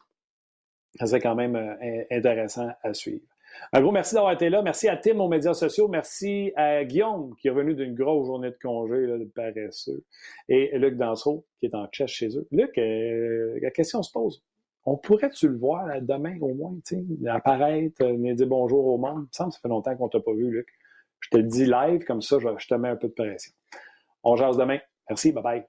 Ça 0.95 1.07
serait 1.07 1.21
quand 1.21 1.35
même 1.35 1.57
euh, 1.57 2.05
intéressant 2.11 2.71
à 2.83 2.95
suivre. 2.95 3.27
Un 3.73 3.81
gros 3.81 3.93
merci 3.93 4.15
d'avoir 4.15 4.33
été 4.33 4.49
là. 4.49 4.63
Merci 4.63 4.89
à 4.89 4.97
Tim 4.97 5.19
aux 5.21 5.29
médias 5.29 5.55
sociaux. 5.55 5.89
Merci 5.89 6.53
à 6.57 6.85
Guillaume 6.85 7.35
qui 7.37 7.49
est 7.49 7.51
revenu 7.51 7.75
d'une 7.75 7.95
grosse 7.95 8.27
journée 8.27 8.51
de 8.51 8.59
congé, 8.61 9.07
de 9.07 9.31
paresseux. 9.35 10.05
Et 10.49 10.77
Luc 10.79 10.97
Dansereau 10.97 11.47
qui 11.59 11.67
est 11.67 11.75
en 11.75 11.87
chess 11.91 12.11
chez 12.11 12.37
eux. 12.37 12.47
Luc, 12.51 12.77
euh, 12.79 13.59
la 13.61 13.71
question 13.71 14.03
se 14.03 14.13
pose 14.13 14.43
on 14.87 14.97
pourrait-tu 14.97 15.49
le 15.49 15.59
voir 15.59 16.01
demain 16.01 16.39
au 16.41 16.55
moins, 16.55 16.75
tu 16.87 16.97
sais, 16.97 17.29
apparaître, 17.29 18.03
euh, 18.03 18.13
venir 18.13 18.37
dire 18.37 18.47
bonjour 18.47 18.87
au 18.87 18.99
monde? 18.99 19.27
Il 19.39 19.45
me 19.45 19.51
ça 19.51 19.59
fait 19.61 19.69
longtemps 19.69 19.97
qu'on 19.97 20.09
t'a 20.09 20.21
pas 20.21 20.33
vu, 20.33 20.49
Luc. 20.51 20.69
Je 21.21 21.31
te 21.31 21.39
dis 21.39 21.67
live, 21.67 22.05
comme 22.05 22.23
ça, 22.23 22.39
je, 22.39 22.67
te 22.67 22.75
mets 22.75 22.89
un 22.89 22.97
peu 22.97 23.09
de 23.09 23.13
pression. 23.13 23.53
On 24.23 24.37
jase 24.37 24.57
demain. 24.57 24.79
Merci, 25.11 25.33
bye 25.33 25.43
bye. 25.43 25.67